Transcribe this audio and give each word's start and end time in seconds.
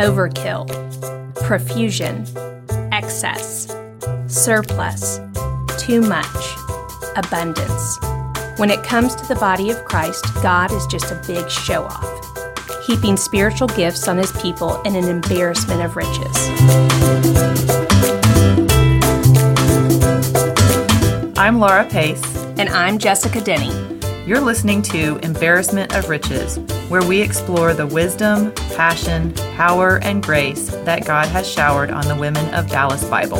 overkill, 0.00 0.66
profusion, 1.44 2.24
excess, 2.90 3.76
surplus, 4.26 5.20
too 5.78 6.00
much, 6.00 6.26
abundance. 7.16 7.98
When 8.56 8.70
it 8.70 8.82
comes 8.82 9.14
to 9.16 9.26
the 9.26 9.36
body 9.36 9.70
of 9.70 9.84
Christ, 9.84 10.24
God 10.42 10.72
is 10.72 10.86
just 10.86 11.12
a 11.12 11.22
big 11.26 11.50
show 11.50 11.84
off, 11.84 12.86
heaping 12.86 13.16
spiritual 13.16 13.68
gifts 13.68 14.08
on 14.08 14.16
his 14.16 14.32
people 14.40 14.80
in 14.82 14.96
an 14.96 15.04
embarrassment 15.04 15.82
of 15.82 15.96
riches. 15.96 16.36
I'm 21.36 21.58
Laura 21.58 21.84
Pace. 21.84 22.40
And 22.58 22.68
I'm 22.68 22.98
Jessica 22.98 23.40
Denny. 23.40 23.72
You're 24.26 24.40
listening 24.40 24.82
to 24.82 25.16
Embarrassment 25.22 25.94
of 25.94 26.10
Riches, 26.10 26.58
where 26.90 27.06
we 27.06 27.22
explore 27.22 27.72
the 27.72 27.86
wisdom, 27.86 28.50
passion, 28.74 29.32
power, 29.54 30.00
and 30.02 30.24
grace 30.24 30.70
that 30.84 31.06
God 31.06 31.28
has 31.28 31.48
showered 31.48 31.92
on 31.92 32.08
the 32.08 32.16
women 32.16 32.52
of 32.52 32.68
Dallas 32.68 33.04
Bible. 33.04 33.38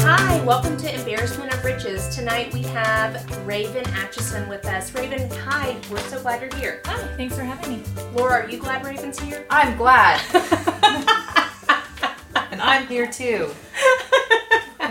Hi, 0.00 0.42
welcome 0.44 0.76
to 0.78 0.92
Embarrassment 0.92 1.54
of 1.54 1.64
Riches. 1.64 2.12
Tonight 2.12 2.52
we 2.52 2.62
have 2.62 3.24
Raven 3.46 3.86
Atchison 3.90 4.48
with 4.48 4.66
us. 4.66 4.92
Raven, 4.96 5.30
hi, 5.30 5.76
we're 5.88 6.00
so 6.00 6.20
glad 6.20 6.40
you're 6.40 6.60
here. 6.60 6.80
Hi, 6.86 6.96
thanks 7.16 7.36
for 7.36 7.44
having 7.44 7.76
me. 7.76 7.84
Laura, 8.12 8.42
are 8.42 8.50
you 8.50 8.58
glad 8.58 8.84
Raven's 8.84 9.20
here? 9.20 9.46
I'm 9.50 9.76
glad. 9.76 10.20
and 12.50 12.60
I'm 12.60 12.88
here 12.88 13.06
too. 13.06 13.54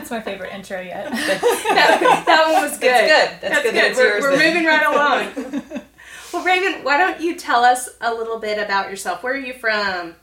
That's 0.07 0.25
my 0.25 0.31
favorite 0.31 0.53
intro 0.53 0.79
yet. 0.79 1.11
that, 1.11 2.23
that 2.25 2.53
one 2.53 2.63
was 2.63 2.77
good. 2.77 2.89
That's 2.89 3.41
good. 3.41 3.51
That's 3.51 3.63
good 3.63 3.75
that 3.75 3.91
it's 3.91 3.97
we're 3.97 4.21
we're 4.21 4.37
moving 4.37 4.65
right 4.65 4.85
along. 4.85 5.81
well, 6.33 6.45
Raven, 6.45 6.83
why 6.83 6.97
don't 6.97 7.19
you 7.19 7.35
tell 7.35 7.65
us 7.65 7.89
a 7.99 8.13
little 8.13 8.39
bit 8.39 8.57
about 8.57 8.89
yourself? 8.89 9.21
Where 9.21 9.33
are 9.33 9.37
you 9.37 9.53
from? 9.53 10.15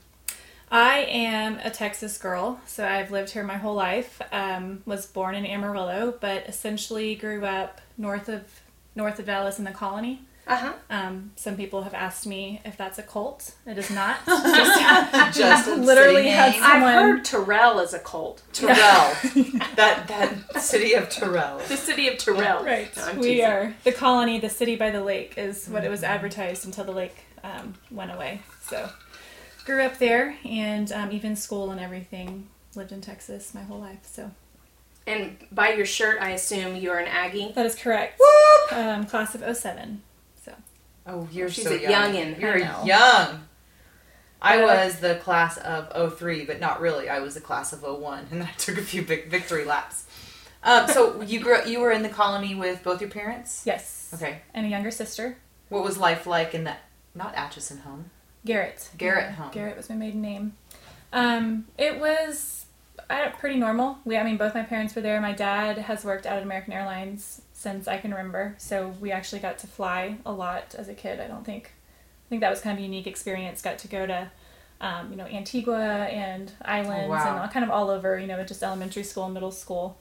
I 0.71 1.01
am 1.01 1.59
a 1.63 1.71
Texas 1.71 2.17
girl, 2.17 2.61
so 2.67 2.87
I've 2.87 3.11
lived 3.11 3.31
here 3.31 3.45
my 3.45 3.59
whole 3.59 3.75
life. 3.75 4.23
Um, 4.33 4.83
was 4.87 5.05
born 5.05 5.35
in 5.35 5.45
Amarillo, 5.45 6.15
but 6.19 6.49
essentially 6.49 7.15
grew 7.15 7.45
up 7.45 7.83
north 7.99 8.31
of 8.31 8.43
north 8.97 9.19
of 9.19 9.27
Dallas 9.27 9.59
in 9.59 9.65
the 9.65 9.71
colony. 9.71 10.23
Uh 10.47 10.57
huh. 10.57 10.73
Um, 10.91 11.33
some 11.37 11.57
people 11.57 11.83
have 11.85 11.95
asked 11.95 12.27
me 12.27 12.61
if 12.67 12.77
that's 12.77 12.99
a 12.99 13.03
cult. 13.03 13.55
It 13.67 13.79
is 13.79 13.91
not. 13.91 14.19
Just 14.27 15.39
Just 15.39 15.69
Literally 15.79 16.17
city 16.25 16.29
had 16.29 16.53
name. 16.53 16.63
I've 16.63 16.73
Someone- 16.73 16.93
heard 16.93 17.25
Terrell 17.25 17.79
is 17.81 17.95
a 17.95 17.99
cult. 17.99 18.43
Terrell. 18.53 18.77
that 19.77 20.05
that 20.09 20.61
city 20.63 20.93
of 20.95 21.09
Terrell. 21.09 21.59
The 21.69 21.77
city 21.79 22.09
of 22.09 22.19
Terrell. 22.19 22.63
right. 22.65 22.95
No, 22.97 23.05
I'm 23.05 23.17
we 23.19 23.29
teasing. 23.29 23.45
are 23.47 23.75
the 23.85 23.93
colony, 23.93 24.39
the 24.39 24.51
city 24.51 24.77
by 24.77 24.91
the 24.91 25.03
lake, 25.03 25.35
is 25.39 25.67
what 25.69 25.83
it 25.85 25.89
was 25.91 26.03
advertised 26.03 26.67
until 26.67 26.85
the 26.85 26.93
lake 26.93 27.17
um, 27.43 27.75
went 27.91 28.13
away. 28.13 28.43
So 28.69 28.91
grew 29.65 29.83
up 29.83 29.99
there, 29.99 30.37
and 30.45 30.93
um, 30.93 31.11
even 31.11 31.37
school 31.37 31.71
and 31.71 31.81
everything. 31.81 32.49
Lived 32.77 32.93
in 32.93 33.01
Texas 33.01 33.55
my 33.55 33.63
whole 33.63 33.79
life. 33.79 34.01
So 34.03 34.31
And 35.07 35.37
by 35.53 35.73
your 35.75 35.87
shirt, 35.87 36.19
I 36.21 36.31
assume 36.31 36.77
you're 36.77 36.99
an 36.99 37.07
Aggie. 37.07 37.53
that 37.55 37.65
is 37.65 37.75
correct. 37.77 38.21
Um, 38.73 39.07
class 39.07 39.35
of 39.35 39.57
07. 39.57 40.03
So 41.07 41.13
Oh, 41.13 41.29
you're 41.31 41.49
She's 41.51 41.65
so 41.65 41.75
a 41.75 41.79
young. 41.81 42.13
youngin'. 42.15 42.41
You're 42.41 42.55
I 42.55 42.59
know. 42.59 42.85
young. 42.85 43.45
I 44.41 44.63
Uh, 44.63 44.67
was 44.67 44.97
the 45.01 45.17
class 45.17 45.57
of 45.59 45.91
03, 46.19 46.45
but 46.45 46.61
not 46.61 46.81
really. 46.81 47.09
I 47.09 47.21
was 47.21 47.35
the 47.35 47.41
class 47.41 47.73
of 47.73 47.83
01, 47.83 48.29
and 48.31 48.43
I 48.43 48.51
took 48.59 48.77
a 48.79 48.83
few 48.83 49.03
big 49.03 49.29
victory 49.31 49.65
laps. 49.65 50.05
Um, 50.63 50.89
so 50.89 51.21
you 51.27 51.41
grew 51.41 51.65
you 51.67 51.81
were 51.81 51.91
in 51.93 52.03
the 52.03 52.09
colony 52.09 52.55
with 52.55 52.83
both 52.83 53.01
your 53.01 53.11
parents? 53.11 53.63
yes. 53.65 54.11
Okay. 54.15 54.41
And 54.55 54.65
a 54.67 54.69
younger 54.69 54.91
sister, 54.91 55.39
What 55.71 55.83
was 55.83 55.99
life 55.99 56.27
like 56.27 56.55
in 56.55 56.65
that 56.65 56.81
not 57.15 57.35
Atchison 57.35 57.79
home? 57.79 58.11
Garrett. 58.45 58.91
Garrett 58.99 59.33
home. 59.33 59.51
Garrett 59.53 59.77
was 59.77 59.89
my 59.89 59.97
maiden 59.97 60.21
name. 60.21 60.55
Um, 61.13 61.67
it 61.79 61.99
was 61.99 62.67
uh, 63.11 63.31
pretty 63.39 63.57
normal. 63.57 63.99
We, 64.05 64.17
I 64.19 64.23
mean, 64.25 64.37
both 64.37 64.55
my 64.55 64.63
parents 64.63 64.95
were 64.95 65.01
there. 65.03 65.21
My 65.21 65.33
dad 65.33 65.79
has 65.79 66.05
worked 66.05 66.27
out 66.27 66.37
at 66.37 66.43
American 66.43 66.73
Airlines 66.75 67.41
since 67.65 67.89
I 67.89 67.97
can 67.97 68.11
remember, 68.11 68.55
so 68.59 68.89
we 69.01 69.11
actually 69.11 69.41
got 69.41 69.59
to 69.61 69.67
fly 69.67 70.19
a 70.27 70.33
lot 70.33 70.75
as 70.77 70.87
a 70.91 70.95
kid. 70.95 71.19
I 71.19 71.27
don't 71.27 71.47
think, 71.47 71.73
I 72.27 72.29
think 72.29 72.43
that 72.43 72.51
was 72.51 72.61
kind 72.61 72.77
of 72.77 72.81
a 72.81 72.87
unique 72.87 73.07
experience. 73.07 73.63
Got 73.63 73.79
to 73.79 73.89
go 73.89 74.07
to, 74.07 74.31
um, 74.83 75.11
you 75.11 75.17
know, 75.17 75.25
Antigua 75.25 75.79
and 75.79 76.53
islands 76.63 77.09
wow. 77.09 77.31
and 77.31 77.41
all, 77.41 77.49
kind 77.49 77.65
of 77.65 77.71
all 77.71 77.89
over. 77.89 78.19
You 78.19 78.27
know, 78.27 78.45
just 78.45 78.63
elementary 78.63 79.03
school, 79.03 79.25
and 79.25 79.33
middle 79.33 79.51
school, 79.51 79.97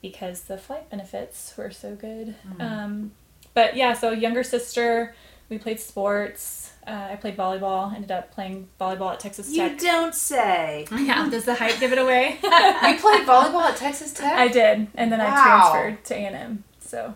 because 0.00 0.42
the 0.42 0.56
flight 0.56 0.88
benefits 0.88 1.52
were 1.56 1.72
so 1.72 1.96
good. 1.96 2.36
Um, 2.60 3.10
but 3.54 3.74
yeah, 3.74 3.94
so 3.94 4.12
younger 4.12 4.44
sister, 4.44 5.12
we 5.48 5.58
played 5.58 5.80
sports. 5.80 6.72
Uh, 6.86 7.08
I 7.10 7.16
played 7.16 7.36
volleyball. 7.36 7.92
Ended 7.92 8.12
up 8.12 8.30
playing 8.30 8.68
volleyball 8.80 9.12
at 9.14 9.18
Texas 9.18 9.52
Tech. 9.52 9.72
You 9.72 9.78
don't 9.78 10.14
say. 10.14 10.86
Yeah, 10.96 11.28
does 11.28 11.44
the 11.44 11.56
hype 11.56 11.80
give 11.80 11.92
it 11.92 11.98
away? 11.98 12.38
You 12.42 12.98
played 12.98 13.26
volleyball 13.26 13.62
at 13.62 13.76
Texas 13.76 14.12
Tech? 14.12 14.32
I 14.32 14.46
did, 14.46 14.86
and 14.94 15.10
then 15.10 15.20
I 15.20 15.30
transferred 15.30 16.04
to 16.04 16.14
A 16.14 16.18
and 16.18 16.36
M. 16.36 16.64
So 16.90 17.14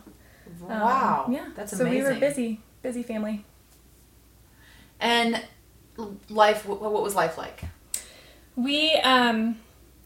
um, 0.62 0.68
wow. 0.68 1.26
yeah, 1.30 1.48
That's 1.56 1.76
so 1.76 1.84
amazing. 1.84 2.04
we 2.04 2.14
were 2.14 2.20
busy, 2.20 2.60
busy 2.82 3.02
family. 3.02 3.44
And 5.00 5.42
life, 6.28 6.66
what, 6.66 6.80
what 6.80 7.02
was 7.02 7.14
life 7.14 7.36
like? 7.36 7.64
We, 8.56 8.92
um, 9.02 9.58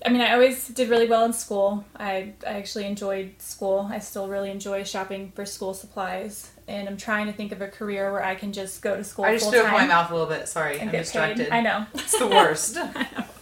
I 0.05 0.09
mean, 0.09 0.23
I 0.23 0.33
always 0.33 0.69
did 0.69 0.89
really 0.89 1.07
well 1.07 1.25
in 1.25 1.33
school. 1.33 1.85
I, 1.97 2.33
I 2.47 2.53
actually 2.55 2.87
enjoyed 2.87 3.35
school. 3.43 3.89
I 3.91 3.99
still 3.99 4.29
really 4.29 4.51
enjoy 4.51 4.85
shopping 4.85 5.33
for 5.35 5.45
school 5.45 5.75
supplies, 5.75 6.51
and 6.67 6.89
I'm 6.89 6.97
trying 6.97 7.27
to 7.27 7.33
think 7.33 7.53
of 7.53 7.61
a 7.61 7.69
career 7.69 8.11
where 8.11 8.25
I 8.25 8.35
can 8.35 8.53
just 8.53 8.81
go 8.81 8.97
to 8.97 9.05
school 9.05 9.27
I 9.27 9.35
just 9.35 9.45
full 9.45 9.53
threw 9.53 9.61
up 9.61 9.67
time 9.67 9.75
my 9.75 9.87
mouth 9.87 10.11
a 10.11 10.15
little 10.15 10.29
bit. 10.29 10.49
Sorry, 10.49 10.81
I'm 10.81 10.91
distracted. 10.91 11.49
paid. 11.49 11.53
I 11.53 11.61
know. 11.61 11.87
It's 11.95 12.19
the 12.19 12.27
worst. 12.27 12.79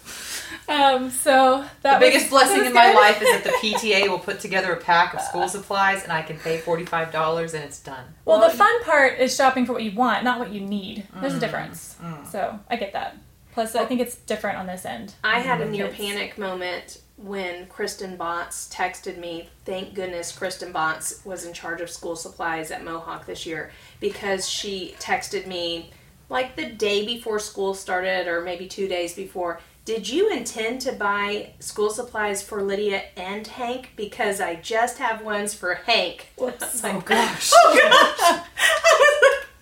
Um, 0.68 1.10
so 1.10 1.64
that 1.82 2.00
the 2.00 2.04
was- 2.06 2.12
biggest 2.12 2.24
that 2.26 2.30
blessing 2.30 2.58
was 2.58 2.66
in 2.68 2.74
my 2.74 2.86
good. 2.92 2.96
life 2.96 3.22
is 3.22 3.28
that 3.30 3.44
the 3.44 3.50
PTA 3.62 4.08
will 4.08 4.18
put 4.18 4.40
together 4.40 4.72
a 4.72 4.76
pack 4.76 5.14
of 5.14 5.20
school 5.20 5.48
supplies 5.48 6.02
and 6.02 6.12
I 6.12 6.22
can 6.22 6.38
pay 6.38 6.58
$45 6.58 7.54
and 7.54 7.62
it's 7.64 7.78
done. 7.80 8.04
Well, 8.24 8.40
the 8.40 8.56
fun 8.56 8.82
part 8.82 9.18
is 9.20 9.34
shopping 9.34 9.64
for 9.66 9.72
what 9.72 9.82
you 9.84 9.92
want, 9.92 10.24
not 10.24 10.38
what 10.40 10.50
you 10.52 10.60
need. 10.60 11.06
There's 11.20 11.34
Mm, 11.34 11.36
a 11.36 11.40
difference. 11.40 11.96
So 12.32 12.58
I 12.68 12.76
get 12.76 12.92
that. 12.94 13.16
Plus, 13.52 13.74
I 13.74 13.84
think 13.86 14.00
it's 14.00 14.16
different 14.16 14.58
on 14.58 14.66
this 14.66 14.84
end. 14.84 15.14
I 15.24 15.38
had 15.38 15.60
a 15.62 15.70
near 15.70 15.86
Kids. 15.88 15.98
panic 15.98 16.36
moment 16.36 16.98
when 17.16 17.66
Kristen 17.68 18.16
Botts 18.18 18.68
texted 18.70 19.16
me. 19.18 19.48
Thank 19.64 19.94
goodness 19.94 20.30
Kristen 20.36 20.72
Botts 20.72 21.24
was 21.24 21.46
in 21.46 21.54
charge 21.54 21.80
of 21.80 21.88
school 21.88 22.16
supplies 22.16 22.70
at 22.70 22.84
Mohawk 22.84 23.24
this 23.24 23.46
year 23.46 23.70
because 23.98 24.46
she 24.46 24.94
texted 24.98 25.46
me 25.46 25.90
like 26.28 26.56
the 26.56 26.66
day 26.66 27.06
before 27.06 27.38
school 27.38 27.72
started 27.72 28.26
or 28.26 28.42
maybe 28.42 28.66
two 28.66 28.88
days 28.88 29.14
before. 29.14 29.60
Did 29.86 30.08
you 30.08 30.28
intend 30.30 30.80
to 30.80 30.90
buy 30.92 31.50
school 31.60 31.90
supplies 31.90 32.42
for 32.42 32.60
Lydia 32.60 33.04
and 33.16 33.46
Hank? 33.46 33.90
Because 33.94 34.40
I 34.40 34.56
just 34.56 34.98
have 34.98 35.22
ones 35.22 35.54
for 35.54 35.74
Hank. 35.74 36.26
I 36.40 36.44
was 36.44 36.82
like, 36.82 36.96
oh, 36.96 37.00
gosh. 37.02 37.50
oh 37.54 38.20
gosh. 38.28 38.42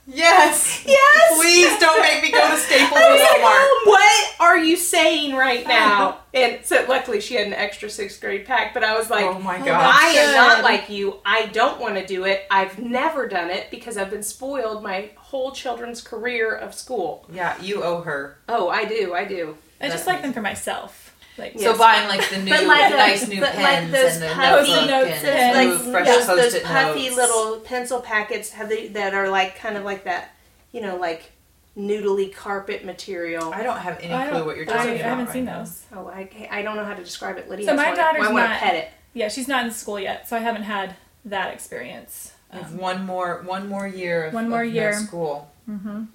Yes. 0.06 0.84
Yes. 0.86 1.34
Please 1.40 1.78
don't 1.80 2.00
make 2.02 2.22
me 2.22 2.30
go 2.30 2.50
to 2.50 2.58
Staples 2.58 2.92
or 3.00 3.04
Walmart. 3.06 3.66
What 3.86 4.34
are 4.38 4.58
you 4.58 4.76
saying 4.76 5.34
right 5.34 5.66
now? 5.66 6.18
And 6.34 6.64
so 6.64 6.84
luckily 6.86 7.22
she 7.22 7.34
had 7.34 7.46
an 7.46 7.54
extra 7.54 7.88
sixth 7.88 8.20
grade 8.20 8.44
pack, 8.44 8.74
but 8.74 8.84
I 8.84 8.96
was 8.98 9.08
like, 9.08 9.24
Oh 9.24 9.38
my 9.38 9.58
Oh, 9.60 9.64
gosh. 9.64 9.94
I 9.94 10.08
am 10.10 10.34
not 10.34 10.62
like 10.62 10.90
you. 10.90 11.16
I 11.24 11.46
don't 11.46 11.80
want 11.80 11.94
to 11.96 12.06
do 12.06 12.24
it. 12.24 12.44
I've 12.50 12.78
never 12.78 13.26
done 13.26 13.48
it 13.50 13.70
because 13.70 13.96
I've 13.96 14.10
been 14.10 14.22
spoiled 14.22 14.82
my 14.82 15.10
whole 15.16 15.52
children's 15.52 16.02
career 16.02 16.54
of 16.54 16.74
school. 16.74 17.26
Yeah, 17.32 17.60
you 17.62 17.82
owe 17.82 18.02
her. 18.02 18.36
Oh, 18.46 18.68
I 18.68 18.84
do. 18.84 19.14
I 19.14 19.24
do. 19.24 19.56
I 19.80 19.88
just 19.88 20.06
like 20.06 20.22
them 20.22 20.32
for 20.32 20.40
myself. 20.42 21.00
Like, 21.36 21.54
Yeah. 21.56 21.72
So 21.72 21.78
buying 21.78 22.08
like 22.08 22.28
the 22.30 22.38
new, 22.38 22.50
But 22.50 22.64
like 22.64 22.90
the- 22.92 22.96
nice 22.96 23.26
new 23.28 23.40
but 23.40 23.54
like 23.56 23.64
pens 23.64 23.92
those 23.92 24.12
and 24.14 24.22
the 24.22 24.28
puffy 24.28 24.70
notebook 24.70 24.90
notes 24.90 25.24
and 25.24 25.28
and- 25.28 25.56
like, 25.72 25.84
new 25.84 25.92
fresh 25.92 26.06
those, 26.06 26.26
those 26.26 26.62
puffy 26.62 27.04
notes. 27.06 27.16
little 27.16 27.60
pencil 27.60 28.00
packets 28.00 28.50
have 28.50 28.68
they, 28.68 28.88
that 28.88 29.14
are 29.14 29.28
like 29.28 29.56
kind 29.56 29.76
of 29.76 29.84
like 29.84 30.04
that, 30.04 30.32
you 30.70 30.80
know, 30.80 30.96
like 30.96 31.32
noodly 31.76 32.32
carpet 32.32 32.84
material. 32.84 33.52
I 33.52 33.64
don't 33.64 33.78
have 33.78 33.98
any 34.00 34.14
I 34.14 34.28
clue 34.28 34.44
what 34.44 34.56
you're 34.56 34.70
I, 34.70 34.72
talking 34.76 34.90
I 34.92 34.94
about. 34.94 35.04
I 35.04 35.08
haven't 35.08 35.24
right 35.26 35.32
seen 35.34 35.44
now. 35.46 35.58
those. 35.58 35.82
Oh, 35.92 36.06
I, 36.06 36.48
I 36.52 36.62
don't 36.62 36.76
know 36.76 36.84
how 36.84 36.94
to 36.94 37.02
describe 37.02 37.36
it. 37.36 37.50
Lydia, 37.50 37.66
So 37.66 37.74
my 37.74 37.92
daughter's 37.94 38.24
I 38.26 38.32
want 38.32 38.44
to 38.44 38.48
not- 38.50 38.60
pet 38.60 38.74
it. 38.76 38.88
Yeah, 39.12 39.28
she's 39.28 39.48
not 39.48 39.64
in 39.64 39.72
school 39.72 39.98
yet, 39.98 40.28
so 40.28 40.36
I 40.36 40.40
haven't 40.40 40.62
had 40.64 40.94
that 41.24 41.52
experience. 41.52 42.32
Um, 42.52 42.76
one 42.78 43.04
more 43.04 43.42
one 43.44 43.68
more 43.68 43.88
year 43.88 44.26
of 44.26 44.34
One 44.34 44.48
more 44.48 44.62
of 44.62 44.68
no 44.68 44.72
year. 44.72 44.92
school. 44.92 45.50
mhm. 45.68 46.06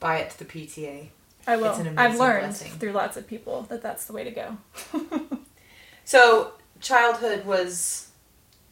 Buy 0.00 0.18
it 0.18 0.30
to 0.30 0.38
the 0.40 0.44
PTA. 0.44 1.10
I 1.46 1.56
will. 1.56 1.70
It's 1.70 1.78
an 1.80 1.98
I've 1.98 2.18
learned 2.18 2.46
blessing. 2.46 2.72
through 2.72 2.92
lots 2.92 3.16
of 3.16 3.26
people 3.26 3.62
that 3.70 3.82
that's 3.82 4.04
the 4.06 4.12
way 4.12 4.24
to 4.24 4.30
go. 4.30 4.56
So 6.04 6.52
childhood 6.80 7.44
was 7.44 8.08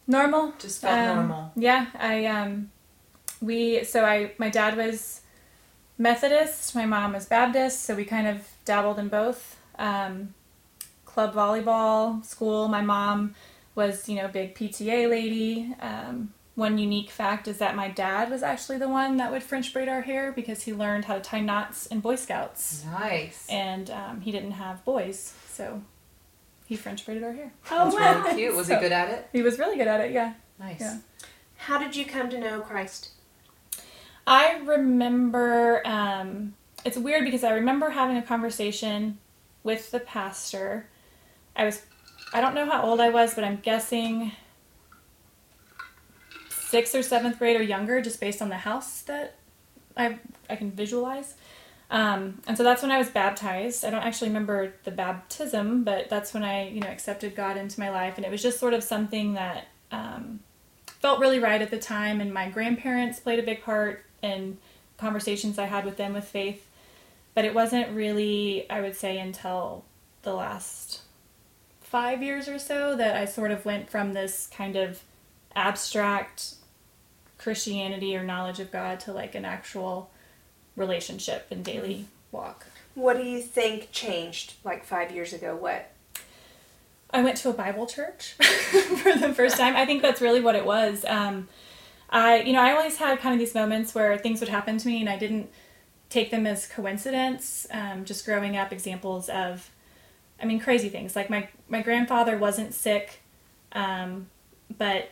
Normal. 0.07 0.53
just 0.59 0.81
felt 0.81 0.97
Um, 0.99 1.15
normal. 1.27 1.51
Yeah, 1.55 1.85
I 1.97 2.25
um, 2.25 2.71
we 3.41 3.83
so 3.83 4.03
I 4.03 4.33
my 4.37 4.49
dad 4.49 4.75
was 4.75 5.21
Methodist, 5.97 6.75
my 6.75 6.85
mom 6.85 7.13
was 7.13 7.25
Baptist, 7.25 7.83
so 7.83 7.95
we 7.95 8.05
kind 8.05 8.27
of 8.27 8.47
dabbled 8.65 8.99
in 8.99 9.07
both. 9.09 9.57
Um, 9.77 10.33
club 11.05 11.33
volleyball, 11.33 12.23
school. 12.25 12.67
My 12.67 12.81
mom 12.81 13.35
was 13.75 14.09
you 14.09 14.15
know 14.15 14.27
big 14.27 14.55
PTA 14.55 15.09
lady. 15.09 15.73
Um, 15.81 16.33
one 16.59 16.77
unique 16.77 17.09
fact 17.09 17.47
is 17.47 17.57
that 17.57 17.75
my 17.75 17.87
dad 17.87 18.29
was 18.29 18.43
actually 18.43 18.77
the 18.77 18.87
one 18.89 19.17
that 19.17 19.31
would 19.31 19.41
French 19.41 19.73
braid 19.73 19.89
our 19.89 20.01
hair 20.01 20.31
because 20.31 20.61
he 20.63 20.73
learned 20.73 21.05
how 21.05 21.15
to 21.15 21.21
tie 21.21 21.39
knots 21.41 21.87
in 21.87 21.99
Boy 22.01 22.15
Scouts, 22.15 22.83
Nice. 22.85 23.47
and 23.49 23.89
um, 23.89 24.21
he 24.21 24.31
didn't 24.31 24.51
have 24.51 24.83
boys, 24.85 25.33
so 25.49 25.81
he 26.67 26.75
French 26.75 27.05
braided 27.05 27.23
our 27.23 27.33
hair. 27.33 27.51
Oh, 27.71 27.85
That's 27.85 27.95
wow. 27.95 28.21
really 28.23 28.35
cute. 28.35 28.55
Was 28.55 28.67
he 28.67 28.75
good 28.75 28.91
at 28.91 29.09
it? 29.09 29.29
He 29.33 29.41
was 29.41 29.57
really 29.57 29.77
good 29.77 29.87
at 29.87 30.01
it. 30.01 30.11
Yeah. 30.11 30.33
Nice. 30.59 30.81
Yeah. 30.81 30.97
How 31.57 31.77
did 31.79 31.95
you 31.95 32.05
come 32.05 32.29
to 32.29 32.39
know 32.39 32.61
Christ? 32.61 33.09
I 34.27 34.59
remember 34.65 35.81
um, 35.87 36.53
it's 36.85 36.97
weird 36.97 37.25
because 37.25 37.43
I 37.43 37.51
remember 37.53 37.89
having 37.89 38.17
a 38.17 38.21
conversation 38.21 39.17
with 39.63 39.89
the 39.91 39.99
pastor. 39.99 40.87
I 41.55 41.65
was 41.65 41.81
I 42.33 42.41
don't 42.41 42.53
know 42.53 42.69
how 42.69 42.83
old 42.83 42.99
I 42.99 43.09
was, 43.09 43.33
but 43.33 43.43
I'm 43.43 43.57
guessing 43.57 44.31
sixth 46.69 46.93
or 46.93 47.01
seventh 47.01 47.39
grade 47.39 47.59
or 47.59 47.63
younger, 47.63 48.01
just 48.01 48.19
based 48.19 48.41
on 48.41 48.49
the 48.49 48.57
house 48.57 49.01
that 49.03 49.35
I 49.97 50.19
I 50.49 50.55
can 50.55 50.71
visualize. 50.71 51.35
Um, 51.91 52.41
and 52.45 52.55
so 52.55 52.63
that's 52.63 52.83
when 52.83 52.91
I 52.91 52.99
was 52.99 53.09
baptized. 53.09 53.83
I 53.83 53.89
don't 53.89 54.03
actually 54.03 54.27
remember 54.27 54.73
the 54.83 54.91
baptism, 54.91 55.83
but 55.83 56.07
that's 56.09 56.33
when 56.33 56.43
I 56.43 56.69
you 56.69 56.81
know 56.81 56.87
accepted 56.87 57.35
God 57.35 57.57
into 57.57 57.79
my 57.79 57.89
life, 57.89 58.17
and 58.17 58.25
it 58.25 58.31
was 58.31 58.41
just 58.41 58.59
sort 58.59 58.73
of 58.73 58.83
something 58.83 59.33
that 59.33 59.67
um, 59.91 60.41
felt 61.01 61.19
really 61.19 61.39
right 61.39 61.61
at 61.61 61.71
the 61.71 61.79
time. 61.79 62.21
And 62.21 62.33
my 62.33 62.49
grandparents 62.49 63.19
played 63.19 63.39
a 63.39 63.43
big 63.43 63.63
part 63.63 64.05
in 64.21 64.57
conversations 64.97 65.57
I 65.57 65.65
had 65.65 65.85
with 65.85 65.97
them 65.97 66.13
with 66.13 66.25
faith. 66.25 66.67
But 67.33 67.45
it 67.45 67.53
wasn't 67.53 67.95
really, 67.95 68.69
I 68.69 68.81
would 68.81 68.95
say, 68.95 69.17
until 69.17 69.85
the 70.23 70.33
last 70.33 71.01
five 71.81 72.21
years 72.21 72.47
or 72.47 72.59
so 72.59 72.95
that 72.95 73.15
I 73.15 73.25
sort 73.25 73.51
of 73.51 73.65
went 73.65 73.89
from 73.89 74.13
this 74.13 74.47
kind 74.47 74.75
of 74.75 75.01
abstract 75.55 76.55
Christianity 77.39 78.15
or 78.15 78.23
knowledge 78.23 78.59
of 78.59 78.71
God 78.71 78.99
to 79.01 79.13
like 79.13 79.33
an 79.33 79.45
actual 79.45 80.11
relationship 80.75 81.47
and 81.49 81.65
daily 81.65 82.05
walk. 82.31 82.67
What 82.93 83.17
do 83.17 83.23
you 83.23 83.41
think 83.41 83.91
changed 83.91 84.53
like 84.63 84.85
five 84.85 85.11
years 85.11 85.33
ago? 85.33 85.55
What? 85.55 85.91
I 87.11 87.23
went 87.23 87.37
to 87.37 87.49
a 87.49 87.53
Bible 87.53 87.87
church 87.87 88.33
for 88.33 89.17
the 89.17 89.33
first 89.33 89.57
time. 89.57 89.75
I 89.75 89.85
think 89.85 90.01
that's 90.01 90.21
really 90.21 90.41
what 90.41 90.55
it 90.55 90.65
was. 90.65 91.03
Um, 91.05 91.47
I, 92.09 92.41
you 92.41 92.53
know, 92.53 92.61
I 92.61 92.71
always 92.71 92.97
had 92.97 93.19
kind 93.19 93.33
of 93.33 93.39
these 93.39 93.55
moments 93.55 93.95
where 93.95 94.17
things 94.17 94.39
would 94.41 94.49
happen 94.49 94.77
to 94.77 94.87
me 94.87 94.99
and 94.99 95.09
I 95.09 95.17
didn't 95.17 95.49
take 96.09 96.29
them 96.31 96.45
as 96.45 96.67
coincidence. 96.67 97.67
Um, 97.71 98.05
just 98.05 98.25
growing 98.25 98.57
up, 98.57 98.71
examples 98.71 99.29
of, 99.29 99.71
I 100.41 100.45
mean, 100.45 100.59
crazy 100.59 100.89
things. 100.89 101.15
Like 101.15 101.29
my 101.29 101.47
my 101.67 101.81
grandfather 101.81 102.37
wasn't 102.37 102.73
sick, 102.73 103.21
um, 103.71 104.27
but 104.77 105.09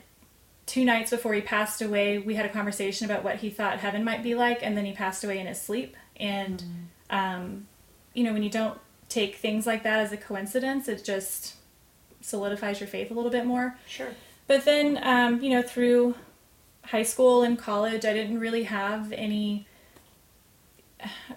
two 0.68 0.86
nights 0.86 1.10
before 1.10 1.34
he 1.34 1.42
passed 1.42 1.82
away, 1.82 2.20
we 2.20 2.36
had 2.36 2.46
a 2.46 2.50
conversation 2.50 3.10
about 3.10 3.24
what 3.24 3.38
he 3.38 3.50
thought 3.50 3.80
heaven 3.80 4.04
might 4.04 4.22
be 4.22 4.36
like, 4.36 4.60
and 4.62 4.78
then 4.78 4.86
he 4.86 4.92
passed 4.92 5.24
away 5.24 5.40
in 5.40 5.48
his 5.48 5.60
sleep. 5.60 5.96
And, 6.18 6.64
um, 7.10 7.68
you 8.14 8.24
know, 8.24 8.34
when 8.34 8.44
you 8.44 8.50
don't 8.50 8.78
take 9.10 9.38
things 9.38 9.66
like 9.66 9.84
that 9.84 10.00
as 10.00 10.12
a 10.12 10.18
coincidence, 10.18 10.88
it 10.88 11.04
just 11.04 11.56
solidifies 12.22 12.80
your 12.80 12.88
faith 12.88 13.10
a 13.10 13.14
little 13.14 13.32
bit 13.32 13.46
more. 13.46 13.78
Sure. 13.88 14.10
But 14.46 14.66
then, 14.66 15.00
um, 15.02 15.42
you 15.42 15.50
know, 15.50 15.62
through 15.62 16.16
high 16.84 17.04
school 17.04 17.44
and 17.44 17.58
college, 17.58 18.06
I 18.06 18.14
didn't 18.14 18.40
really 18.40 18.64
have 18.64 19.12
any. 19.14 19.66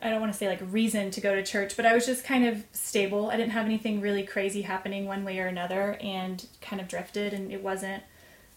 I 0.01 0.09
don't 0.09 0.21
want 0.21 0.33
to 0.33 0.39
say 0.39 0.49
like 0.49 0.61
reason 0.63 1.11
to 1.11 1.21
go 1.21 1.35
to 1.35 1.43
church, 1.43 1.77
but 1.77 1.85
I 1.85 1.93
was 1.93 2.07
just 2.07 2.25
kind 2.25 2.47
of 2.47 2.65
stable. 2.73 3.31
I 3.31 3.37
didn't 3.37 3.53
have 3.53 3.67
anything 3.67 4.01
really 4.01 4.23
crazy 4.23 4.63
happening 4.63 5.07
one 5.07 5.23
way 5.23 5.39
or 5.39 5.47
another, 5.47 5.99
and 6.01 6.45
kind 6.63 6.81
of 6.81 6.89
drifted, 6.89 7.35
and 7.35 7.53
it 7.53 7.63
wasn't 7.63 8.03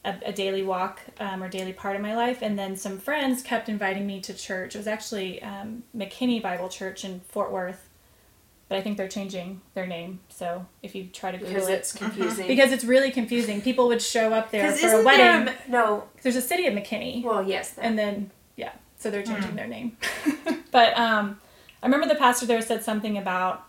a, 0.05 0.15
a 0.25 0.33
daily 0.33 0.63
walk 0.63 1.01
um, 1.19 1.41
or 1.41 1.49
daily 1.49 1.73
part 1.73 1.95
of 1.95 2.01
my 2.01 2.15
life. 2.15 2.41
And 2.41 2.57
then 2.57 2.75
some 2.75 2.97
friends 2.99 3.41
kept 3.41 3.69
inviting 3.69 4.05
me 4.05 4.19
to 4.21 4.33
church. 4.33 4.75
It 4.75 4.77
was 4.79 4.87
actually 4.87 5.41
um, 5.41 5.83
McKinney 5.95 6.41
Bible 6.41 6.69
Church 6.69 7.05
in 7.05 7.21
Fort 7.21 7.51
Worth, 7.51 7.89
but 8.67 8.77
I 8.77 8.81
think 8.81 8.97
they're 8.97 9.07
changing 9.07 9.61
their 9.73 9.87
name. 9.87 10.19
So 10.29 10.65
if 10.81 10.95
you 10.95 11.05
try 11.05 11.31
to 11.31 11.37
Google 11.37 11.53
Because 11.53 11.69
it, 11.69 11.73
it's 11.73 11.91
confusing. 11.93 12.47
because 12.47 12.71
it's 12.71 12.83
really 12.83 13.11
confusing. 13.11 13.61
People 13.61 13.87
would 13.87 14.01
show 14.01 14.33
up 14.33 14.51
there 14.51 14.71
for 14.73 15.01
a 15.01 15.03
wedding. 15.03 15.45
there 15.45 15.55
a 15.67 15.71
no. 15.71 16.03
There's 16.21 16.35
a 16.35 16.41
city 16.41 16.67
of 16.67 16.73
McKinney, 16.73 17.23
Well, 17.23 17.43
yes. 17.43 17.75
And 17.77 17.97
then 17.97 18.31
yeah, 18.55 18.73
so 18.97 19.09
they're 19.09 19.23
changing 19.23 19.55
their 19.55 19.67
name. 19.67 19.97
but 20.71 20.97
um, 20.97 21.39
I 21.81 21.85
remember 21.85 22.07
the 22.07 22.15
pastor 22.15 22.45
there 22.45 22.61
said 22.61 22.83
something 22.83 23.17
about, 23.17 23.65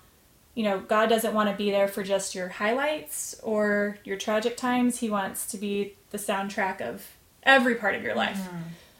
you 0.55 0.65
know, 0.65 0.81
God 0.81 1.09
doesn't 1.09 1.35
want 1.35 1.49
to 1.51 1.57
be 1.57 1.71
there 1.71 1.89
for 1.89 2.03
just 2.03 2.35
your 2.35 2.49
highlights 2.49 3.37
or 3.43 3.99
your 4.05 4.17
tragic 4.17 4.57
times. 4.57 4.99
He 4.99 5.11
wants 5.11 5.47
to 5.47 5.59
be 5.59 5.97
the 6.15 6.33
soundtrack 6.33 6.81
of 6.81 7.05
every 7.43 7.75
part 7.75 7.97
of 7.97 8.03
your 8.05 8.15
life, 8.15 8.41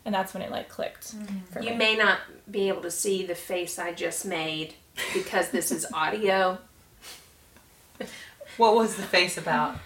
and 0.05 0.13
that's 0.13 0.35
when 0.35 0.43
it 0.43 0.51
like 0.51 0.69
clicked 0.69 1.15
for 1.53 1.63
you 1.63 1.71
me. 1.71 1.77
may 1.77 1.97
not 1.97 2.19
be 2.51 2.67
able 2.69 2.83
to 2.83 2.91
see 2.91 3.25
the 3.25 3.37
face 3.37 3.79
I 3.79 3.93
just 3.93 4.27
made 4.27 4.75
because 5.15 5.51
this 5.51 5.71
is 5.71 5.87
audio. 5.95 6.59
What 8.57 8.75
was 8.75 8.97
the 8.97 9.03
face 9.05 9.37
about? 9.39 9.77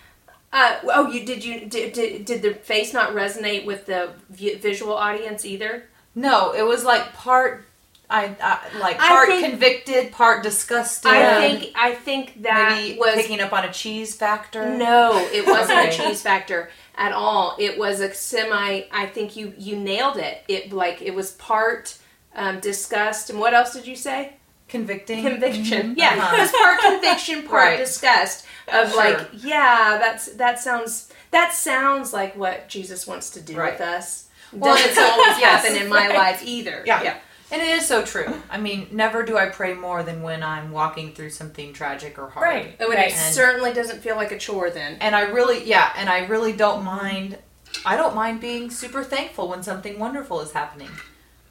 Uh, 0.52 0.78
oh, 0.84 1.08
you 1.10 1.24
did 1.26 1.44
you 1.44 1.66
did, 1.66 1.92
did, 1.92 2.24
did 2.24 2.40
the 2.42 2.54
face 2.54 2.92
not 2.94 3.10
resonate 3.10 3.66
with 3.66 3.84
the 3.86 4.10
visual 4.30 4.94
audience 4.94 5.44
either? 5.44 5.84
No, 6.14 6.52
it 6.54 6.62
was 6.66 6.84
like 6.84 7.12
part. 7.12 7.64
I, 8.10 8.34
I 8.42 8.78
like 8.78 8.96
I 8.98 9.08
part 9.08 9.28
think- 9.28 9.46
convicted, 9.46 10.12
part 10.12 10.42
disgusted. 10.42 11.10
I 11.12 11.40
think 11.46 11.72
I 11.76 11.94
think 11.94 12.42
that 12.42 12.78
maybe 12.78 12.98
was 12.98 13.14
picking 13.16 13.40
up 13.40 13.52
on 13.52 13.64
a 13.66 13.72
cheese 13.72 14.16
factor. 14.16 14.74
no, 14.74 15.18
it 15.30 15.46
wasn't 15.46 15.78
a 15.88 15.92
cheese 15.92 16.22
factor 16.22 16.70
at 16.98 17.12
all. 17.12 17.56
It 17.58 17.78
was 17.78 18.00
a 18.00 18.12
semi. 18.12 18.82
I 18.92 19.06
think 19.06 19.36
you 19.36 19.54
you 19.56 19.76
nailed 19.76 20.18
it. 20.18 20.42
It 20.48 20.72
like 20.72 21.00
it 21.00 21.14
was 21.14 21.30
part 21.32 21.96
um, 22.34 22.60
disgust 22.60 23.30
and 23.30 23.38
what 23.40 23.54
else 23.54 23.72
did 23.72 23.86
you 23.86 23.96
say? 23.96 24.34
convicting. 24.68 25.22
Conviction. 25.22 25.94
Yeah, 25.96 26.08
Uh-huh. 26.10 26.36
it 26.36 26.40
was 26.40 26.52
part 26.52 26.78
conviction, 26.80 27.42
part 27.48 27.68
Right. 27.68 27.78
disgust 27.78 28.44
of 28.70 28.90
Sure. 28.90 28.98
like 28.98 29.28
yeah, 29.32 29.96
that's 29.98 30.26
that 30.32 30.60
sounds 30.60 31.08
that 31.30 31.54
sounds 31.54 32.12
like 32.12 32.36
what 32.36 32.68
Jesus 32.68 33.06
wants 33.06 33.30
to 33.30 33.40
do 33.40 33.56
Right. 33.56 33.72
with 33.72 33.80
us. 33.80 34.26
Well, 34.52 34.74
Doesn't 34.74 34.90
it's- 34.90 35.10
always 35.12 35.36
happen 35.42 35.74
in 35.76 35.88
my 35.88 36.08
life 36.08 36.42
either. 36.44 36.82
Yeah. 36.86 37.02
yeah. 37.02 37.16
And 37.50 37.62
it 37.62 37.68
is 37.68 37.86
so 37.86 38.04
true. 38.04 38.26
I 38.50 38.58
mean, 38.58 38.88
never 38.92 39.22
do 39.22 39.38
I 39.38 39.46
pray 39.48 39.72
more 39.74 40.02
than 40.02 40.22
when 40.22 40.42
I'm 40.42 40.70
walking 40.70 41.12
through 41.14 41.30
something 41.30 41.72
tragic 41.72 42.18
or 42.18 42.28
hard. 42.28 42.44
Right. 42.44 42.76
Oh, 42.80 42.90
and 42.90 42.94
Right. 42.98 43.10
it 43.10 43.16
certainly 43.16 43.72
doesn't 43.72 44.00
feel 44.02 44.16
like 44.16 44.32
a 44.32 44.38
chore 44.38 44.68
then. 44.70 44.98
And 45.00 45.16
I 45.16 45.22
really, 45.22 45.64
yeah, 45.64 45.92
and 45.96 46.10
I 46.10 46.26
really 46.26 46.52
don't 46.52 46.84
mind. 46.84 47.38
I 47.86 47.96
don't 47.96 48.14
mind 48.14 48.40
being 48.40 48.70
super 48.70 49.02
thankful 49.02 49.48
when 49.48 49.62
something 49.62 49.98
wonderful 49.98 50.40
is 50.40 50.52
happening, 50.52 50.90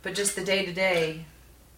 but 0.04 0.14
just 0.14 0.36
the 0.36 0.44
day 0.44 0.66
to 0.66 0.74
day, 0.74 1.26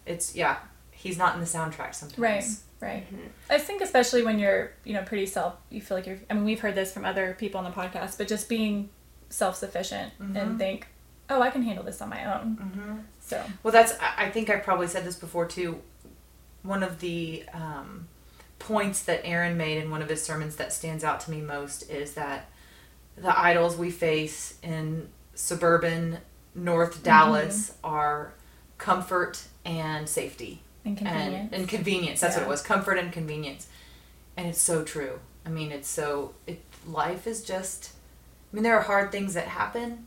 it's 0.06 0.34
yeah. 0.36 0.56
He's 0.92 1.16
not 1.16 1.34
in 1.34 1.40
the 1.40 1.46
soundtrack 1.46 1.94
sometimes. 1.94 2.18
Right, 2.18 2.44
right. 2.80 3.06
I 3.48 3.56
think 3.56 3.80
especially 3.80 4.22
when 4.22 4.38
you're, 4.38 4.72
you 4.84 4.92
know, 4.92 5.02
pretty 5.02 5.24
self, 5.24 5.54
you 5.70 5.80
feel 5.80 5.96
like 5.96 6.06
you're. 6.06 6.18
I 6.28 6.34
mean, 6.34 6.44
we've 6.44 6.60
heard 6.60 6.74
this 6.74 6.92
from 6.92 7.06
other 7.06 7.34
people 7.38 7.58
on 7.58 7.64
the 7.64 7.70
podcast, 7.70 8.18
but 8.18 8.28
just 8.28 8.50
being 8.50 8.90
self-sufficient 9.30 10.12
and 10.34 10.58
think, 10.58 10.88
oh, 11.30 11.40
I 11.40 11.48
can 11.50 11.62
handle 11.62 11.84
this 11.84 12.02
on 12.02 12.08
my 12.10 12.24
own. 12.38 12.56
Mm-hmm. 12.60 12.96
So 13.30 13.44
Well, 13.62 13.72
that's. 13.72 13.94
I 14.00 14.28
think 14.30 14.50
I 14.50 14.56
probably 14.56 14.88
said 14.88 15.04
this 15.04 15.16
before 15.16 15.46
too. 15.46 15.80
One 16.62 16.82
of 16.82 17.00
the 17.00 17.44
um, 17.54 18.08
points 18.58 19.02
that 19.04 19.22
Aaron 19.24 19.56
made 19.56 19.82
in 19.82 19.90
one 19.90 20.02
of 20.02 20.08
his 20.08 20.22
sermons 20.22 20.56
that 20.56 20.72
stands 20.72 21.04
out 21.04 21.20
to 21.20 21.30
me 21.30 21.40
most 21.40 21.88
is 21.88 22.14
that 22.14 22.50
the 23.16 23.38
idols 23.38 23.76
we 23.76 23.90
face 23.90 24.58
in 24.62 25.08
suburban 25.34 26.18
North 26.54 27.02
Dallas 27.02 27.74
are 27.84 28.34
comfort 28.78 29.44
and 29.64 30.08
safety 30.08 30.62
inconvenient. 30.84 31.52
and, 31.52 31.54
and 31.54 31.68
convenience. 31.68 32.20
That's 32.20 32.36
what 32.36 32.44
it 32.44 32.48
was 32.48 32.62
comfort 32.62 32.98
and 32.98 33.12
convenience. 33.12 33.68
And 34.36 34.48
it's 34.48 34.60
so 34.60 34.84
true. 34.84 35.20
I 35.46 35.50
mean, 35.50 35.70
it's 35.70 35.88
so. 35.88 36.34
It, 36.46 36.62
life 36.86 37.26
is 37.26 37.44
just. 37.44 37.92
I 38.52 38.56
mean, 38.56 38.64
there 38.64 38.76
are 38.76 38.82
hard 38.82 39.12
things 39.12 39.34
that 39.34 39.46
happen, 39.46 40.06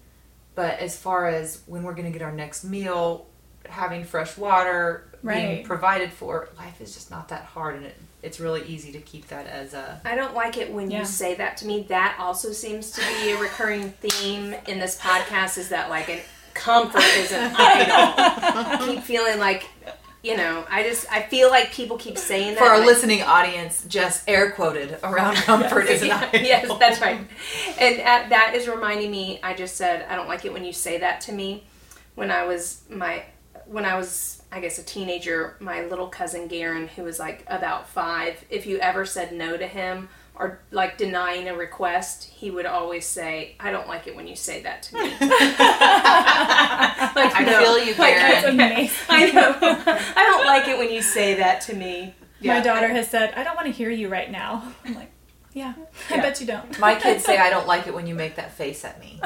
but 0.55 0.79
as 0.79 0.97
far 0.97 1.27
as 1.27 1.61
when 1.65 1.83
we're 1.83 1.93
going 1.93 2.05
to 2.05 2.17
get 2.17 2.21
our 2.21 2.31
next 2.31 2.63
meal, 2.63 3.25
having 3.67 4.03
fresh 4.03 4.37
water, 4.37 5.09
being 5.25 5.63
provided 5.65 6.11
for, 6.11 6.49
life 6.57 6.81
is 6.81 6.93
just 6.93 7.09
not 7.09 7.29
that 7.29 7.43
hard, 7.45 7.75
and 7.75 7.85
it, 7.85 7.95
it's 8.21 8.39
really 8.39 8.63
easy 8.65 8.91
to 8.91 8.99
keep 8.99 9.27
that 9.29 9.47
as 9.47 9.73
a. 9.73 10.01
I 10.05 10.15
don't 10.15 10.33
like 10.33 10.57
it 10.57 10.71
when 10.71 10.91
Yeah. 10.91 10.99
you 10.99 11.05
say 11.05 11.35
that 11.35 11.57
to 11.57 11.65
me. 11.65 11.83
That 11.89 12.17
also 12.19 12.51
seems 12.51 12.91
to 12.91 13.01
be 13.01 13.31
a 13.31 13.37
recurring 13.37 13.89
theme 13.91 14.53
in 14.67 14.79
this 14.79 14.99
podcast 14.99 15.57
is 15.57 15.69
that 15.69 15.89
like 15.89 16.09
an 16.09 16.19
comfort 16.53 17.03
is 17.17 17.31
an 17.31 17.53
idol. 17.57 18.13
I 18.17 18.85
keep 18.93 19.03
feeling 19.03 19.39
like 19.39 19.67
you 20.23 20.37
know, 20.37 20.65
I 20.69 20.83
just 20.83 21.05
I 21.11 21.21
feel 21.23 21.49
like 21.49 21.71
people 21.73 21.97
keep 21.97 22.17
saying 22.17 22.55
that. 22.55 22.59
For 22.59 22.65
our 22.65 22.81
I- 22.81 22.85
listening 22.85 23.21
audience, 23.21 23.85
just 23.87 24.27
air 24.27 24.51
quoted 24.51 24.97
around 25.03 25.35
comfort 25.45 25.87
is 25.87 26.01
an 26.01 26.11
idol. 26.11 26.39
yes, 26.41 26.71
that's 26.79 27.01
right. 27.01 27.19
And 27.79 27.99
uh, 27.99 28.29
that 28.29 28.53
is 28.55 28.67
reminding 28.67 29.11
me. 29.11 29.39
I 29.43 29.53
just 29.53 29.75
said 29.75 30.05
I 30.09 30.15
don't 30.15 30.27
like 30.29 30.45
it 30.45 30.53
when 30.53 30.63
you 30.63 30.73
say 30.73 30.97
that 30.99 31.21
to 31.21 31.31
me. 31.33 31.65
When 32.15 32.31
I 32.31 32.45
was 32.45 32.81
my, 32.89 33.23
when 33.65 33.85
I 33.85 33.97
was 33.97 34.41
I 34.51 34.59
guess 34.61 34.77
a 34.77 34.83
teenager, 34.83 35.57
my 35.59 35.85
little 35.85 36.07
cousin 36.07 36.47
Garen, 36.47 36.87
who 36.87 37.03
was 37.03 37.19
like 37.19 37.43
about 37.47 37.89
five, 37.89 38.43
if 38.49 38.65
you 38.65 38.77
ever 38.77 39.05
said 39.05 39.33
no 39.33 39.57
to 39.57 39.67
him 39.67 40.09
or 40.35 40.59
like 40.71 40.97
denying 40.97 41.47
a 41.47 41.55
request, 41.55 42.23
he 42.23 42.49
would 42.51 42.65
always 42.65 43.05
say, 43.05 43.55
"I 43.59 43.71
don't 43.71 43.87
like 43.87 44.07
it 44.07 44.15
when 44.15 44.27
you 44.27 44.35
say 44.35 44.61
that 44.63 44.83
to 44.83 44.95
me." 44.95 45.01
like, 45.19 45.21
I 47.35 47.43
no. 47.45 47.59
feel 47.59 47.79
you, 47.79 47.93
Like, 47.95 48.15
Karen. 48.15 48.29
That's 48.31 48.47
amazing. 48.47 48.97
I 49.09 49.31
know. 49.31 49.55
I 49.59 50.23
don't 50.23 50.45
like 50.45 50.67
it 50.67 50.77
when 50.77 50.91
you 50.91 51.01
say 51.01 51.35
that 51.35 51.61
to 51.61 51.75
me. 51.75 52.15
My 52.41 52.59
daughter 52.59 52.89
has 52.89 53.09
said, 53.09 53.33
I 53.35 53.43
don't 53.43 53.55
want 53.55 53.67
to 53.67 53.71
hear 53.71 53.89
you 53.89 54.09
right 54.09 54.29
now. 54.29 54.73
I'm 54.83 54.95
like, 54.95 55.11
yeah, 55.53 55.73
I 56.09 56.17
bet 56.17 56.41
you 56.41 56.47
don't. 56.47 56.77
My 56.77 56.95
kids 56.95 57.23
say 57.23 57.37
I 57.37 57.49
don't 57.49 57.67
like 57.67 57.87
it 57.87 57.93
when 57.93 58.05
you 58.05 58.15
make 58.15 58.35
that 58.35 58.53
face 58.53 58.83
at 58.83 58.99
me 58.99 59.21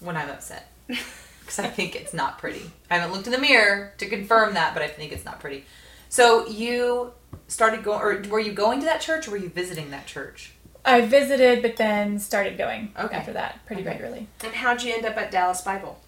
when 0.00 0.16
I'm 0.16 0.28
upset. 0.28 0.72
Because 0.86 1.60
I 1.60 1.68
think 1.68 1.94
it's 1.94 2.12
not 2.12 2.38
pretty. 2.38 2.70
I 2.90 2.96
haven't 2.96 3.14
looked 3.14 3.26
in 3.26 3.32
the 3.32 3.38
mirror 3.38 3.92
to 3.98 4.08
confirm 4.08 4.54
that, 4.54 4.74
but 4.74 4.82
I 4.82 4.88
think 4.88 5.12
it's 5.12 5.24
not 5.24 5.38
pretty. 5.38 5.64
So 6.08 6.46
you 6.48 7.12
started 7.46 7.82
going, 7.82 8.00
or 8.00 8.22
were 8.30 8.40
you 8.40 8.52
going 8.52 8.80
to 8.80 8.86
that 8.86 9.00
church 9.00 9.26
or 9.28 9.32
were 9.32 9.36
you 9.36 9.48
visiting 9.48 9.90
that 9.90 10.06
church? 10.06 10.52
I 10.84 11.02
visited, 11.02 11.60
but 11.62 11.76
then 11.76 12.18
started 12.18 12.56
going 12.56 12.92
Okay. 12.98 13.16
after 13.16 13.32
that 13.34 13.64
pretty 13.66 13.82
Okay. 13.82 13.90
regularly. 13.90 14.26
And 14.44 14.54
how'd 14.54 14.82
you 14.82 14.94
end 14.94 15.04
up 15.04 15.16
at 15.16 15.30
Dallas 15.30 15.60
Bible? 15.60 16.00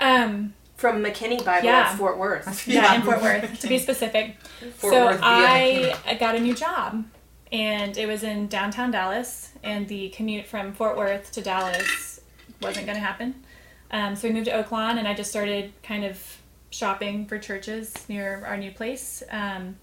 Um, 0.00 0.54
From 0.76 1.02
McKinney 1.04 1.42
Bible 1.44 1.66
Yeah. 1.66 1.90
at 1.90 1.96
Fort 1.96 2.18
Worth. 2.18 2.66
yeah, 2.66 2.82
Yeah. 2.92 2.94
in 2.96 3.02
Fort 3.02 3.22
Worth, 3.22 3.60
to 3.60 3.68
be 3.68 3.78
specific. 3.78 4.36
Fort 4.78 4.92
so 4.92 5.04
Worth 5.06 5.20
via 5.20 5.46
I, 5.46 5.96
I 6.06 6.14
got 6.14 6.34
a 6.34 6.40
new 6.40 6.52
job, 6.54 7.04
and 7.52 7.96
it 7.96 8.06
was 8.06 8.22
in 8.24 8.48
downtown 8.48 8.90
Dallas, 8.90 9.50
and 9.62 9.86
the 9.88 10.08
commute 10.10 10.46
from 10.46 10.72
Fort 10.74 10.96
Worth 10.96 11.30
to 11.32 11.40
Dallas 11.40 12.20
wasn't 12.60 12.86
going 12.86 12.96
to 12.98 13.04
happen. 13.04 13.44
Um, 13.92 14.16
so 14.16 14.26
we 14.28 14.34
moved 14.34 14.46
to 14.46 14.52
Oaklawn, 14.64 14.98
and 14.98 15.06
I 15.06 15.14
just 15.14 15.30
started 15.30 15.72
kind 15.84 16.04
of 16.04 16.38
shopping 16.70 17.26
for 17.26 17.38
churches 17.38 17.94
near 18.08 18.42
our 18.44 18.56
new 18.56 18.72
place. 18.72 19.22
Um, 19.30 19.76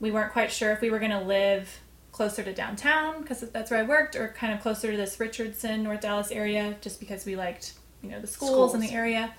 we 0.00 0.10
weren't 0.10 0.32
quite 0.32 0.50
sure 0.50 0.72
if 0.72 0.80
we 0.80 0.90
were 0.90 0.98
going 0.98 1.10
to 1.10 1.20
live 1.20 1.80
closer 2.12 2.42
to 2.42 2.52
downtown 2.52 3.20
because 3.22 3.40
that's 3.40 3.70
where 3.70 3.80
I 3.80 3.84
worked, 3.84 4.16
or 4.16 4.28
kind 4.28 4.52
of 4.52 4.60
closer 4.60 4.90
to 4.90 4.96
this 4.96 5.20
Richardson, 5.20 5.82
North 5.82 6.00
Dallas 6.00 6.30
area, 6.30 6.76
just 6.80 6.98
because 7.00 7.24
we 7.24 7.36
liked 7.36 7.74
you 8.02 8.10
know 8.10 8.20
the 8.20 8.26
schools, 8.26 8.74
in 8.74 8.80
the 8.80 8.90
area. 8.90 9.32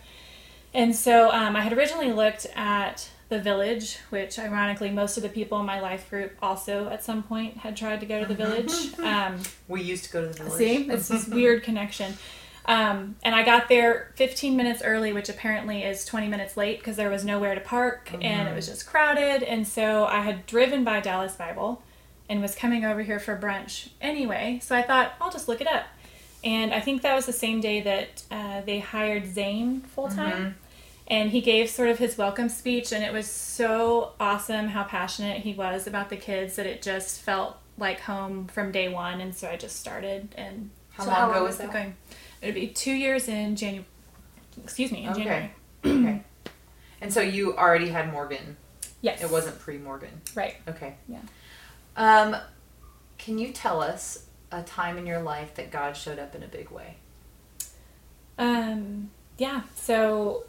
And 0.74 0.96
so 0.96 1.30
um, 1.32 1.56
I 1.56 1.62
had 1.62 1.74
originally 1.74 2.14
looked 2.14 2.48
at 2.56 3.10
the 3.28 3.40
village, 3.40 3.98
which 4.10 4.38
ironically 4.40 4.90
most 4.90 5.18
of 5.18 5.24
the 5.24 5.30
people 5.30 5.60
in 5.60 5.66
my 5.66 5.80
life 5.80 6.10
group 6.10 6.34
also 6.42 6.90
at 6.90 7.04
some 7.04 7.24
point 7.24 7.58
had 7.58 7.76
tried 7.76 8.00
to 8.02 8.06
go 8.06 8.20
to 8.22 8.26
the 8.26 8.36
village. 8.36 8.72
Um, 9.00 9.40
We 9.68 9.82
used 9.82 10.06
to 10.06 10.12
go 10.12 10.22
to 10.22 10.28
the 10.28 10.44
village. 10.44 10.58
see, 10.58 10.90
it's 10.90 11.08
this 11.08 11.28
weird 11.28 11.64
connection. 11.64 12.14
Um, 12.66 13.16
and 13.24 13.34
I 13.34 13.44
got 13.44 13.70
there 13.70 14.12
15 14.16 14.56
minutes 14.56 14.82
early, 14.84 15.12
which 15.14 15.30
apparently 15.30 15.84
is 15.84 16.06
20 16.06 16.28
minutes 16.28 16.56
late 16.56 16.78
because 16.80 16.96
there 16.96 17.10
was 17.10 17.26
nowhere 17.26 17.56
to 17.56 17.62
park 17.62 18.12
and 18.22 18.48
it 18.48 18.56
was 18.56 18.68
just 18.68 18.86
crowded. 18.86 19.44
And 19.44 19.68
so 19.68 20.06
I 20.06 20.22
had 20.22 20.46
driven 20.46 20.84
by 20.84 21.00
Dallas 21.00 21.36
Bible 21.36 21.82
and 22.30 22.42
was 22.42 22.56
coming 22.56 22.86
over 22.86 23.02
here 23.02 23.20
for 23.20 23.36
brunch 23.38 23.90
anyway. 24.00 24.60
So 24.62 24.76
I 24.76 24.84
thought, 24.84 25.14
I'll 25.20 25.32
just 25.32 25.48
look 25.48 25.60
it 25.62 25.68
up. 25.68 25.86
And 26.44 26.74
I 26.74 26.80
think 26.80 27.02
that 27.02 27.16
was 27.16 27.26
the 27.26 27.34
same 27.34 27.62
day 27.62 27.82
that 27.82 28.24
uh, 28.32 28.62
they 28.62 28.80
hired 28.80 29.28
Zane 29.34 29.82
full 29.82 30.08
time. 30.10 30.56
And 31.08 31.32
he 31.32 31.42
gave 31.42 31.70
sort 31.70 31.90
of 31.90 31.98
his 32.00 32.18
welcome 32.18 32.48
speech, 32.48 32.94
and 32.94 33.04
it 33.04 33.12
was 33.12 33.28
so 33.28 34.14
awesome 34.18 34.70
how 34.70 34.84
passionate 34.86 35.42
he 35.42 35.54
was 35.54 35.86
about 35.86 36.10
the 36.10 36.16
kids 36.16 36.56
that 36.56 36.66
it 36.66 36.82
just 36.82 37.20
felt 37.22 37.58
like 37.78 38.00
home 38.00 38.48
from 38.48 38.72
day 38.72 38.88
one. 38.88 39.20
And 39.20 39.36
so 39.36 39.50
I 39.50 39.58
just 39.58 39.76
started 39.78 40.34
and 40.38 40.70
How 40.92 41.04
So 41.04 41.10
long 41.10 41.20
how 41.20 41.32
ago 41.32 41.44
was 41.44 41.50
was 41.50 41.58
that? 41.58 41.74
going. 41.74 41.96
It'd 42.42 42.56
be 42.56 42.68
two 42.68 42.92
years 42.94 43.28
in 43.28 43.56
January. 43.56 43.86
Excuse 44.64 44.92
me, 44.92 45.06
in 45.06 45.12
Okay. 45.12 45.24
January. 45.24 45.52
okay. 45.86 46.24
And 47.02 47.12
so 47.14 47.22
you 47.22 47.56
already 47.58 47.90
had 47.90 48.12
Morgan. 48.12 48.58
Yes. 49.02 49.24
It 49.24 49.32
wasn't 49.32 49.60
pre 49.60 49.78
Morgan. 49.78 50.22
right. 50.36 50.56
Okay. 50.68 50.96
Yeah. 51.08 51.20
Um, 51.98 52.36
can 53.18 53.38
you 53.38 53.52
tell 53.52 53.82
us 53.82 54.26
a 54.52 54.62
time 54.64 54.98
in 54.98 55.06
your 55.06 55.22
life 55.22 55.56
that 55.56 55.72
God 55.72 55.96
showed 55.98 56.20
up 56.20 56.36
in 56.36 56.44
a 56.44 56.48
big 56.48 56.70
way? 56.72 56.96
Um, 58.38 59.12
yeah. 59.38 59.62
So 59.76 60.44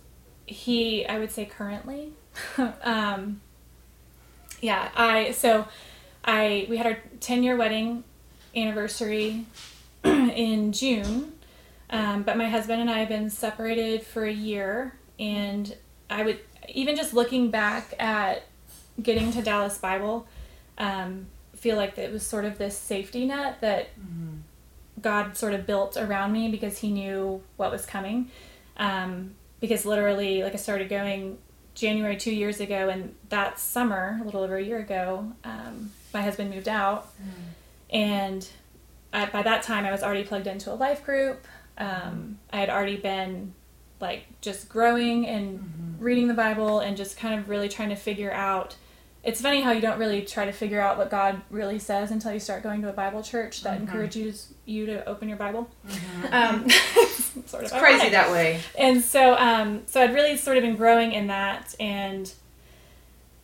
he, 0.47 1.07
I 1.07 1.19
would 1.19 1.31
say, 1.31 1.45
currently. 1.47 2.13
um, 2.83 3.41
yeah. 4.61 4.91
I 4.97 5.33
so 5.33 5.67
I 6.25 6.67
we 6.69 6.77
had 6.77 6.87
our 6.87 6.99
ten 7.21 7.43
year 7.43 7.57
wedding 7.57 8.05
anniversary 8.55 9.47
in 10.05 10.73
June, 10.73 11.33
um, 11.93 12.23
but 12.23 12.37
my 12.37 12.49
husband 12.49 12.81
and 12.81 12.91
I 12.91 13.01
have 13.01 13.09
been 13.09 13.31
separated 13.31 14.03
for 14.03 14.25
a 14.25 14.33
year, 14.33 14.95
and 15.21 15.77
I 16.11 16.25
would 16.25 16.41
even 16.69 16.97
just 16.97 17.13
looking 17.13 17.51
back 17.51 17.95
at 17.99 18.45
getting 19.01 19.31
to 19.33 19.43
Dallas 19.43 19.79
Bible, 19.79 20.27
um, 20.79 21.27
feel 21.55 21.77
like 21.77 21.97
it 21.99 22.11
was 22.11 22.25
sort 22.25 22.45
of 22.45 22.59
this 22.59 22.77
safety 22.77 23.27
net 23.27 23.61
that 23.61 23.89
God 25.01 25.37
sort 25.37 25.55
of 25.55 25.67
built 25.67 25.97
around 25.97 26.33
me 26.33 26.49
because 26.51 26.79
He 26.79 26.91
knew 26.91 27.43
what 27.57 27.71
was 27.71 27.85
coming. 27.87 28.31
Um, 28.77 29.35
because 29.61 29.85
literally, 29.87 30.43
like 30.43 30.55
I 30.55 30.57
started 30.57 30.89
going 30.89 31.39
January 31.75 32.17
two 32.17 32.35
years 32.35 32.59
ago, 32.59 32.89
and 32.89 33.15
that 33.29 33.59
summer, 33.59 34.19
a 34.21 34.25
little 34.25 34.43
over 34.43 34.57
a 34.57 34.63
year 34.63 34.79
ago, 34.79 35.33
um, 35.45 35.93
my 36.13 36.23
husband 36.23 36.51
moved 36.51 36.69
out, 36.69 37.09
and 37.91 38.49
I, 39.13 39.27
by 39.27 39.43
that 39.43 39.63
time, 39.63 39.85
I 39.85 39.91
was 39.93 40.03
already 40.03 40.25
plugged 40.25 40.47
into 40.47 40.73
a 40.73 40.75
life 40.75 41.05
group. 41.05 41.47
Um, 41.79 42.39
I 42.53 42.59
had 42.59 42.71
already 42.71 42.97
been 42.97 43.55
like 44.01 44.25
just 44.41 44.69
growing 44.69 45.27
and 45.27 45.97
reading 46.01 46.27
the 46.29 46.35
Bible 46.35 46.81
and 46.81 46.97
just 46.97 47.17
kind 47.17 47.39
of 47.39 47.49
really 47.49 47.69
trying 47.69 47.89
to 47.91 47.97
figure 47.97 48.33
out. 48.33 48.77
It's 49.23 49.41
funny 49.41 49.61
how 49.61 49.71
you 49.71 49.81
don't 49.81 50.01
really 50.01 50.23
try 50.23 50.47
to 50.47 50.53
figure 50.53 50.81
out 50.81 50.99
what 50.99 51.09
God 51.09 51.43
really 51.49 51.79
says 51.79 52.11
until 52.11 52.33
you 52.33 52.41
start 52.41 52.65
going 52.65 52.83
to 52.83 52.89
a 52.89 52.93
Bible 52.93 53.23
church 53.23 53.63
that 53.63 53.81
encourages 53.81 54.53
you 54.67 54.85
to 54.87 55.09
open 55.09 55.29
your 55.29 55.39
Bible. 55.39 55.71
Um, 56.33 56.69
sort 57.47 57.63
of 57.65 57.71
It's 57.71 57.73
crazy 57.73 58.09
that 58.09 58.33
way. 58.33 58.61
And 58.77 59.01
so, 59.01 59.37
um, 59.37 59.83
so 59.87 60.03
I'd 60.03 60.13
really 60.13 60.37
sort 60.37 60.57
of 60.57 60.65
been 60.65 60.75
growing 60.75 61.13
in 61.13 61.29
that, 61.29 61.73
and 61.79 62.33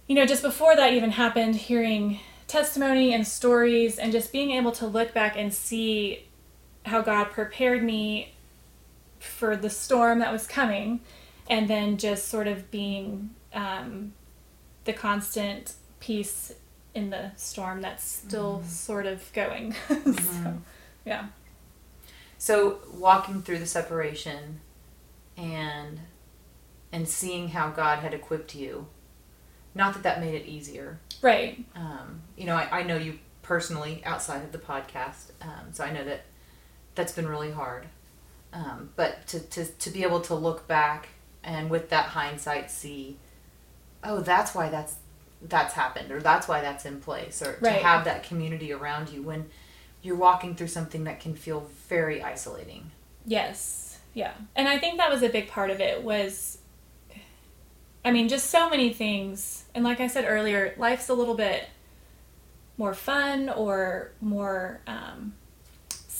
you 0.08 0.16
know, 0.16 0.26
just 0.26 0.42
before 0.42 0.74
that 0.74 0.92
even 0.94 1.12
happened, 1.12 1.54
hearing 1.54 2.18
testimony 2.48 3.14
and 3.14 3.24
stories, 3.24 3.98
and 3.98 4.10
just 4.10 4.32
being 4.32 4.50
able 4.50 4.72
to 4.72 4.86
look 4.86 5.14
back 5.14 5.36
and 5.36 5.54
see 5.54 6.24
how 6.88 7.02
God 7.02 7.30
prepared 7.30 7.82
me 7.82 8.34
for 9.18 9.56
the 9.56 9.70
storm 9.70 10.18
that 10.20 10.32
was 10.32 10.46
coming, 10.46 11.00
and 11.48 11.68
then 11.68 11.96
just 11.96 12.28
sort 12.28 12.46
of 12.46 12.70
being 12.70 13.30
um, 13.52 14.12
the 14.84 14.92
constant 14.92 15.74
peace 16.00 16.52
in 16.94 17.10
the 17.10 17.30
storm 17.36 17.80
that's 17.80 18.04
still 18.04 18.62
sort 18.64 19.06
of 19.06 19.32
going. 19.32 19.74
so, 19.88 20.58
yeah. 21.04 21.26
So 22.38 22.78
walking 22.92 23.42
through 23.42 23.58
the 23.58 23.66
separation 23.66 24.60
and 25.36 26.00
and 26.90 27.06
seeing 27.06 27.48
how 27.48 27.70
God 27.70 27.98
had 27.98 28.14
equipped 28.14 28.54
you, 28.54 28.86
not 29.74 29.92
that 29.94 30.02
that 30.04 30.20
made 30.20 30.34
it 30.34 30.46
easier. 30.46 30.98
Right. 31.20 31.64
Um, 31.74 32.22
you 32.36 32.46
know, 32.46 32.54
I, 32.54 32.80
I 32.80 32.82
know 32.82 32.96
you 32.96 33.18
personally 33.42 34.02
outside 34.04 34.42
of 34.42 34.52
the 34.52 34.58
podcast, 34.58 35.32
um, 35.42 35.72
so 35.72 35.84
I 35.84 35.92
know 35.92 36.04
that 36.04 36.22
that's 36.98 37.12
been 37.12 37.28
really 37.28 37.50
hard. 37.50 37.86
Um, 38.52 38.90
but 38.96 39.26
to, 39.28 39.40
to, 39.40 39.64
to 39.64 39.90
be 39.90 40.02
able 40.02 40.20
to 40.22 40.34
look 40.34 40.66
back 40.66 41.08
and 41.42 41.70
with 41.70 41.88
that 41.90 42.06
hindsight 42.06 42.70
see, 42.70 43.16
oh, 44.04 44.20
that's 44.20 44.54
why 44.54 44.68
that's 44.68 44.96
that's 45.40 45.74
happened, 45.74 46.10
or 46.10 46.20
that's 46.20 46.48
why 46.48 46.60
that's 46.60 46.84
in 46.84 47.00
place, 47.00 47.40
or 47.40 47.54
to 47.60 47.70
have 47.70 48.04
that 48.06 48.24
community 48.24 48.72
around 48.72 49.08
you 49.08 49.22
when 49.22 49.46
you're 50.02 50.16
walking 50.16 50.56
through 50.56 50.66
something 50.66 51.04
that 51.04 51.20
can 51.20 51.34
feel 51.34 51.68
very 51.88 52.20
isolating. 52.20 52.90
Yes. 53.24 53.98
Yeah. 54.14 54.32
And 54.56 54.66
I 54.66 54.78
think 54.78 54.96
that 54.96 55.10
was 55.10 55.22
a 55.22 55.28
big 55.28 55.48
part 55.48 55.70
of 55.70 55.80
it 55.80 56.02
was 56.02 56.58
I 58.04 58.10
mean, 58.10 58.28
just 58.28 58.50
so 58.50 58.70
many 58.70 58.92
things. 58.92 59.64
And 59.74 59.84
like 59.84 60.00
I 60.00 60.06
said 60.06 60.24
earlier, 60.26 60.74
life's 60.78 61.08
a 61.08 61.14
little 61.14 61.34
bit 61.34 61.68
more 62.78 62.94
fun 62.94 63.48
or 63.48 64.12
more 64.20 64.80
um, 64.86 65.34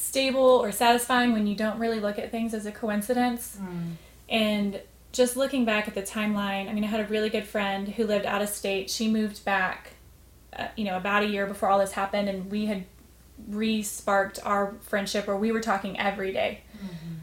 stable 0.09 0.63
or 0.65 0.73
satisfying 0.73 1.33
when 1.33 1.47
you 1.47 1.55
don't 1.55 1.79
really 1.79 2.01
look 2.01 2.19
at 2.19 2.31
things 2.31 2.55
as 2.55 2.65
a 2.67 2.73
coincidence. 2.73 3.59
And 4.29 4.81
just 5.13 5.37
looking 5.37 5.65
back 5.65 5.89
at 5.89 5.95
the 5.95 6.03
timeline, 6.03 6.69
I 6.69 6.73
mean, 6.73 6.85
I 6.85 6.87
had 6.89 7.01
a 7.01 7.09
really 7.09 7.31
good 7.31 7.45
friend 7.45 7.89
who 7.89 8.07
lived 8.07 8.27
out 8.27 8.43
of 8.43 8.49
state. 8.49 8.91
She 8.91 9.09
moved 9.09 9.45
back, 9.45 9.95
uh, 10.59 10.69
you 10.77 10.85
know, 10.85 10.97
about 10.97 11.23
a 11.23 11.27
year 11.27 11.47
before 11.47 11.69
all 11.69 11.79
this 11.79 11.93
happened, 11.93 12.29
and 12.29 12.51
we 12.51 12.67
had 12.67 12.85
re-sparked 13.49 14.39
our 14.45 14.75
friendship 14.81 15.27
where 15.27 15.37
we 15.37 15.53
were 15.53 15.61
talking 15.61 15.99
every 15.99 16.33
day. 16.33 16.63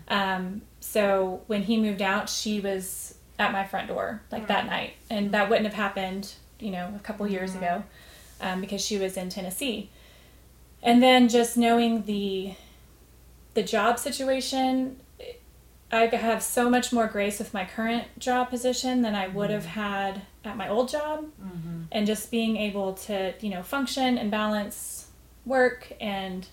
Um, 0.08 0.62
so 0.80 1.42
when 1.48 1.64
he 1.64 1.78
moved 1.78 2.02
out, 2.02 2.30
she 2.30 2.60
was 2.60 3.16
at 3.38 3.52
my 3.52 3.66
front 3.66 3.88
door 3.88 4.22
like 4.32 4.48
that 4.48 4.66
night, 4.66 4.94
and 5.10 5.32
that 5.34 5.50
wouldn't 5.50 5.66
have 5.66 5.76
happened, 5.76 6.34
you 6.60 6.72
know, 6.72 6.94
a 6.96 7.00
couple 7.00 7.28
years 7.28 7.56
ago, 7.56 7.84
um, 8.42 8.62
because 8.62 8.82
she 8.84 8.98
was 8.98 9.18
in 9.18 9.30
Tennessee. 9.30 9.90
And 10.82 11.02
then 11.02 11.30
just 11.30 11.58
knowing 11.58 12.04
the 12.06 12.54
the 13.56 13.64
job 13.64 13.98
situation, 13.98 15.02
I 15.92 16.06
have 16.08 16.44
so 16.44 16.70
much 16.70 16.94
more 16.94 17.08
grace 17.08 17.40
with 17.40 17.54
my 17.54 17.66
current 17.66 18.20
job 18.20 18.50
position 18.50 19.02
than 19.02 19.16
I 19.16 19.28
would 19.28 19.50
have 19.50 19.64
mm-hmm. 19.64 19.80
had 19.80 20.22
at 20.44 20.58
my 20.58 20.70
old 20.70 20.90
job, 20.90 21.26
mm-hmm. 21.42 21.84
and 21.92 22.06
just 22.06 22.30
being 22.30 22.58
able 22.58 22.94
to, 22.94 23.34
you 23.40 23.50
know, 23.50 23.64
function 23.64 24.18
and 24.18 24.30
balance 24.30 25.08
work 25.46 25.92
and 26.00 26.48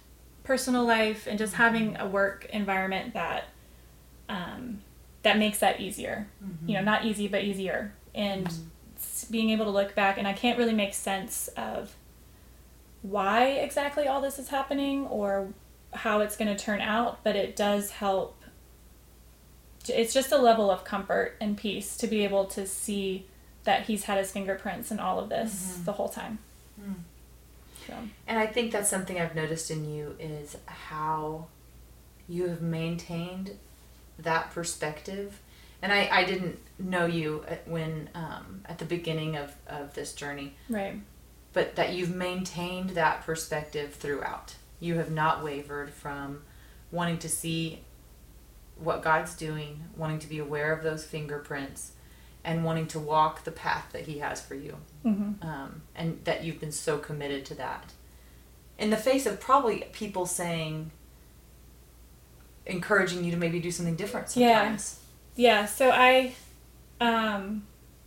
personal 0.45 0.85
life 0.85 1.27
and 1.27 1.39
just 1.39 1.55
having 1.55 1.93
mm-hmm. 1.93 2.03
a 2.03 2.09
work 2.09 2.47
environment 2.53 3.15
that 3.15 3.45
um, 4.29 4.81
that 5.23 5.39
makes 5.39 5.59
that 5.59 5.81
easier. 5.81 6.29
You 6.67 6.75
know, 6.75 6.83
not 6.83 7.05
easy 7.05 7.27
but 7.27 7.43
easier, 7.43 7.93
and 8.15 8.47
s- 8.97 9.27
being 9.31 9.51
able 9.51 9.65
to 9.65 9.71
look 9.71 9.95
back 9.95 10.19
and 10.19 10.29
I 10.29 10.33
can't 10.33 10.57
really 10.57 10.75
make 10.75 10.95
sense 10.95 11.49
of 11.57 11.97
why 13.03 13.47
exactly 13.47 14.07
all 14.07 14.21
this 14.21 14.39
is 14.39 14.49
happening 14.49 15.07
or 15.09 15.49
how 15.93 16.21
it's 16.21 16.37
going 16.37 16.55
to 16.55 16.65
turn 16.65 16.81
out, 16.81 17.23
but 17.25 17.37
it 17.37 17.57
does 17.57 17.91
help. 17.91 18.37
It's 19.89 20.15
just 20.15 20.33
a 20.33 20.39
level 20.39 20.71
of 20.71 20.85
comfort 20.85 21.37
and 21.41 21.57
peace 21.57 21.97
to 21.99 22.07
be 22.07 22.25
able 22.25 22.47
to 22.47 22.67
see 22.67 23.27
that 23.65 23.85
he's 23.85 24.05
had 24.05 24.19
his 24.19 24.31
fingerprints 24.31 24.91
in 24.91 24.99
all 24.99 25.19
of 25.19 25.29
this 25.29 25.79
the 25.85 25.93
whole 25.93 26.09
time. 26.09 26.39
So, 27.87 27.95
And 28.27 28.39
I 28.39 28.47
think 28.47 28.73
that's 28.73 28.89
something 28.89 29.21
I've 29.21 29.35
noticed 29.35 29.71
in 29.71 29.93
you 29.93 30.17
is 30.19 30.57
how 30.67 31.47
you 32.29 32.49
have 32.49 32.63
maintained 32.63 33.57
that 34.19 34.51
perspective. 34.53 35.41
And 35.81 35.93
I, 35.93 36.09
I 36.11 36.25
didn't 36.25 36.59
know 36.79 37.07
you 37.07 37.45
at, 37.49 37.67
when 37.67 38.09
um, 38.15 38.63
at 38.67 38.79
the 38.79 38.85
beginning 38.85 39.37
of, 39.37 39.55
of 39.67 39.95
this 39.95 40.13
journey, 40.15 40.55
right. 40.69 41.01
but 41.53 41.75
that 41.75 41.93
you've 41.93 42.15
maintained 42.15 42.91
that 42.91 43.25
perspective 43.27 43.95
throughout. 43.95 44.55
You 44.83 44.97
have 44.97 45.11
not 45.11 45.43
wavered 45.45 45.91
from 45.91 46.43
wanting 46.91 47.19
to 47.19 47.29
see 47.29 47.83
what 48.77 49.01
God's 49.03 49.35
doing, 49.35 49.85
wanting 49.97 50.19
to 50.19 50.29
be 50.29 50.39
aware 50.41 50.73
of 50.73 50.83
those 50.83 51.05
fingerprints, 51.05 51.93
and 52.45 52.65
wanting 52.65 52.89
to 52.89 52.99
walk 52.99 53.45
the 53.45 53.53
path 53.53 53.87
that 53.93 54.03
He 54.07 54.19
has 54.19 54.41
for 54.43 54.57
you 54.57 54.77
hmm 55.03 55.33
um, 55.43 55.83
and 55.95 56.19
that 56.25 56.43
you've 56.45 56.59
been 56.61 56.73
so 56.73 56.99
committed 56.99 57.45
to 57.47 57.55
that 57.55 57.93
in 58.79 58.91
the 58.91 58.97
face 58.97 59.27
of 59.27 59.39
probably 59.41 59.85
people 59.93 60.27
saying 60.27 60.91
encouraging 62.67 63.25
you 63.25 63.31
to 63.31 63.37
maybe 63.37 63.61
do 63.61 63.71
something 63.71 63.95
different 63.97 64.37
Yeah. 64.37 64.59
sometimes 64.59 64.99
Yeah, 65.37 65.67
so 65.67 65.91
I, 65.91 66.35
um, 67.01 67.65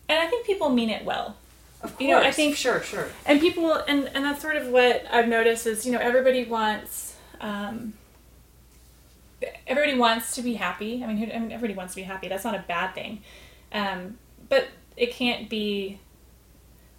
and 0.10 0.20
I 0.20 0.28
think 0.28 0.46
people 0.46 0.70
mean 0.70 0.90
it 0.90 1.04
well. 1.06 1.38
Of 1.82 1.92
course 1.92 2.02
You 2.02 2.08
know, 2.10 2.22
I 2.22 2.32
think- 2.32 2.56
sure 2.56 2.82
sure. 2.82 3.08
And 3.26 3.40
people 3.40 3.72
and 3.74 4.10
and 4.16 4.24
that's 4.26 4.42
sort 4.42 4.56
of 4.56 4.68
what 4.70 5.06
i've 5.12 5.28
noticed 5.28 5.68
is 5.68 5.86
you 5.86 5.92
know 5.92 6.00
everybody 6.00 6.46
wants 6.46 7.16
um 7.42 7.94
everybody 9.68 9.98
wants 9.98 10.36
to 10.36 10.42
be 10.42 10.54
happy. 10.56 11.04
I 11.04 11.08
mean, 11.08 11.18
who, 11.18 11.32
I 11.32 11.40
mean 11.40 11.52
everybody 11.52 11.76
wants 11.78 11.94
to 11.94 11.98
be 11.98 12.04
happy. 12.04 12.28
That's 12.28 12.44
not 12.44 12.56
a 12.56 12.64
bad 12.68 12.94
thing. 12.96 13.22
Um 13.72 14.18
but 14.50 14.68
it 14.98 15.12
can't 15.12 15.50
be 15.50 16.00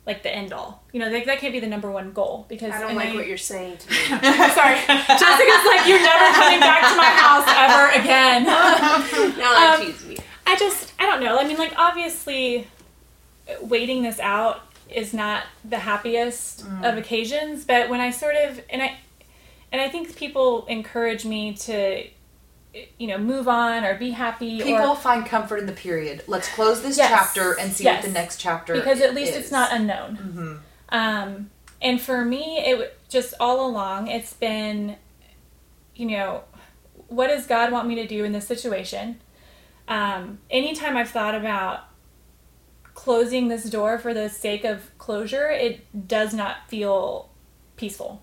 like 0.06 0.22
the 0.22 0.32
end 0.32 0.52
all. 0.52 0.84
You 0.92 1.00
know 1.00 1.10
that, 1.10 1.26
that 1.26 1.38
can't 1.38 1.52
be 1.52 1.60
the 1.60 1.66
number 1.66 1.90
one 1.90 2.12
goal 2.12 2.46
because 2.48 2.72
I 2.72 2.80
don't 2.80 2.94
like 2.94 3.14
what 3.14 3.26
you're 3.26 3.38
saying 3.38 3.78
to 3.78 3.90
me. 3.90 3.96
sorry. 4.06 4.76
Jessica's 4.86 5.66
like 5.66 5.88
you're 5.88 6.02
never 6.02 6.32
coming 6.34 6.60
back 6.60 6.82
to 6.90 6.96
my 6.96 7.10
house 7.10 7.46
ever 7.48 8.00
again. 8.00 8.44
Now 9.36 9.50
that 9.52 9.78
Um, 9.80 9.86
tease 9.86 10.04
me. 10.06 10.16
I 10.46 10.56
just 10.56 10.92
I 10.98 11.06
don't 11.06 11.20
know. 11.22 11.38
I 11.38 11.44
mean, 11.46 11.56
like 11.56 11.72
obviously, 11.76 12.68
waiting 13.62 14.02
this 14.02 14.18
out 14.20 14.62
is 14.88 15.12
not 15.12 15.44
the 15.64 15.78
happiest 15.78 16.64
of 16.82 16.96
occasions, 16.96 17.64
but 17.64 17.88
when 17.88 18.00
I 18.00 18.10
sort 18.10 18.36
of 18.36 18.60
and 18.70 18.82
I 18.82 18.98
and 19.72 19.80
I 19.80 19.88
think 19.88 20.14
people 20.16 20.64
encourage 20.66 21.24
me 21.24 21.54
to 21.54 22.06
you 22.98 23.06
know 23.08 23.18
move 23.18 23.48
on 23.48 23.84
or 23.84 23.94
be 23.96 24.10
happy 24.10 24.60
people 24.60 24.90
or 24.90 24.96
find 24.96 25.24
comfort 25.24 25.56
in 25.56 25.64
the 25.66 25.72
period 25.72 26.22
let's 26.26 26.46
close 26.48 26.82
this 26.82 26.98
Yes. 26.98 27.08
chapter 27.08 27.58
and 27.58 27.72
see 27.72 27.84
Yes. 27.84 28.02
what 28.02 28.08
the 28.12 28.12
next 28.12 28.38
chapter 28.38 28.74
is. 28.74 28.80
because 28.80 29.00
at 29.00 29.14
least 29.14 29.30
is. 29.32 29.36
it's 29.38 29.50
not 29.50 29.72
unknown. 29.72 30.62
Mhm. 30.90 30.94
Um, 30.94 31.50
and 31.82 32.00
for 32.00 32.24
me, 32.24 32.58
it 32.58 32.98
just 33.08 33.34
all 33.40 33.66
along, 33.66 34.08
it's 34.08 34.32
been, 34.34 34.96
you 35.94 36.06
know, 36.06 36.42
what 37.08 37.26
does 37.28 37.46
God 37.46 37.72
want 37.72 37.88
me 37.88 37.94
to 37.96 38.06
do 38.06 38.24
in 38.24 38.32
this 38.32 38.46
situation? 38.46 39.20
Um, 39.88 40.38
anytime 40.50 40.96
I've 40.96 41.10
thought 41.10 41.34
about 41.34 41.80
closing 42.96 43.46
this 43.46 43.64
door 43.70 43.98
for 43.98 44.12
the 44.12 44.28
sake 44.28 44.64
of 44.64 44.90
closure, 44.98 45.48
it 45.48 46.08
does 46.08 46.34
not 46.34 46.68
feel 46.68 47.28
peaceful. 47.76 48.22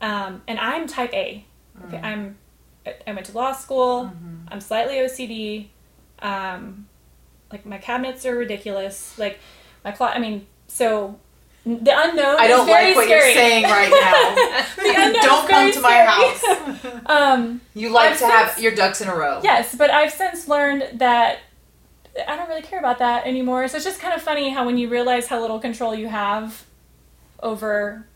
Um, 0.00 0.42
and 0.48 0.58
I'm 0.58 0.88
type 0.88 1.12
A. 1.14 1.44
Okay, 1.86 1.98
I'm. 1.98 2.36
I 3.06 3.12
went 3.12 3.26
to 3.26 3.32
law 3.32 3.52
school. 3.52 4.10
I'm 4.48 4.60
slightly 4.60 4.94
OCD. 4.96 5.68
Um, 6.20 6.88
like 7.52 7.64
my 7.64 7.78
cabinets 7.78 8.26
are 8.26 8.34
ridiculous. 8.34 9.16
Like 9.18 9.38
my 9.84 9.92
closet. 9.92 10.16
I 10.16 10.20
mean, 10.20 10.46
so 10.66 11.18
the 11.66 11.92
unknown. 11.94 12.40
i 12.40 12.48
don't 12.48 12.66
like 12.66 12.96
what 12.96 13.04
scary. 13.04 13.20
you're 13.26 13.34
saying 13.34 13.64
right 13.64 13.90
now 13.90 14.82
The 14.82 14.94
unknown 14.96 15.22
don't 15.22 15.48
come 15.48 15.72
to 15.72 15.80
my 15.82 15.90
scary. 15.90 16.06
house 16.06 17.02
Um, 17.06 17.60
you 17.74 17.90
like 17.90 18.12
I've 18.12 18.18
to 18.20 18.26
have 18.26 18.58
your 18.58 18.74
ducks 18.74 19.02
in 19.02 19.08
a 19.08 19.14
row 19.14 19.40
yes, 19.44 19.74
but 19.74 19.90
I've 19.90 20.10
since 20.10 20.48
learned 20.48 20.98
that 21.00 21.40
I 22.28 22.36
don't 22.36 22.48
really 22.48 22.62
care 22.62 22.78
about 22.78 22.98
that 22.98 23.26
anymore. 23.26 23.66
So 23.68 23.76
it's 23.76 23.84
just 23.84 24.00
kind 24.00 24.14
of 24.14 24.22
funny 24.22 24.50
how 24.50 24.66
when 24.66 24.78
you 24.78 24.88
realize 24.88 25.26
how 25.26 25.40
little 25.40 25.58
control 25.58 25.94
you 25.94 26.08
have 26.08 26.64
over 27.42 28.06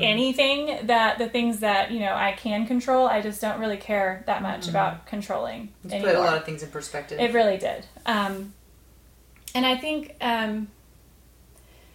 anything, 0.00 0.86
that 0.86 1.18
the 1.18 1.28
things 1.28 1.60
that 1.60 1.90
you 1.90 2.00
know 2.00 2.12
I 2.14 2.32
can 2.32 2.66
control, 2.66 3.06
I 3.06 3.22
just 3.22 3.40
don't 3.40 3.58
really 3.58 3.78
care 3.78 4.22
that 4.26 4.42
much 4.42 4.68
about 4.68 5.06
controlling 5.06 5.70
It's 5.84 5.94
anymore. 5.94 6.12
put 6.12 6.20
a 6.20 6.22
lot 6.22 6.36
of 6.36 6.44
things 6.44 6.62
in 6.62 6.70
perspective 6.70 7.18
It 7.18 7.32
really 7.32 7.56
did. 7.56 7.86
Um, 8.04 8.52
and 9.54 9.64
I 9.66 9.76
think, 9.76 10.16
um, 10.20 10.68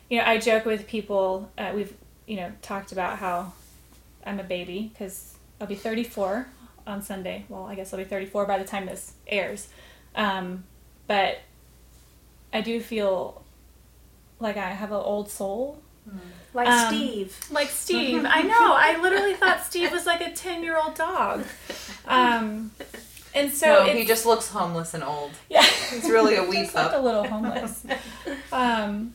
you 0.09 0.17
know, 0.19 0.25
I 0.25 0.37
joke 0.37 0.65
with 0.65 0.87
people. 0.87 1.51
Uh, 1.57 1.71
we've, 1.75 1.93
you 2.25 2.37
know, 2.37 2.51
talked 2.61 2.91
about 2.91 3.19
how 3.19 3.53
I'm 4.25 4.39
a 4.39 4.43
baby 4.43 4.91
because 4.93 5.35
I'll 5.59 5.67
be 5.67 5.75
34 5.75 6.47
on 6.85 7.01
Sunday. 7.01 7.45
Well, 7.49 7.65
I 7.65 7.75
guess 7.75 7.93
I'll 7.93 7.99
be 7.99 8.05
34 8.05 8.45
by 8.45 8.57
the 8.57 8.63
time 8.63 8.85
this 8.85 9.13
airs. 9.27 9.67
Um, 10.15 10.63
but 11.07 11.39
I 12.53 12.61
do 12.61 12.79
feel 12.79 13.43
like 14.39 14.57
I 14.57 14.69
have 14.69 14.91
an 14.91 14.97
old 14.97 15.29
soul. 15.29 15.81
Like 16.53 16.67
um, 16.67 16.93
Steve. 16.93 17.37
Like 17.51 17.69
Steve. 17.69 18.25
I 18.27 18.41
know. 18.43 18.73
I 18.73 18.99
literally 19.01 19.33
thought 19.33 19.63
Steve 19.65 19.91
was 19.91 20.05
like 20.05 20.21
a 20.21 20.31
10 20.31 20.63
year 20.63 20.77
old 20.77 20.95
dog. 20.95 21.43
Um, 22.05 22.71
and 23.35 23.51
so 23.51 23.85
no, 23.85 23.93
he 23.93 24.05
just 24.05 24.25
looks 24.25 24.49
homeless 24.49 24.93
and 24.93 25.03
old. 25.03 25.31
yeah. 25.49 25.61
He's 25.63 26.09
really 26.09 26.35
a 26.35 26.43
wee 26.43 26.55
Just 26.63 26.75
like 26.75 26.93
a 26.93 26.99
little 26.99 27.27
homeless. 27.27 27.85
um, 28.51 29.13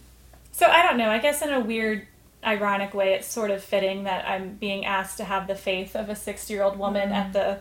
so 0.53 0.67
I 0.67 0.83
don't 0.83 0.99
know. 0.99 1.09
I 1.09 1.19
guess 1.19 1.43
in 1.43 1.53
a 1.53 1.61
weird, 1.61 2.07
ironic 2.45 2.95
way, 2.95 3.15
it's 3.15 3.27
sort 3.27 3.51
of 3.51 3.63
fitting 3.63 4.05
that 4.05 4.29
I'm 4.29 4.55
being 4.55 4.85
asked 4.85 5.17
to 5.17 5.25
have 5.25 5.47
the 5.47 5.55
faith 5.55 5.97
of 5.97 6.09
a 6.09 6.15
60 6.15 6.53
year 6.53 6.63
old 6.63 6.79
woman 6.79 7.11
at 7.11 7.33
the 7.33 7.61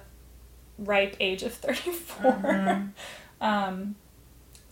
ripe 0.77 1.15
age 1.19 1.43
of 1.43 1.53
34. 1.53 2.89
um, 3.41 3.95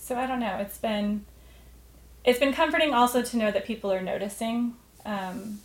so 0.10 0.18
I 0.18 0.26
don't 0.26 0.40
know. 0.40 0.58
It's 0.58 0.78
been 0.80 1.24
it's 2.26 2.40
been 2.40 2.52
comforting 2.54 2.94
also 2.94 3.22
to 3.22 3.38
know 3.38 3.52
that 3.52 3.64
people 3.66 3.92
are 3.94 4.02
noticing. 4.02 4.74
Um, 5.06 5.60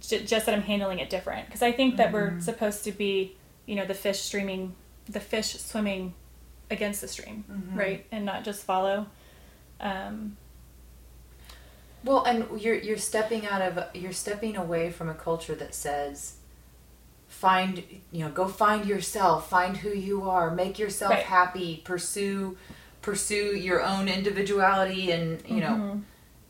j- 0.00 0.24
just 0.24 0.46
that 0.46 0.54
I'm 0.54 0.62
handling 0.62 0.98
it 0.98 1.10
different 1.10 1.46
because 1.46 1.62
I 1.62 1.70
think 1.72 1.96
that 1.98 2.12
we're 2.12 2.40
supposed 2.40 2.84
to 2.84 2.92
be, 2.92 3.36
you 3.66 3.76
know, 3.76 3.84
the 3.84 3.94
fish 3.94 4.20
streaming, 4.20 4.74
the 5.08 5.20
fish 5.20 5.48
swimming 5.58 6.14
against 6.70 7.00
the 7.00 7.08
stream, 7.08 7.44
right, 7.74 8.04
and 8.10 8.24
not 8.24 8.42
just 8.44 8.64
follow. 8.64 9.06
Um, 9.80 10.36
Well, 12.04 12.24
and 12.24 12.60
you're 12.60 12.74
you're 12.74 12.96
stepping 12.98 13.46
out 13.46 13.60
of 13.62 13.72
you're 13.94 14.12
stepping 14.12 14.56
away 14.56 14.90
from 14.90 15.08
a 15.08 15.14
culture 15.14 15.54
that 15.56 15.74
says 15.74 16.34
find 17.28 17.84
you 18.10 18.24
know 18.24 18.30
go 18.30 18.48
find 18.48 18.86
yourself, 18.86 19.48
find 19.50 19.76
who 19.78 19.90
you 19.90 20.28
are, 20.28 20.50
make 20.50 20.78
yourself 20.78 21.12
Right. 21.12 21.22
happy, 21.24 21.82
pursue 21.84 22.56
pursue 23.02 23.56
your 23.56 23.82
own 23.82 24.08
individuality 24.08 25.10
and 25.12 25.42
you 25.46 25.60
know 25.60 25.68
mhm. 25.68 26.02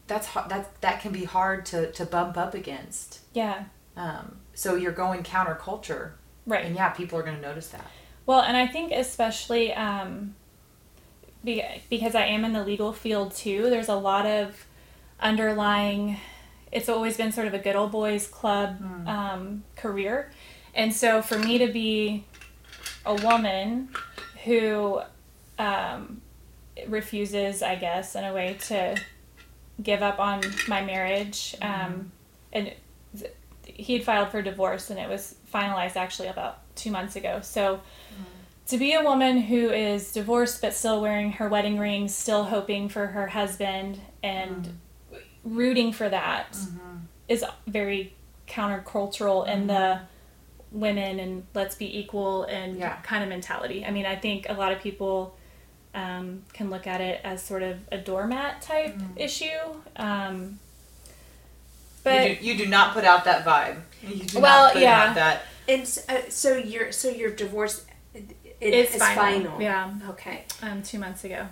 that's 0.06 0.32
that 0.32 0.80
that 0.80 1.00
can 1.00 1.12
be 1.12 1.24
hard 1.24 1.66
to 1.66 1.90
to 1.92 2.04
bump 2.04 2.36
up 2.36 2.54
against. 2.54 3.20
yeah, 3.32 3.64
Um, 3.96 4.38
so 4.54 4.74
you're 4.74 4.92
going 4.92 5.22
counterculture, 5.22 6.12
right. 6.46 6.64
and 6.64 6.74
yeah, 6.74 6.88
people 6.90 7.18
are 7.18 7.22
going 7.22 7.36
to 7.36 7.42
notice 7.42 7.68
that. 7.68 7.86
Well, 8.26 8.40
and 8.40 8.56
I 8.56 8.66
think 8.66 8.92
especially 8.92 9.72
um, 9.72 10.34
be, 11.44 11.62
because 11.88 12.14
I 12.14 12.24
am 12.24 12.44
in 12.44 12.52
the 12.52 12.64
legal 12.64 12.92
field 12.92 13.34
too, 13.34 13.70
there's 13.70 13.88
a 13.88 13.94
lot 13.94 14.26
of 14.26 14.66
underlying. 15.20 16.18
It's 16.70 16.88
always 16.88 17.16
been 17.16 17.32
sort 17.32 17.46
of 17.46 17.54
a 17.54 17.58
good 17.58 17.76
old 17.76 17.92
boys 17.92 18.26
club 18.26 18.80
um, 19.06 19.64
career, 19.76 20.30
and 20.74 20.94
so 20.94 21.22
for 21.22 21.38
me 21.38 21.58
to 21.58 21.68
be 21.68 22.24
a 23.06 23.14
woman 23.14 23.88
who 24.44 25.00
um, 25.58 26.20
refuses, 26.86 27.62
I 27.62 27.76
guess, 27.76 28.14
in 28.14 28.24
a 28.24 28.32
way 28.32 28.56
to 28.68 28.96
give 29.82 30.02
up 30.02 30.18
on 30.18 30.42
my 30.66 30.84
marriage, 30.84 31.54
mm-hmm. 31.60 31.86
um, 31.86 32.12
and 32.52 32.72
th- 33.18 33.32
he 33.64 33.94
had 33.94 34.04
filed 34.04 34.30
for 34.30 34.42
divorce, 34.42 34.90
and 34.90 34.98
it 34.98 35.08
was 35.08 35.36
finalized 35.52 35.96
actually 35.96 36.28
about 36.28 36.60
two 36.74 36.90
months 36.90 37.16
ago. 37.16 37.40
So 37.42 37.76
mm-hmm. 37.76 38.22
to 38.66 38.78
be 38.78 38.94
a 38.94 39.02
woman 39.02 39.40
who 39.42 39.70
is 39.70 40.12
divorced 40.12 40.60
but 40.60 40.74
still 40.74 41.00
wearing 41.00 41.32
her 41.32 41.48
wedding 41.48 41.78
ring, 41.78 42.08
still 42.08 42.44
hoping 42.44 42.88
for 42.88 43.06
her 43.06 43.28
husband, 43.28 44.00
and 44.22 44.68
mm-hmm. 45.12 45.56
rooting 45.56 45.92
for 45.92 46.08
that 46.08 46.56
is 47.28 47.44
very 47.66 48.14
countercultural 48.48 49.46
in 49.46 49.66
the 49.66 50.00
women 50.72 51.18
and 51.18 51.46
let's 51.54 51.74
be 51.74 51.98
equal 51.98 52.44
and 52.44 52.78
Yeah. 52.78 52.96
kind 53.02 53.22
of 53.22 53.28
mentality. 53.28 53.84
I 53.84 53.90
mean, 53.90 54.06
I 54.06 54.16
think 54.16 54.46
a 54.48 54.54
lot 54.54 54.72
of 54.72 54.80
people 54.80 55.36
um, 55.98 56.42
can 56.52 56.70
look 56.70 56.86
at 56.86 57.00
it 57.00 57.20
as 57.24 57.42
sort 57.42 57.62
of 57.62 57.78
a 57.90 57.98
doormat 57.98 58.62
type 58.62 58.94
issue. 59.16 59.46
Um, 59.96 60.58
but 62.04 62.30
you, 62.30 62.36
do, 62.36 62.44
you 62.46 62.58
do 62.58 62.66
not 62.66 62.94
put 62.94 63.04
out 63.04 63.24
that 63.24 63.44
vibe. 63.44 63.80
You 64.06 64.24
do 64.24 64.40
Well, 64.40 64.64
not 64.66 64.72
put 64.74 64.82
yeah. 64.82 65.02
out 65.08 65.14
that. 65.16 65.42
And 65.68 65.82
s- 65.82 66.08
uh, 66.08 66.22
so 66.30 66.56
your 66.56 66.92
so 66.92 67.08
your 67.08 67.30
divorce 67.30 67.84
it, 68.14 68.24
it's 68.60 68.94
is 68.94 69.02
final. 69.02 69.52
final. 69.52 69.60
Yeah, 69.62 69.92
Okay. 70.10 70.44
um, 70.62 70.82
two 70.82 70.98
months 70.98 71.24
ago. 71.24 71.46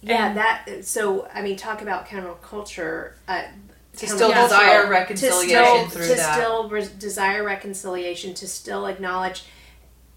Yeah, 0.00 0.28
And- 0.28 0.36
that. 0.36 0.84
So 0.84 1.28
I 1.34 1.42
mean, 1.42 1.56
talk 1.56 1.82
about 1.82 2.06
counterculture. 2.06 3.12
Uh, 3.28 3.42
To 3.98 4.06
still 4.06 4.30
countercultural- 4.30 4.42
desire 4.48 4.82
to 4.84 4.88
reconciliation 4.90 5.48
still, 5.48 5.88
through 5.88 6.08
to 6.08 6.14
that. 6.14 6.34
still 6.34 6.68
re- 6.68 6.88
desire 6.98 7.42
reconciliation, 7.42 8.34
to 8.34 8.46
still 8.46 8.86
acknowledge. 8.86 9.44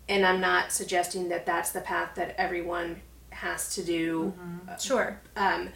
And 0.08 0.26
I'm 0.26 0.40
not 0.42 0.72
suggesting 0.72 1.30
that 1.30 1.46
that's 1.46 1.72
the 1.72 1.82
path 1.82 2.10
that 2.16 2.36
everyone 2.38 3.02
has 3.40 3.74
to 3.76 3.84
do, 3.84 4.34
Sure. 4.80 5.20
um, 5.36 5.70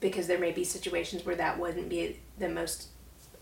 because 0.00 0.26
there 0.26 0.38
may 0.38 0.52
be 0.52 0.64
situations 0.64 1.24
where 1.24 1.36
that 1.36 1.58
wouldn't 1.58 1.88
be 1.88 2.18
the 2.38 2.48
most 2.48 2.88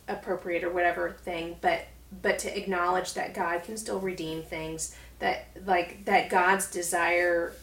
appropriate 0.09 0.63
or 0.65 0.71
whatever 0.71 1.11
thing. 1.11 1.57
But 1.61 1.87
but 2.21 2.39
to 2.41 2.57
acknowledge 2.59 3.15
that 3.15 3.33
God 3.35 3.63
can 3.65 3.77
still 3.79 3.99
redeem 3.99 4.43
things, 4.43 4.95
that 5.19 5.47
like 5.65 6.05
that 6.05 6.29
God's 6.29 6.71
desire 6.71 7.55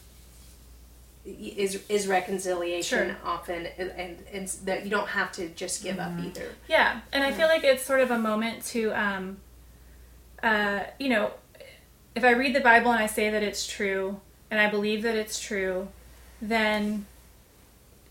is 1.25 1.83
is 1.87 2.07
reconciliation 2.07 3.09
Sure. 3.09 3.17
often 3.23 3.67
and, 3.77 3.89
and 3.91 4.23
and 4.33 4.47
that 4.65 4.83
you 4.85 4.89
don't 4.89 5.09
have 5.09 5.31
to 5.33 5.49
just 5.49 5.83
give 5.83 5.99
up 5.99 6.11
either 6.19 6.47
Yeah, 6.67 7.01
and 7.13 7.23
I 7.23 7.31
feel 7.31 7.47
like 7.47 7.63
it's 7.63 7.83
sort 7.85 7.99
of 8.01 8.09
a 8.09 8.17
moment 8.17 8.65
to, 8.67 8.91
um, 8.93 9.37
uh, 10.41 10.79
you 10.99 11.09
know, 11.09 11.31
if 12.15 12.23
I 12.23 12.31
read 12.31 12.55
the 12.55 12.61
Bible 12.61 12.91
and 12.91 13.01
I 13.03 13.05
say 13.05 13.29
that 13.29 13.43
it's 13.43 13.67
true 13.67 14.19
and 14.51 14.59
I 14.59 14.69
believe 14.69 15.03
that 15.03 15.15
it's 15.15 15.39
true, 15.39 15.87
then, 16.41 17.05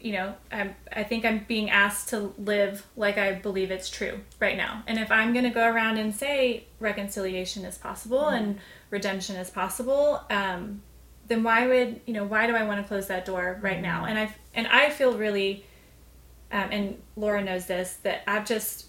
you 0.01 0.12
know, 0.12 0.35
I 0.53 0.74
I 0.92 1.03
think 1.03 1.24
I'm 1.24 1.44
being 1.48 1.70
asked 1.70 2.11
to 2.11 2.33
live 2.38 2.87
like 2.96 3.18
I 3.18 3.33
believe 3.33 3.70
it's 3.70 3.90
true 3.90 4.20
right 4.40 4.57
now. 4.57 4.83
And 4.87 4.98
if 4.98 5.11
I'm 5.11 5.33
going 5.33 5.44
to 5.44 5.51
go 5.51 5.66
around 5.66 5.98
and 5.98 6.14
say 6.14 6.64
reconciliation 6.81 7.64
is 7.64 7.79
possible 7.79 8.29
and 8.29 8.59
redemption 8.90 9.37
is 9.37 9.51
possible, 9.51 10.22
um, 10.31 10.83
then 11.27 11.42
why 11.42 11.66
would 11.66 12.01
you 12.07 12.14
know 12.14 12.24
why 12.24 12.46
do 12.46 12.55
I 12.55 12.64
want 12.64 12.81
to 12.81 12.87
close 12.87 13.09
that 13.09 13.24
door 13.24 13.59
right 13.61 13.81
now? 13.81 14.05
And 14.05 14.18
I 14.18 14.35
and 14.55 14.66
I 14.66 14.90
feel 14.90 15.16
really 15.16 15.64
um, 16.51 16.68
and 16.70 17.03
Laura 17.16 17.42
knows 17.42 17.66
this, 17.66 17.94
that 18.03 18.22
I've 18.27 18.46
just, 18.46 18.87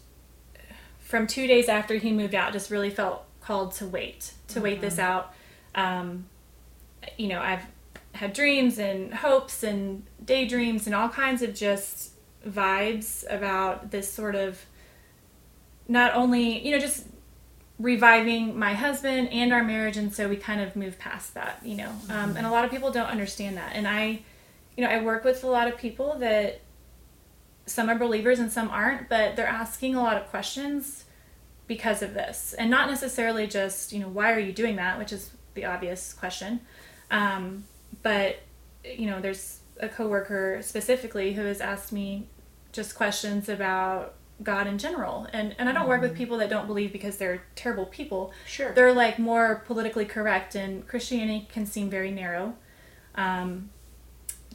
from 0.99 1.27
two 1.27 1.47
days 1.47 1.67
after 1.67 1.95
he 1.95 2.11
moved 2.11 2.35
out, 2.35 2.53
just 2.53 2.71
really 2.71 2.89
felt 2.89 3.25
called 3.41 3.73
to 3.75 3.85
wait, 3.85 4.31
to 4.49 4.61
wait 4.61 4.79
this 4.81 4.99
out. 4.99 5.33
Um, 5.75 6.25
you 7.17 7.27
know, 7.27 7.39
I've 7.39 7.65
had 8.13 8.33
dreams 8.33 8.79
and 8.79 9.13
hopes 9.13 9.63
and 9.63 10.03
daydreams 10.23 10.85
and 10.85 10.95
all 10.95 11.09
kinds 11.09 11.41
of 11.41 11.53
just 11.53 12.11
vibes 12.47 13.25
about 13.29 13.91
this 13.91 14.11
sort 14.11 14.35
of 14.35 14.65
not 15.87 16.13
only, 16.15 16.65
you 16.65 16.71
know, 16.71 16.79
just 16.79 17.05
reviving 17.79 18.59
my 18.59 18.73
husband 18.73 19.29
and 19.29 19.53
our 19.53 19.63
marriage. 19.63 19.97
And 19.97 20.13
so 20.13 20.27
we 20.27 20.35
kind 20.35 20.61
of 20.61 20.75
move 20.75 20.99
past 20.99 21.33
that, 21.33 21.61
you 21.63 21.75
know. 21.75 21.91
Um, 22.09 22.35
and 22.35 22.45
a 22.45 22.51
lot 22.51 22.65
of 22.65 22.71
people 22.71 22.91
don't 22.91 23.07
understand 23.07 23.57
that. 23.57 23.71
And 23.73 23.87
I, 23.87 24.21
you 24.75 24.83
know, 24.83 24.89
I 24.89 25.01
work 25.01 25.23
with 25.23 25.43
a 25.43 25.47
lot 25.47 25.67
of 25.67 25.77
people 25.77 26.17
that 26.19 26.61
some 27.65 27.89
are 27.89 27.97
believers 27.97 28.39
and 28.39 28.51
some 28.51 28.69
aren't, 28.69 29.09
but 29.09 29.35
they're 29.35 29.47
asking 29.47 29.95
a 29.95 30.01
lot 30.01 30.17
of 30.17 30.27
questions 30.27 31.05
because 31.67 32.01
of 32.01 32.13
this. 32.13 32.53
And 32.53 32.69
not 32.69 32.89
necessarily 32.89 33.47
just, 33.47 33.93
you 33.93 33.99
know, 33.99 34.09
why 34.09 34.33
are 34.33 34.39
you 34.39 34.51
doing 34.51 34.75
that, 34.75 34.97
which 34.97 35.13
is 35.13 35.31
the 35.53 35.65
obvious 35.65 36.13
question. 36.13 36.61
Um, 37.11 37.65
but, 38.03 38.39
you 38.83 39.07
know, 39.07 39.19
there's 39.19 39.59
a 39.79 39.89
coworker 39.89 40.59
specifically 40.61 41.33
who 41.33 41.43
has 41.43 41.61
asked 41.61 41.91
me 41.91 42.27
just 42.71 42.95
questions 42.95 43.49
about 43.49 44.15
God 44.41 44.67
in 44.67 44.77
general. 44.77 45.27
And 45.33 45.55
and 45.59 45.67
I 45.67 45.73
don't 45.73 45.87
work 45.87 46.01
with 46.01 46.15
people 46.15 46.37
that 46.37 46.49
don't 46.49 46.67
believe 46.67 46.93
because 46.93 47.17
they're 47.17 47.43
terrible 47.55 47.85
people. 47.85 48.31
sure 48.45 48.73
They're 48.73 48.93
like 48.93 49.19
more 49.19 49.63
politically 49.65 50.05
correct 50.05 50.55
and 50.55 50.87
Christianity 50.87 51.47
can 51.51 51.65
seem 51.65 51.89
very 51.89 52.11
narrow. 52.11 52.55
Um, 53.15 53.69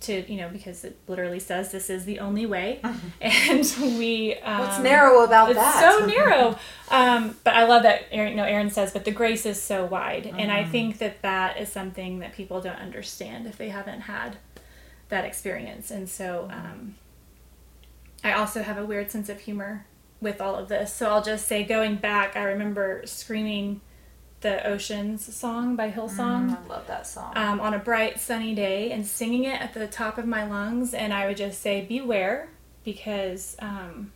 to 0.04 0.30
you 0.32 0.38
know 0.38 0.48
because 0.48 0.84
it 0.84 0.96
literally 1.08 1.38
says 1.40 1.70
this 1.72 1.90
is 1.90 2.04
the 2.04 2.20
only 2.20 2.46
way. 2.46 2.80
And 3.20 3.74
we 3.98 4.36
um, 4.36 4.60
What's 4.60 4.78
narrow 4.80 5.24
about 5.24 5.46
that? 5.48 5.50
it's 5.50 5.60
that? 5.60 5.98
so 5.98 6.06
narrow. 6.06 6.58
Um, 6.90 7.36
but 7.44 7.54
i 7.54 7.64
love 7.64 7.82
that 7.84 8.02
aaron 8.12 8.36
no 8.36 8.44
aaron 8.44 8.70
says 8.70 8.92
but 8.92 9.04
the 9.04 9.10
grace 9.10 9.46
is 9.46 9.60
so 9.60 9.84
wide. 9.84 10.26
And 10.26 10.50
i 10.52 10.64
think 10.64 10.98
that 10.98 11.22
that 11.22 11.58
is 11.58 11.70
something 11.70 12.18
that 12.20 12.32
people 12.34 12.60
don't 12.60 12.78
understand 12.78 13.46
if 13.46 13.56
they 13.56 13.70
haven't 13.70 14.02
had 14.02 14.36
that 15.08 15.24
experience. 15.24 15.90
And 15.90 16.08
so 16.08 16.48
um, 16.50 16.94
i 18.22 18.32
also 18.32 18.62
have 18.62 18.78
a 18.78 18.84
weird 18.86 19.10
sense 19.10 19.28
of 19.28 19.40
humor 19.40 19.86
with 20.20 20.40
all 20.40 20.54
of 20.56 20.68
this. 20.68 20.92
So 20.92 21.08
i'll 21.10 21.22
just 21.22 21.46
say 21.46 21.64
going 21.64 21.96
back 21.96 22.36
i 22.36 22.44
remember 22.44 23.02
screaming 23.06 23.80
the 24.44 24.64
oceans 24.66 25.34
song 25.34 25.74
by 25.74 25.90
hillsong 25.90 26.56
I 26.56 26.68
love 26.68 26.86
that 26.86 27.06
song. 27.06 27.32
um, 27.34 27.60
on 27.60 27.72
a 27.72 27.78
bright 27.78 28.20
sunny 28.20 28.54
day 28.54 28.92
and 28.92 29.04
singing 29.06 29.44
it 29.44 29.58
at 29.60 29.72
the 29.72 29.86
top 29.88 30.18
of 30.18 30.26
my 30.26 30.44
lungs. 30.46 30.92
And 30.94 31.12
i 31.14 31.26
would 31.26 31.38
just 31.38 31.60
say 31.62 31.80
beware 31.80 32.50
because 32.84 33.56
um, 33.58 34.12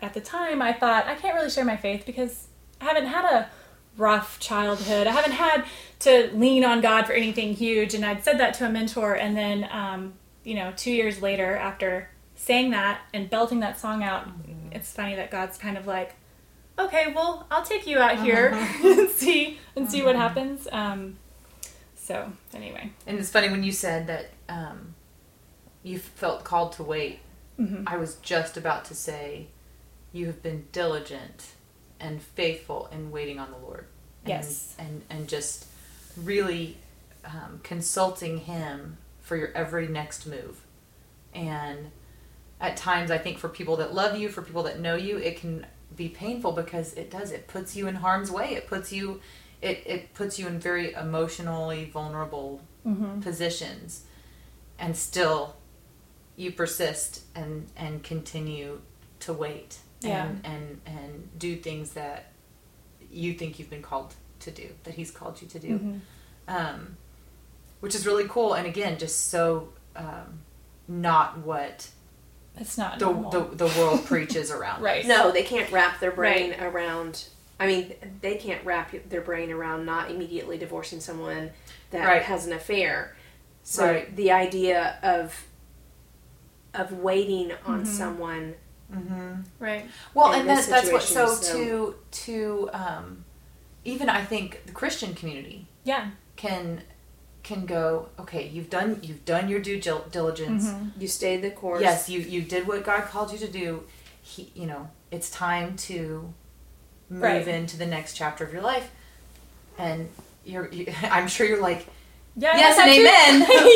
at 0.00 0.12
the 0.12 0.20
time 0.20 0.60
i 0.60 0.72
thought 0.72 1.06
i 1.06 1.14
can't 1.14 1.36
really 1.36 1.50
share 1.50 1.64
my 1.64 1.76
faith 1.76 2.02
because 2.04 2.48
i 2.80 2.84
haven't 2.84 3.06
had 3.06 3.24
a 3.24 3.48
rough 3.96 4.38
childhood. 4.40 5.06
I 5.06 5.12
haven't 5.12 5.32
had 5.32 5.64
to 6.00 6.30
lean 6.34 6.64
on 6.64 6.80
god 6.80 7.06
for 7.06 7.12
anything 7.12 7.54
huge. 7.54 7.94
And 7.94 8.04
i'd 8.04 8.24
said 8.24 8.38
that 8.40 8.54
to 8.54 8.66
a 8.66 8.70
mentor. 8.70 9.14
And 9.14 9.36
then 9.36 9.68
um, 9.70 10.14
you 10.42 10.54
know 10.54 10.72
two 10.76 10.90
years 10.92 11.22
later 11.22 11.56
after 11.56 12.10
saying 12.34 12.70
that 12.72 13.02
and 13.14 13.30
belting 13.30 13.60
that 13.60 13.78
song 13.78 14.02
out 14.02 14.26
it's 14.72 14.90
funny 14.92 15.14
that 15.14 15.30
god's 15.30 15.58
kind 15.58 15.76
of 15.76 15.86
like 15.86 16.14
okay 16.80 17.12
well 17.12 17.46
i'll 17.50 17.64
take 17.64 17.86
you 17.86 17.98
out 17.98 18.22
here 18.22 18.48
and 18.84 19.08
see 19.10 19.58
and 19.76 19.90
see 19.90 20.02
what 20.02 20.16
happens 20.16 20.66
um, 20.72 21.16
so 21.94 22.32
anyway, 22.54 22.90
And 23.06 23.20
it's 23.20 23.30
funny 23.30 23.48
when 23.50 23.62
you 23.62 23.70
said 23.70 24.08
that 24.08 24.30
um, 24.48 24.94
you 25.84 25.98
felt 26.00 26.42
called 26.42 26.72
to 26.72 26.82
wait. 26.82 27.20
Mhm. 27.56 27.84
I 27.86 27.98
was 27.98 28.16
just 28.16 28.56
about 28.56 28.84
to 28.86 28.94
say, 28.96 29.46
you 30.12 30.26
have 30.26 30.42
been 30.42 30.66
diligent 30.72 31.50
and 32.00 32.20
faithful 32.20 32.88
in 32.90 33.12
waiting 33.12 33.38
on 33.38 33.52
the 33.52 33.58
Lord. 33.58 33.86
And, 34.24 34.28
Yes. 34.28 34.74
And 34.76 35.02
and 35.08 35.28
just 35.28 35.66
really 36.16 36.78
um, 37.24 37.60
consulting 37.62 38.38
Him 38.38 38.96
for 39.20 39.36
your 39.36 39.52
every 39.54 39.86
next 39.86 40.26
move. 40.26 40.62
And 41.32 41.92
at 42.60 42.76
times, 42.76 43.12
I 43.12 43.18
think 43.18 43.38
for 43.38 43.48
people 43.48 43.76
that 43.76 43.94
love 43.94 44.18
you, 44.18 44.28
for 44.30 44.42
people 44.42 44.64
that 44.64 44.80
know 44.80 44.96
you, 44.96 45.16
it 45.18 45.36
can 45.40 45.64
be 45.96 46.08
painful 46.08 46.52
because 46.52 46.94
it 46.94 47.10
does. 47.10 47.32
It 47.32 47.48
puts 47.48 47.74
you 47.76 47.86
in 47.88 47.96
harm's 47.96 48.30
way. 48.30 48.54
It 48.54 48.66
puts 48.66 48.92
you. 48.92 49.20
It, 49.62 49.82
it 49.84 50.14
puts 50.14 50.38
you 50.38 50.46
in 50.46 50.58
very 50.58 50.92
emotionally 50.94 51.84
vulnerable 51.92 52.62
Mm-hmm. 52.86 53.20
positions 53.20 54.04
and 54.78 54.96
still 54.96 55.54
you 56.36 56.50
persist 56.50 57.24
and 57.34 57.66
and 57.76 58.02
continue 58.02 58.80
to 59.18 59.34
wait 59.34 59.80
Yeah. 60.00 60.24
and 60.28 60.40
and 60.46 60.80
and 60.86 61.28
do 61.38 61.56
things 61.56 61.90
that 61.92 62.32
you 63.12 63.34
think 63.34 63.58
you've 63.58 63.68
been 63.68 63.82
called 63.82 64.14
to 64.38 64.50
do 64.50 64.68
that 64.84 64.94
he's 64.94 65.10
called 65.10 65.42
you 65.42 65.48
to 65.48 65.58
do 65.58 65.78
Mhm. 65.78 66.00
um, 66.48 66.96
which 67.80 67.94
is 67.94 68.06
really 68.06 68.26
cool 68.26 68.54
and 68.54 68.66
again 68.66 68.98
just 68.98 69.26
so 69.28 69.74
um, 69.94 70.40
not 70.88 71.36
what 71.44 71.90
it's 72.56 72.76
not 72.76 72.98
the, 72.98 73.06
the, 73.30 73.56
the 73.66 73.78
world 73.78 74.04
preaches 74.06 74.50
around 74.50 74.82
right. 74.90 75.06
no 75.06 75.30
they 75.30 75.42
can't 75.42 75.70
wrap 75.72 75.98
their 76.00 76.10
brain 76.10 76.54
around 76.60 77.26
i 77.58 77.66
mean 77.66 77.92
they 78.20 78.36
can't 78.36 78.64
wrap 78.64 78.92
their 79.08 79.20
brain 79.20 79.50
around 79.50 79.84
not 79.86 80.10
immediately 80.10 80.58
divorcing 80.58 81.00
someone 81.00 81.50
that 81.90 82.06
Right. 82.06 82.22
has 82.22 82.46
an 82.46 82.52
affair 82.52 83.16
so 83.62 83.84
Right. 83.86 84.16
the 84.16 84.30
idea 84.32 84.98
of 85.02 85.44
of 86.74 86.92
waiting 86.92 87.52
on 87.66 87.82
Mhm. 87.84 87.86
someone 87.86 88.54
mm-hmm. 88.92 89.40
Right. 89.58 89.86
Well, 90.14 90.32
and 90.32 90.48
this 90.48 90.66
that, 90.66 90.82
that's 90.84 90.92
what. 90.92 91.02
So 91.02 91.26
situation, 91.34 91.66
to 91.66 91.94
to 92.10 92.70
um, 92.72 93.24
even 93.84 94.08
I 94.08 94.24
think 94.24 94.66
the 94.66 94.72
Christian 94.72 95.14
community 95.14 95.66
Yeah. 95.84 96.10
can 96.36 96.82
can 97.54 97.66
go. 97.66 98.08
Okay, 98.18 98.48
you've 98.48 98.70
done 98.70 98.98
you've 99.02 99.24
done 99.24 99.48
your 99.48 99.60
due 99.60 99.80
dil- 99.80 100.06
diligence. 100.10 100.66
Mhm. 100.66 100.92
you 100.98 101.08
stayed 101.08 101.42
the 101.42 101.50
course 101.50 101.80
Yes, 101.82 102.08
you 102.08 102.20
you 102.20 102.42
did 102.42 102.66
what 102.68 102.84
God 102.84 103.02
called 103.04 103.32
you 103.32 103.38
to 103.38 103.48
do. 103.48 103.84
He, 104.22 104.50
you 104.54 104.66
know, 104.66 104.88
it's 105.10 105.30
time 105.30 105.76
to 105.88 106.32
move 107.08 107.22
Right. 107.22 107.48
into 107.48 107.76
the 107.76 107.86
next 107.86 108.14
chapter 108.14 108.44
of 108.44 108.52
your 108.52 108.62
life, 108.62 108.88
and 109.78 110.08
you're. 110.44 110.68
You, 110.70 110.86
I'm 111.02 111.28
sure 111.28 111.46
you're 111.46 111.60
like, 111.60 111.86
Yeah. 112.36 112.56
Yes 112.56 112.78
and 112.78 112.90
amen. 112.90 113.34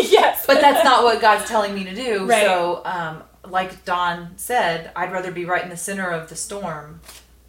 yes. 0.10 0.44
but 0.46 0.60
that's 0.60 0.84
not 0.84 1.02
what 1.04 1.20
God's 1.20 1.46
telling 1.48 1.74
me 1.74 1.84
to 1.84 1.94
do. 1.94 2.26
Right. 2.26 2.44
So, 2.44 2.82
um, 2.84 3.22
like 3.44 3.84
Don 3.84 4.38
said, 4.38 4.90
I'd 4.96 5.12
rather 5.12 5.32
be 5.32 5.44
right 5.44 5.62
in 5.64 5.70
the 5.70 5.76
center 5.76 6.08
of 6.10 6.28
the 6.28 6.36
storm 6.36 7.00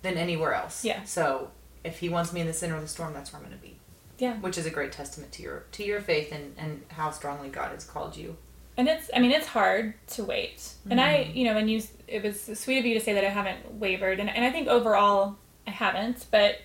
than 0.02 0.18
anywhere 0.18 0.54
else. 0.54 0.84
Yeah. 0.84 1.04
So 1.06 1.52
if 1.84 2.00
he 2.00 2.10
wants 2.10 2.34
me 2.34 2.42
in 2.42 2.48
the 2.48 2.54
center 2.54 2.76
of 2.76 2.82
the 2.82 2.88
storm, 2.88 3.14
that's 3.14 3.32
where 3.32 3.42
I'm 3.42 3.48
going 3.48 3.58
to 3.58 3.64
be. 3.64 3.75
Yeah. 4.17 4.36
Which 4.36 4.58
is 4.58 4.65
a 4.65 4.69
great 4.69 4.91
testament 4.91 5.32
to 5.34 5.43
your 5.43 5.63
to 5.73 5.84
your 5.84 6.01
faith 6.01 6.32
and 6.32 6.56
and 6.58 6.82
how 6.89 7.12
strongly 7.12 7.49
God 7.49 7.71
has 7.71 7.84
called 7.86 8.15
you. 8.15 8.38
and 8.78 8.88
it's 8.89 9.10
i 9.15 9.19
mean 9.19 9.32
it's 9.32 9.47
hard 9.47 9.93
to 10.15 10.23
wait. 10.23 10.60
And 10.89 10.99
i 11.01 11.12
Mm-hmm. 11.25 11.38
you 11.38 11.45
know 11.45 11.58
and 11.58 11.69
you 11.71 11.82
it 12.08 12.23
was 12.23 12.41
sweet 12.60 12.80
of 12.80 12.86
you 12.86 12.93
to 12.93 12.99
say 12.99 13.13
that 13.13 13.23
i 13.23 13.30
haven't 13.30 13.73
wavered. 13.75 14.19
And, 14.19 14.30
and 14.30 14.43
i 14.45 14.51
think 14.51 14.67
overall 14.67 15.36
i 15.67 15.71
haven't. 15.71 16.25
But 16.32 16.60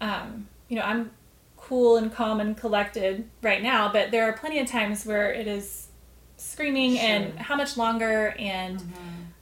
um 0.00 0.48
you 0.68 0.76
know 0.76 0.82
i'm 0.82 1.10
cool 1.56 1.96
and 1.96 2.12
calm 2.14 2.38
and 2.40 2.56
collected 2.56 3.28
right 3.42 3.62
now. 3.62 3.92
But 3.92 4.10
there 4.12 4.24
are 4.28 4.32
plenty 4.32 4.58
of 4.60 4.68
times 4.68 5.04
where 5.04 5.32
it 5.32 5.46
is 5.48 5.88
screaming 6.36 6.98
and 6.98 7.36
how 7.38 7.56
much 7.56 7.76
longer? 7.76 8.34
And 8.38 8.82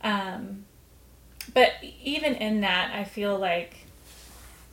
um 0.03 0.65
but 1.53 1.73
even 2.03 2.35
in 2.37 2.61
that 2.63 2.91
i 2.95 3.05
feel 3.05 3.39
like 3.39 3.73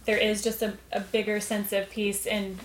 there 0.05 0.17
is 0.17 0.41
just 0.41 0.61
a, 0.61 0.77
a 0.93 0.99
bigger 1.01 1.39
sense 1.41 1.73
of 1.73 1.89
peace 1.89 2.25
in 2.25 2.57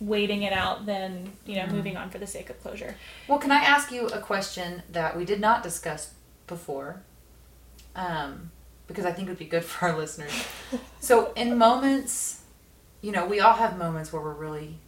waiting 0.00 0.42
it 0.42 0.52
out 0.52 0.84
than 0.86 1.32
you 1.46 1.56
know 1.56 1.66
moving 1.68 1.96
on 1.96 2.10
for 2.10 2.18
the 2.18 2.26
sake 2.26 2.50
of 2.50 2.60
closure 2.62 2.94
Well, 3.28 3.38
can 3.38 3.50
I 3.50 3.56
ask 3.58 3.90
you 3.90 4.06
a 4.08 4.20
question 4.20 4.82
that 4.92 5.16
we 5.16 5.24
did 5.24 5.40
not 5.40 5.62
discuss 5.62 6.12
before? 6.46 7.02
Um, 7.94 8.50
because 8.86 9.04
I 9.06 9.12
think 9.12 9.26
it 9.28 9.30
would 9.30 9.38
be 9.38 9.46
good 9.46 9.64
for 9.64 9.86
our 9.88 9.96
listeners. 9.96 10.32
So, 11.00 11.32
in 11.32 11.56
moments, 11.56 12.42
you 13.00 13.10
know, 13.10 13.26
we 13.26 13.40
all 13.40 13.54
have 13.54 13.78
moments 13.78 14.12
where 14.12 14.20
we're 14.22 14.34
really 14.34 14.78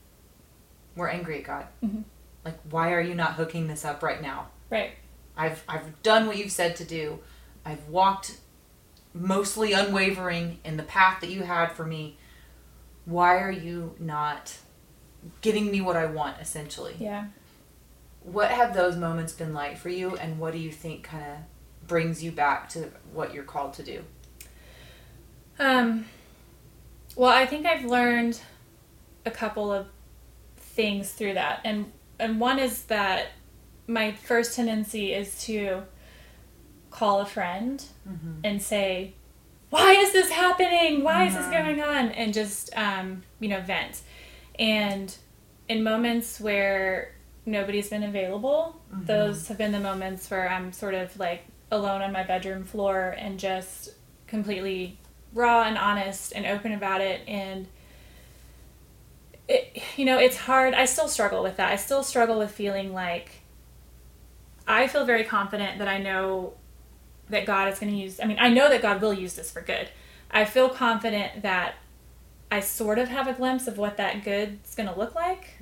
we're 0.94 1.08
angry 1.08 1.38
at 1.38 1.44
God. 1.44 1.66
Mhm. 1.82 2.04
Like, 2.44 2.58
why 2.70 2.92
are 2.92 3.00
you 3.00 3.14
not 3.14 3.34
hooking 3.34 3.66
this 3.68 3.84
up 3.84 4.02
right 4.02 4.20
now? 4.20 4.48
right 4.70 4.92
I've 5.36 5.62
I've 5.68 6.02
done 6.02 6.26
what 6.26 6.36
you've 6.36 6.52
said 6.52 6.76
to 6.76 6.84
do. 6.84 7.20
I've 7.64 7.88
walked 7.88 8.38
mostly 9.14 9.72
unwavering 9.72 10.58
in 10.64 10.76
the 10.76 10.82
path 10.82 11.20
that 11.22 11.30
you 11.30 11.42
had 11.44 11.72
for 11.72 11.86
me. 11.86 12.18
Why 13.04 13.38
are 13.38 13.50
you 13.50 13.94
not 13.98 14.58
getting 15.40 15.70
me 15.70 15.81
what 15.81 15.96
I 15.96 16.07
want 16.07 16.40
essentially? 16.40 16.94
yeah 16.98 17.26
What 18.22 18.50
have 18.50 18.74
those 18.74 18.96
moments 18.96 19.33
been 19.33 19.52
like 19.54 19.76
for 19.76 19.88
you 19.88 20.16
and 20.16 20.38
what 20.38 20.52
do 20.52 20.59
you 20.59 20.72
think 20.72 21.04
kind 21.04 21.24
of 21.24 21.38
brings 21.88 22.22
you 22.22 22.31
back 22.31 22.68
to 22.70 22.90
what 23.12 23.33
you're 23.35 23.44
called 23.44 23.72
to 23.74 23.83
do? 23.83 24.04
Um, 25.59 26.04
well, 27.16 27.31
I 27.31 27.46
think 27.46 27.66
I've 27.66 27.85
learned 27.85 28.40
a 29.26 29.31
couple 29.31 29.72
of 29.72 29.87
things 30.57 31.11
through 31.12 31.35
that, 31.35 31.61
and 31.64 31.90
and 32.20 32.38
one 32.38 32.59
is 32.59 32.83
that 32.85 33.28
my 33.87 34.12
first 34.12 34.54
tendency 34.54 35.12
is 35.12 35.42
to 35.44 35.83
call 36.90 37.20
a 37.20 37.26
friend 37.26 37.85
and 38.44 38.62
say, 38.62 39.14
"Why 39.70 39.92
is 39.94 40.12
this 40.12 40.31
happening? 40.31 41.02
Why 41.02 41.26
is 41.26 41.35
this 41.35 41.46
going 41.46 41.81
on?" 41.83 42.11
and 42.11 42.33
just 42.33 42.70
um, 42.76 43.22
you 43.40 43.48
know 43.48 43.61
vent. 43.61 44.02
And 44.58 45.14
in 45.68 45.82
moments 45.82 46.40
where 46.40 47.14
nobody's 47.46 47.88
been 47.88 48.02
available, 48.02 48.80
mm-hmm. 48.92 49.04
those 49.04 49.48
have 49.48 49.58
been 49.58 49.72
the 49.72 49.80
moments 49.80 50.30
where 50.30 50.48
I'm 50.48 50.72
sort 50.72 50.94
of 50.94 51.18
like 51.18 51.44
alone 51.70 52.02
on 52.02 52.12
my 52.12 52.22
bedroom 52.22 52.64
floor 52.64 53.14
and 53.18 53.38
just 53.38 53.90
completely 54.26 54.98
raw 55.32 55.62
and 55.62 55.76
honest 55.76 56.32
and 56.34 56.46
open 56.46 56.72
about 56.72 57.00
it. 57.00 57.20
And 57.28 57.66
it 59.48 59.82
you 59.96 60.04
know 60.04 60.18
it's 60.18 60.36
hard. 60.36 60.74
I 60.74 60.84
still 60.84 61.08
struggle 61.08 61.42
with 61.42 61.56
that. 61.56 61.70
I 61.70 61.76
still 61.76 62.02
struggle 62.02 62.38
with 62.38 62.50
feeling 62.50 62.92
like 62.92 63.30
i 64.68 64.86
feel 64.86 65.06
very 65.06 65.24
confident 65.24 65.78
that 65.78 65.88
i 65.88 65.96
know 65.96 66.52
that 67.30 67.46
god 67.46 67.72
is 67.72 67.78
going 67.78 67.90
to 67.90 67.98
use 67.98 68.20
i 68.20 68.26
mean 68.26 68.36
i 68.38 68.50
know 68.50 68.68
that 68.68 68.82
god 68.82 69.00
will 69.00 69.14
use 69.14 69.34
this 69.34 69.50
for 69.50 69.62
good. 69.62 69.88
I 70.30 70.44
feel 70.44 70.68
confident 70.68 71.42
that 71.42 71.74
i 72.50 72.61
sort 72.61 72.98
of 72.98 73.08
have 73.08 73.26
a 73.26 73.32
glimpse 73.32 73.66
of 73.66 73.78
what 73.78 73.96
that 73.96 74.24
good's 74.24 74.74
going 74.74 74.88
to 74.88 74.98
look 74.98 75.14
like. 75.14 75.58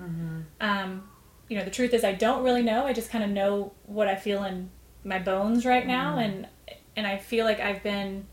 Um, 0.60 1.08
you 1.48 1.56
know 1.58 1.64
the 1.64 1.70
truth 1.70 1.94
is 1.94 2.02
i 2.04 2.12
don't 2.12 2.42
really 2.42 2.62
know. 2.62 2.86
I 2.86 2.92
just 2.92 3.10
kind 3.10 3.22
of 3.24 3.30
know 3.30 3.72
what 3.84 4.08
i 4.08 4.16
feel 4.16 4.44
in 4.44 4.70
my 5.04 5.18
bones 5.18 5.64
right 5.64 5.86
now 5.86 6.18
and 6.18 6.48
and 6.96 7.06
i 7.06 7.16
feel 7.16 7.44
like 7.44 7.60
i've 7.60 7.82
been 7.82 8.26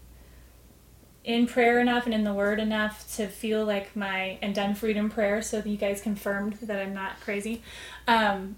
in 1.23 1.45
prayer 1.45 1.79
enough 1.79 2.05
and 2.05 2.13
in 2.13 2.23
the 2.23 2.33
word 2.33 2.59
enough 2.59 3.15
to 3.15 3.27
feel 3.27 3.63
like 3.65 3.95
my 3.95 4.37
and 4.41 4.55
done 4.55 4.73
freedom 4.73 5.09
prayer 5.09 5.41
so 5.41 5.61
that 5.61 5.69
you 5.69 5.77
guys 5.77 6.01
confirmed 6.01 6.53
that 6.63 6.81
i'm 6.81 6.93
not 6.93 7.19
crazy 7.21 7.61
um, 8.07 8.55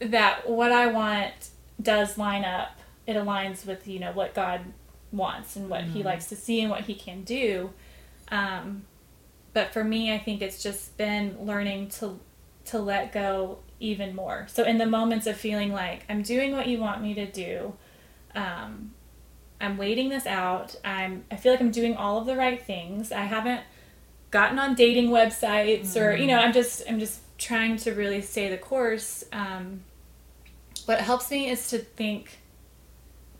that 0.00 0.48
what 0.48 0.72
i 0.72 0.86
want 0.86 1.50
does 1.82 2.18
line 2.18 2.44
up. 2.44 2.78
It 3.06 3.14
aligns 3.14 3.66
with 3.66 3.86
you 3.88 3.98
know 3.98 4.12
what 4.12 4.34
god 4.34 4.60
wants 5.10 5.56
and 5.56 5.68
what 5.68 5.84
he 5.84 6.02
likes 6.02 6.26
to 6.28 6.36
see 6.36 6.60
and 6.60 6.70
what 6.70 6.82
he 6.82 6.94
can 6.94 7.22
do. 7.24 7.70
Um, 8.30 8.84
but 9.52 9.72
for 9.72 9.84
me 9.84 10.12
i 10.12 10.18
think 10.18 10.42
it's 10.42 10.62
just 10.62 10.96
been 10.96 11.36
learning 11.44 11.88
to 11.88 12.18
to 12.64 12.78
let 12.78 13.12
go 13.12 13.58
even 13.80 14.14
more 14.14 14.46
so 14.48 14.62
in 14.62 14.78
the 14.78 14.86
moments 14.86 15.26
of 15.26 15.36
feeling 15.36 15.72
like 15.72 16.04
i'm 16.08 16.22
doing 16.22 16.52
what 16.52 16.66
you 16.66 16.78
want 16.78 17.02
me 17.02 17.14
to 17.14 17.26
do 17.26 17.72
um, 18.34 18.92
I'm 19.62 19.76
waiting 19.76 20.08
this 20.08 20.26
out. 20.26 20.74
I'm 20.84 21.24
I 21.30 21.36
feel 21.36 21.52
like 21.52 21.60
I'm 21.60 21.70
doing 21.70 21.96
all 21.96 22.18
of 22.18 22.26
the 22.26 22.36
right 22.36 22.60
things. 22.60 23.12
I 23.12 23.22
haven't 23.22 23.62
gotten 24.30 24.58
on 24.58 24.74
dating 24.74 25.10
websites 25.10 25.96
or 25.96 26.16
you 26.16 26.26
know, 26.26 26.38
I'm 26.38 26.52
just 26.52 26.82
I'm 26.88 26.98
just 26.98 27.20
trying 27.38 27.76
to 27.78 27.92
really 27.92 28.20
stay 28.20 28.48
the 28.48 28.58
course. 28.58 29.24
Um, 29.32 29.84
what 30.86 31.00
helps 31.00 31.30
me 31.30 31.48
is 31.48 31.68
to 31.68 31.78
think 31.78 32.40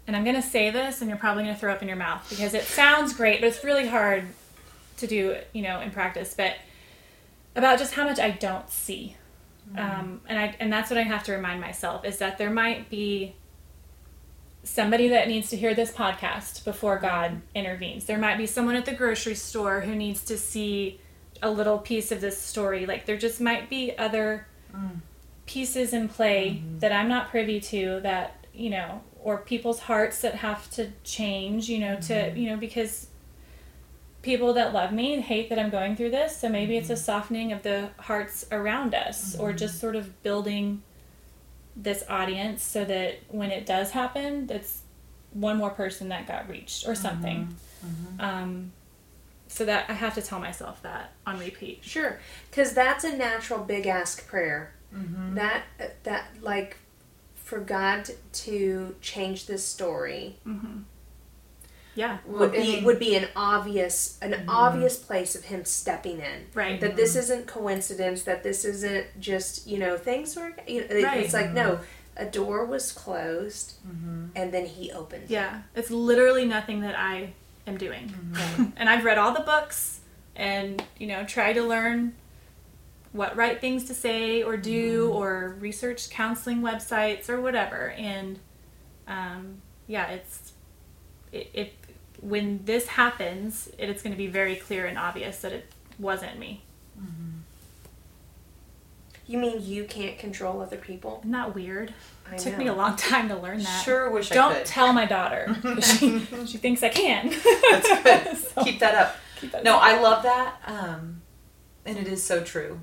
and 0.06 0.16
I'm 0.16 0.24
going 0.24 0.36
to 0.36 0.42
say 0.42 0.70
this 0.70 1.00
and 1.00 1.08
you're 1.08 1.18
probably 1.18 1.44
going 1.44 1.54
to 1.54 1.60
throw 1.60 1.72
up 1.72 1.82
in 1.82 1.88
your 1.88 1.96
mouth 1.96 2.28
because 2.28 2.54
it 2.54 2.64
sounds 2.64 3.14
great, 3.14 3.40
but 3.40 3.48
it's 3.48 3.64
really 3.64 3.86
hard 3.86 4.28
to 5.02 5.06
do, 5.06 5.36
you 5.52 5.62
know, 5.62 5.80
in 5.80 5.90
practice, 5.90 6.34
but 6.34 6.56
about 7.54 7.78
just 7.78 7.94
how 7.94 8.04
much 8.04 8.18
I 8.18 8.30
don't 8.30 8.68
see. 8.70 9.16
Mm-hmm. 9.70 9.78
Um, 9.78 10.20
and 10.26 10.38
I 10.38 10.56
and 10.58 10.72
that's 10.72 10.90
what 10.90 10.98
I 10.98 11.02
have 11.02 11.22
to 11.24 11.32
remind 11.32 11.60
myself 11.60 12.04
is 12.04 12.18
that 12.18 12.38
there 12.38 12.50
might 12.50 12.90
be 12.90 13.34
somebody 14.64 15.08
that 15.08 15.28
needs 15.28 15.50
to 15.50 15.56
hear 15.56 15.74
this 15.74 15.92
podcast 15.92 16.64
before 16.64 16.96
mm-hmm. 16.96 17.06
God 17.06 17.42
intervenes. 17.54 18.04
There 18.04 18.18
might 18.18 18.38
be 18.38 18.46
someone 18.46 18.76
at 18.76 18.84
the 18.84 18.94
grocery 18.94 19.34
store 19.34 19.80
who 19.80 19.94
needs 19.94 20.24
to 20.24 20.38
see 20.38 21.00
a 21.42 21.50
little 21.50 21.78
piece 21.78 22.12
of 22.12 22.20
this 22.20 22.38
story. 22.38 22.86
Like 22.86 23.06
there 23.06 23.16
just 23.16 23.40
might 23.40 23.68
be 23.68 23.96
other 23.98 24.46
mm. 24.74 25.00
pieces 25.46 25.92
in 25.92 26.08
play 26.08 26.62
mm-hmm. 26.62 26.78
that 26.78 26.92
I'm 26.92 27.08
not 27.08 27.30
privy 27.30 27.60
to 27.60 28.00
that, 28.02 28.46
you 28.54 28.70
know, 28.70 29.02
or 29.20 29.38
people's 29.38 29.80
hearts 29.80 30.20
that 30.20 30.36
have 30.36 30.70
to 30.70 30.90
change, 31.02 31.68
you 31.68 31.78
know, 31.78 31.96
to, 31.96 32.32
you 32.36 32.50
know, 32.50 32.56
because 32.56 33.08
people 34.22 34.54
that 34.54 34.72
love 34.72 34.92
me 34.92 35.20
hate 35.20 35.50
that 35.50 35.58
I'm 35.58 35.70
going 35.70 35.96
through 35.96 36.10
this. 36.10 36.36
So 36.36 36.48
maybe 36.48 36.76
it's 36.76 36.90
a 36.90 36.94
mm-hmm. 36.94 37.02
softening 37.02 37.52
of 37.52 37.62
the 37.62 37.90
hearts 37.98 38.46
around 38.50 38.94
us 38.94 39.36
or 39.36 39.48
mm-hmm. 39.48 39.58
just 39.58 39.80
sort 39.80 39.96
of 39.96 40.22
building 40.22 40.82
this 41.76 42.04
audience 42.08 42.62
so 42.62 42.84
that 42.84 43.20
when 43.28 43.50
it 43.50 43.66
does 43.66 43.90
happen, 43.90 44.46
that's 44.46 44.82
one 45.32 45.56
more 45.56 45.70
person 45.70 46.08
that 46.10 46.26
got 46.26 46.48
reached 46.48 46.86
or 46.86 46.94
something. 46.94 47.56
Mm-hmm. 47.84 48.20
Um, 48.20 48.72
so 49.48 49.66
that 49.66 49.90
I 49.90 49.92
have 49.92 50.14
to 50.14 50.22
tell 50.22 50.38
myself 50.38 50.80
that 50.82 51.12
on 51.26 51.38
repeat. 51.38 51.80
Sure, 51.82 52.20
because 52.50 52.72
that's 52.72 53.04
a 53.04 53.14
natural 53.14 53.62
big 53.62 53.86
ask 53.86 54.26
prayer. 54.26 54.72
Mm-hmm. 54.94 55.34
That 55.34 55.64
that 56.04 56.28
like 56.40 56.78
for 57.34 57.60
God 57.60 58.08
to 58.32 58.94
change 59.02 59.46
this 59.46 59.66
story 59.66 60.36
Yeah. 61.94 62.18
would 62.26 62.52
be 62.52 62.82
would 62.84 62.98
be 62.98 63.16
an 63.16 63.28
obvious 63.36 64.18
an 64.22 64.32
mm-hmm. 64.32 64.48
obvious 64.48 64.96
place 64.96 65.34
of 65.34 65.44
Him 65.44 65.64
stepping 65.64 66.20
in. 66.20 66.46
Right. 66.54 66.80
That 66.80 66.96
this 66.96 67.16
isn't 67.16 67.46
coincidence. 67.46 68.22
That 68.22 68.42
this 68.42 68.64
isn't 68.64 69.06
just 69.20 69.66
you 69.66 69.78
know 69.78 69.96
things 69.96 70.36
were. 70.36 70.52
You 70.66 70.88
know, 70.88 71.02
Right. 71.02 71.24
It's 71.24 71.34
like 71.34 71.52
no, 71.52 71.80
a 72.16 72.24
door 72.24 72.64
was 72.64 72.92
closed, 72.92 73.74
mm-hmm. 73.86 74.26
and 74.34 74.52
then 74.52 74.66
He 74.66 74.90
opened. 74.92 75.28
Yeah. 75.28 75.62
It's 75.74 75.90
literally 75.90 76.44
nothing 76.44 76.80
that 76.80 76.98
I 76.98 77.34
am 77.66 77.76
doing. 77.76 78.08
Mm-hmm. 78.08 78.64
and 78.76 78.88
I've 78.88 79.04
read 79.04 79.18
all 79.18 79.32
the 79.32 79.40
books 79.40 80.00
and, 80.34 80.82
you 80.98 81.06
know, 81.06 81.24
try 81.24 81.52
to 81.52 81.62
learn 81.62 82.14
what 83.12 83.36
right 83.36 83.60
things 83.60 83.84
to 83.84 83.94
say 83.94 84.42
or 84.42 84.56
do 84.56 85.10
or 85.12 85.56
research 85.60 86.08
counseling 86.10 86.62
websites 86.62 87.28
or 87.28 87.40
whatever. 87.40 87.90
And 87.90 88.38
um, 89.06 89.60
yeah, 89.86 90.08
it's 90.08 90.52
it, 91.30 91.50
it 91.52 91.74
when 92.22 92.64
this 92.64 92.86
happens, 92.86 93.68
it, 93.78 93.90
it's 93.90 94.02
going 94.02 94.12
to 94.14 94.18
be 94.18 94.28
very 94.28 94.56
clear 94.56 94.86
and 94.86 94.96
obvious 94.96 95.40
that 95.42 95.52
it 95.52 95.70
wasn't 95.98 96.38
me. 96.38 96.62
You 99.26 99.38
mean 99.38 99.62
you 99.62 99.84
can't 99.84 100.18
control 100.18 100.60
other 100.60 100.76
people? 100.76 101.18
Isn't 101.20 101.30
that 101.32 101.54
weird? 101.54 101.94
I 102.30 102.34
It 102.34 102.38
took 102.40 102.52
know. 102.54 102.58
me 102.58 102.66
a 102.66 102.72
long 102.74 102.96
time 102.96 103.28
to 103.28 103.36
learn 103.36 103.58
that. 103.62 103.82
Sure 103.84 104.10
wish 104.10 104.30
I 104.32 104.34
Don't 104.34 104.54
could. 104.54 104.66
tell 104.66 104.92
my 104.92 105.06
daughter. 105.06 105.54
She, 105.82 106.20
she 106.46 106.58
thinks 106.58 106.82
I 106.82 106.88
can. 106.88 107.28
That's 107.30 108.02
good. 108.02 108.36
So, 108.54 108.64
Keep 108.64 108.80
that 108.80 108.94
up. 108.94 109.16
keep 109.40 109.52
that 109.52 109.64
No, 109.64 109.76
up. 109.76 109.82
I 109.82 110.00
love 110.00 110.22
that. 110.24 110.56
Um, 110.66 111.22
and 111.86 111.96
it 111.96 112.08
is 112.08 112.22
so 112.22 112.42
true. 112.42 112.80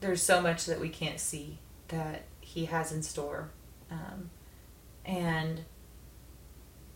There's 0.00 0.22
so 0.22 0.40
much 0.40 0.66
that 0.66 0.80
we 0.80 0.88
can't 0.90 1.18
see 1.18 1.58
that 1.88 2.22
he 2.40 2.66
has 2.66 2.92
in 2.92 3.02
store. 3.02 3.50
Um, 3.90 4.30
and 5.04 5.62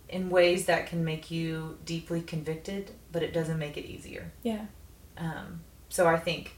in 0.08 0.30
ways 0.30 0.66
that 0.66 0.86
can 0.86 1.04
make 1.04 1.30
you 1.30 1.78
deeply 1.84 2.20
convicted, 2.20 2.92
but 3.10 3.22
it 3.22 3.32
doesn't 3.32 3.58
make 3.58 3.76
it 3.76 3.86
easier. 3.86 4.32
Yeah. 4.42 4.66
Um, 5.16 5.62
so 5.88 6.06
I 6.06 6.18
think 6.18 6.56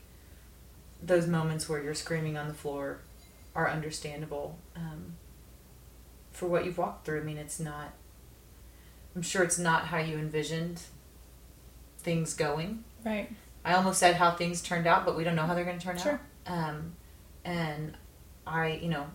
those 1.02 1.26
moments 1.26 1.68
where 1.68 1.82
you're 1.82 1.94
screaming 1.94 2.36
on 2.36 2.48
the 2.48 2.54
floor 2.54 3.00
are 3.54 3.70
understandable 3.70 4.58
um, 4.74 5.14
for 6.32 6.46
what 6.46 6.64
you've 6.64 6.78
walked 6.78 7.06
through. 7.06 7.20
I 7.20 7.24
mean, 7.24 7.38
it's 7.38 7.60
not. 7.60 7.92
I'm 9.14 9.22
sure 9.22 9.42
it's 9.42 9.58
not 9.58 9.86
how 9.86 9.98
you 9.98 10.18
envisioned 10.18 10.82
things 11.98 12.34
going. 12.34 12.84
Right. 13.04 13.30
I 13.64 13.74
almost 13.74 13.98
said 13.98 14.16
how 14.16 14.32
things 14.32 14.60
turned 14.62 14.86
out, 14.86 15.04
but 15.06 15.16
we 15.16 15.24
don't 15.24 15.34
know 15.36 15.46
how 15.46 15.54
they're 15.54 15.64
going 15.64 15.78
to 15.78 15.84
turn 15.84 15.98
Sure. 15.98 16.20
out. 16.46 16.52
Um, 16.52 16.92
and 17.44 17.96
I, 18.46 18.72
you 18.82 18.88
know, 18.88 19.06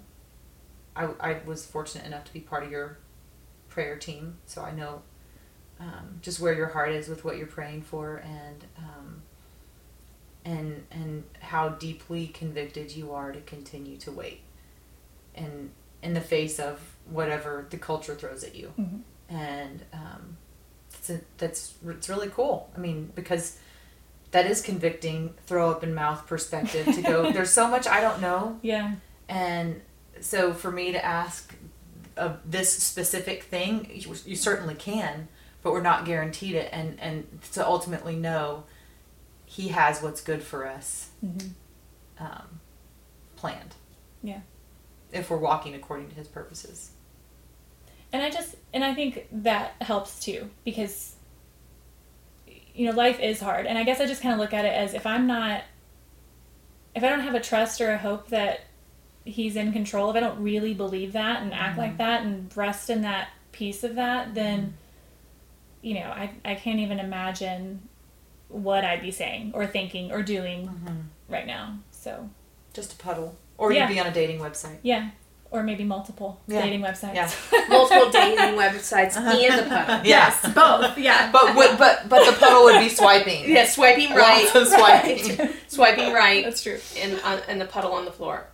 I, 0.95 1.09
I 1.19 1.37
was 1.45 1.65
fortunate 1.65 2.05
enough 2.05 2.25
to 2.25 2.33
be 2.33 2.39
part 2.39 2.63
of 2.63 2.71
your 2.71 2.97
prayer 3.71 3.95
team, 3.95 4.37
so 4.45 4.61
I 4.61 4.71
know 4.71 5.01
um, 5.79 6.19
just 6.21 6.39
where 6.39 6.53
your 6.53 6.67
heart 6.67 6.91
is 6.91 7.07
with 7.07 7.25
what 7.25 7.37
you're 7.37 7.47
praying 7.47 7.81
for, 7.81 8.17
and 8.17 8.63
um, 8.77 9.23
and 10.45 10.83
and 10.91 11.23
how 11.39 11.69
deeply 11.69 12.27
convicted 12.27 12.91
you 12.95 13.11
are 13.13 13.31
to 13.31 13.41
continue 13.41 13.97
to 13.97 14.11
wait, 14.11 14.41
and 15.35 15.71
in 16.03 16.13
the 16.13 16.21
face 16.21 16.59
of 16.59 16.79
whatever 17.09 17.65
the 17.69 17.77
culture 17.77 18.15
throws 18.15 18.43
at 18.43 18.55
you, 18.55 18.73
Mhm. 18.79 19.01
and 19.29 19.83
um, 19.93 20.37
it's 20.93 21.09
a, 21.09 21.21
that's 21.37 21.73
it's 21.87 22.09
really 22.09 22.29
cool. 22.29 22.69
I 22.75 22.79
mean, 22.79 23.11
because 23.15 23.57
that 24.31 24.45
is 24.45 24.61
convicting, 24.61 25.33
throw 25.45 25.69
up 25.71 25.83
in 25.83 25.93
mouth 25.93 26.25
perspective 26.27 26.85
to 26.95 27.01
go. 27.01 27.31
There's 27.33 27.51
so 27.51 27.67
much 27.67 27.87
I 27.87 28.01
don't 28.01 28.21
know, 28.21 28.59
Yeah. 28.61 28.95
and 29.29 29.81
so 30.19 30.53
for 30.53 30.71
me 30.71 30.91
to 30.91 31.03
ask 31.03 31.55
of 32.17 32.39
this 32.45 32.71
specific 32.71 33.43
thing, 33.43 33.89
you, 33.93 34.15
you 34.25 34.35
certainly 34.35 34.75
can, 34.75 35.27
but 35.61 35.71
we're 35.71 35.81
not 35.81 36.05
guaranteed 36.05 36.55
it, 36.55 36.69
and 36.71 36.99
and 36.99 37.41
to 37.53 37.65
ultimately 37.65 38.15
know 38.15 38.63
He 39.45 39.69
has 39.69 40.01
what's 40.01 40.21
good 40.21 40.43
for 40.43 40.65
us 40.65 41.09
hmm 41.19 41.37
um, 42.19 42.59
planned. 43.35 43.73
Yeah. 44.21 44.41
If 45.11 45.31
we're 45.31 45.37
walking 45.37 45.73
according 45.73 46.09
to 46.09 46.15
His 46.15 46.27
purposes. 46.27 46.91
And 48.13 48.21
I 48.21 48.29
just 48.29 48.55
and 48.73 48.83
I 48.83 48.93
think 48.93 49.27
that 49.31 49.73
helps 49.81 50.19
too 50.19 50.49
because 50.65 51.15
you 52.73 52.85
know 52.85 52.95
life 52.95 53.19
is 53.19 53.39
hard 53.39 53.65
and 53.65 53.77
I 53.77 53.83
guess 53.83 53.99
I 53.99 54.05
just 54.05 54.21
kind 54.21 54.33
of 54.33 54.39
look 54.39 54.53
at 54.53 54.65
it 54.65 54.73
as 54.73 54.93
if 54.93 55.05
I'm 55.05 55.27
not 55.27 55.63
if 56.93 57.03
I 57.03 57.09
don't 57.09 57.21
have 57.21 57.35
a 57.35 57.39
trust 57.39 57.79
or 57.81 57.91
a 57.91 57.97
hope 57.97 58.27
that 58.27 58.61
he's 59.25 59.55
in 59.55 59.71
control 59.71 60.09
if 60.09 60.15
I 60.15 60.19
don't 60.19 60.41
really 60.41 60.73
believe 60.73 61.13
that 61.13 61.41
and 61.41 61.53
act 61.53 61.77
like 61.77 61.91
mm-hmm. 61.91 61.97
that 61.97 62.23
and 62.23 62.57
rest 62.57 62.89
in 62.89 63.01
that 63.01 63.29
peace 63.51 63.83
of 63.83 63.95
that 63.95 64.33
then 64.33 64.59
mm-hmm. 64.59 64.71
you 65.81 65.93
know 65.95 66.07
I 66.07 66.31
I 66.43 66.55
can't 66.55 66.79
even 66.79 66.99
imagine 66.99 67.87
what 68.47 68.83
I'd 68.83 69.01
be 69.01 69.11
saying 69.11 69.51
or 69.53 69.65
thinking 69.67 70.11
or 70.11 70.21
doing 70.21 70.67
mm-hmm. 70.67 70.97
right 71.29 71.45
now 71.45 71.77
so 71.91 72.29
Just 72.73 72.93
a 72.93 72.95
puddle, 72.97 73.35
or 73.57 73.71
Yeah. 73.71 73.87
you'd 73.87 73.93
be 73.93 73.99
on 73.99 74.07
a 74.07 74.13
dating 74.13 74.39
website. 74.39 74.77
yeah 74.81 75.11
or 75.51 75.63
maybe 75.63 75.83
multiple 75.83 76.39
Yeah. 76.47 76.61
dating 76.61 76.81
websites 76.81 77.13
Yeah. 77.13 77.29
Multiple 77.69 78.09
dating 78.09 78.55
websites 78.57 79.17
uh-huh. 79.17 79.37
and 79.37 79.59
the 79.59 79.69
puddle. 79.69 80.01
Yes, 80.05 80.41
both 80.53 80.97
yeah 80.97 81.29
but 81.31 81.55
would, 81.55 81.77
but 81.77 82.07
but 82.09 82.25
the 82.25 82.37
puddle 82.39 82.63
would 82.63 82.79
be 82.79 82.89
swiping. 82.89 83.49
Yeah, 83.49 83.65
swiping 83.65 84.15
right. 84.15 84.45
Lots 84.45 84.55
of 84.55 84.67
swiping. 84.69 85.37
right. 85.37 85.55
swiping 85.67 86.13
right, 86.13 86.43
that's 86.45 86.63
true 86.63 86.79
and 86.97 87.19
on, 87.21 87.39
and 87.47 87.59
the 87.59 87.65
puddle 87.65 87.91
on 87.91 88.05
the 88.05 88.11
floor. 88.11 88.47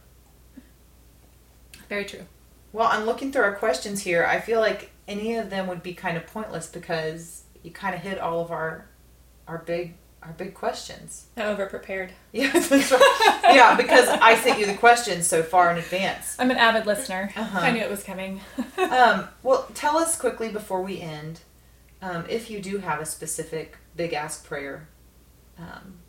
Very 1.90 2.06
true 2.06 2.26
Well, 2.74 2.88
I'm 2.88 3.06
looking 3.06 3.32
through 3.32 3.44
our 3.44 3.56
questions 3.56 4.02
here. 4.04 4.26
I 4.26 4.40
feel 4.40 4.60
like 4.60 4.92
any 5.08 5.36
of 5.36 5.50
them 5.50 5.68
would 5.68 5.82
be 5.82 5.94
kind 5.94 6.18
of 6.18 6.28
pointless 6.28 6.68
because 6.68 7.44
you 7.64 7.72
kind 7.72 7.96
of 7.96 8.02
hit 8.02 8.20
all 8.20 8.42
of 8.42 8.52
our 8.52 8.86
our 9.48 9.60
big 9.60 9.94
our 10.22 10.34
big 10.34 10.54
questions. 10.54 11.28
I 11.38 11.44
over 11.46 11.66
prepared. 11.68 12.12
Yeah, 12.34 12.52
right. 12.52 13.54
yeah, 13.56 13.76
because 13.78 14.10
I 14.10 14.36
sent 14.36 14.60
you 14.60 14.66
the 14.66 14.74
questions 14.74 15.26
so 15.28 15.42
far 15.44 15.72
in 15.72 15.78
advance. 15.78 16.36
I'm 16.38 16.52
an 16.52 16.58
avid 16.58 16.86
listener. 16.86 17.32
Uh-huh. 17.36 17.60
I 17.60 17.72
knew 17.72 17.80
it 17.82 17.90
was 17.90 18.04
coming. 18.04 18.42
Um, 18.78 19.28
well, 19.44 19.68
tell 19.74 19.98
us 19.98 20.18
quickly 20.18 20.50
before 20.50 20.82
we 20.82 21.02
end 21.02 21.40
um, 22.02 22.26
if 22.30 22.50
you 22.50 22.60
do 22.62 22.78
have 22.80 23.00
a 23.00 23.06
specific 23.06 23.78
big 23.96 24.14
ask 24.14 24.46
prayer, 24.46 24.88
um, 25.58 26.00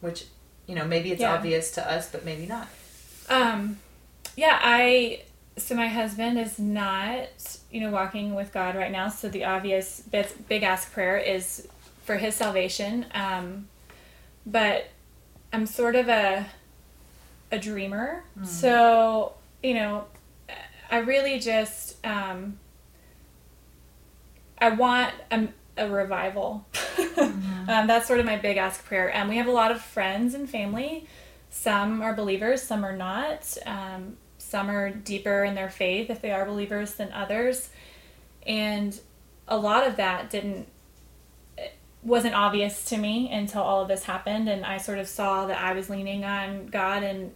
which 0.00 0.24
you 0.66 0.74
know 0.74 0.84
maybe 0.86 1.12
it's 1.12 1.20
Yeah. 1.20 1.34
obvious 1.34 1.70
to 1.72 1.90
us, 1.90 2.10
but 2.10 2.24
maybe 2.24 2.46
not. 2.46 2.68
um, 3.28 3.78
yeah, 4.38 4.60
I. 4.62 5.22
So 5.56 5.74
my 5.74 5.88
husband 5.88 6.38
is 6.38 6.60
not, 6.60 7.58
you 7.72 7.80
know, 7.80 7.90
walking 7.90 8.36
with 8.36 8.52
God 8.52 8.76
right 8.76 8.92
now. 8.92 9.08
So 9.08 9.28
the 9.28 9.44
obvious 9.44 10.00
big, 10.00 10.26
big 10.48 10.62
ask 10.62 10.92
prayer 10.92 11.18
is 11.18 11.66
for 12.04 12.16
his 12.16 12.36
salvation. 12.36 13.06
Um, 13.12 13.66
but 14.46 14.90
I'm 15.52 15.66
sort 15.66 15.96
of 15.96 16.08
a 16.08 16.46
a 17.50 17.58
dreamer. 17.58 18.22
So 18.44 19.32
you 19.60 19.74
know, 19.74 20.04
I 20.88 20.98
really 20.98 21.40
just 21.40 21.96
um, 22.06 22.60
I 24.58 24.68
want 24.70 25.14
a, 25.32 25.48
a 25.76 25.90
revival. 25.90 26.64
um, 27.18 27.88
that's 27.88 28.06
sort 28.06 28.20
of 28.20 28.26
my 28.26 28.36
big 28.36 28.56
ask 28.56 28.84
prayer. 28.84 29.12
And 29.12 29.28
we 29.28 29.36
have 29.38 29.48
a 29.48 29.52
lot 29.52 29.72
of 29.72 29.80
friends 29.80 30.34
and 30.34 30.48
family. 30.48 31.08
Some 31.50 32.02
are 32.02 32.14
believers, 32.14 32.62
some 32.62 32.84
are 32.84 32.96
not. 32.96 33.56
Um, 33.66 34.16
some 34.48 34.70
are 34.70 34.90
deeper 34.90 35.44
in 35.44 35.54
their 35.54 35.68
faith 35.68 36.08
if 36.10 36.22
they 36.22 36.30
are 36.30 36.46
believers 36.46 36.94
than 36.94 37.12
others. 37.12 37.70
And 38.46 38.98
a 39.46 39.58
lot 39.58 39.86
of 39.86 39.96
that 39.96 40.30
didn't 40.30 40.68
wasn't 42.02 42.34
obvious 42.34 42.84
to 42.86 42.96
me 42.96 43.30
until 43.30 43.60
all 43.60 43.82
of 43.82 43.88
this 43.88 44.04
happened 44.04 44.48
and 44.48 44.64
I 44.64 44.78
sort 44.78 44.98
of 44.98 45.08
saw 45.08 45.46
that 45.46 45.60
I 45.60 45.72
was 45.72 45.90
leaning 45.90 46.24
on 46.24 46.68
God 46.68 47.02
and 47.02 47.34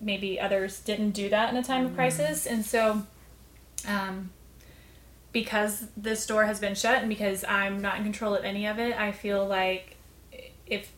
maybe 0.00 0.40
others 0.40 0.80
didn't 0.80 1.10
do 1.10 1.28
that 1.28 1.50
in 1.50 1.56
a 1.56 1.62
time 1.62 1.86
of 1.86 1.94
crisis. 1.94 2.46
And 2.46 2.64
so 2.64 3.02
um, 3.86 4.30
because 5.32 5.86
this 5.96 6.24
door 6.26 6.44
has 6.46 6.60
been 6.60 6.74
shut 6.74 7.00
and 7.00 7.08
because 7.08 7.44
I'm 7.44 7.82
not 7.82 7.98
in 7.98 8.04
control 8.04 8.34
of 8.34 8.44
any 8.44 8.66
of 8.66 8.78
it, 8.78 8.98
I 8.98 9.12
feel 9.12 9.44
like 9.44 9.96
if 10.66 10.92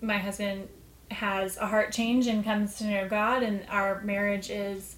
my 0.00 0.18
husband 0.18 0.68
has 1.10 1.56
a 1.56 1.66
heart 1.66 1.92
change 1.92 2.26
and 2.26 2.44
comes 2.44 2.76
to 2.76 2.84
know 2.84 3.08
God 3.08 3.42
and 3.42 3.64
our 3.68 4.00
marriage 4.02 4.50
is 4.50 4.95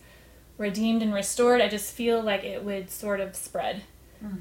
redeemed 0.59 1.01
and 1.03 1.15
restored, 1.15 1.61
I 1.63 1.69
just 1.69 1.95
feel 1.95 2.21
like 2.23 2.45
it 2.45 2.63
would 2.65 2.91
sort 2.91 3.21
of 3.21 3.35
spread. 3.35 3.83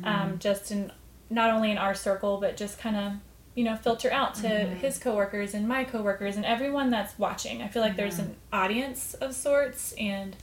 Um, 0.03 0.39
just 0.39 0.71
in 0.71 0.91
not 1.29 1.51
only 1.51 1.69
in 1.71 1.77
our 1.77 1.93
circle, 1.93 2.37
but 2.39 2.57
just 2.57 2.79
kind 2.79 2.95
of 2.95 3.13
you 3.53 3.63
know 3.63 3.75
filter 3.75 4.11
out 4.11 4.33
to 4.35 4.47
his 4.49 4.97
coworkers 4.97 5.53
and 5.53 5.67
my 5.67 5.83
coworkers 5.83 6.35
and 6.35 6.43
everyone 6.45 6.89
that's 6.89 7.17
watching. 7.19 7.61
I 7.61 7.67
feel 7.67 7.83
like 7.83 7.95
there's 7.95 8.17
an 8.17 8.35
audience 8.51 9.13
of 9.15 9.35
sorts, 9.35 9.93
and 9.93 10.35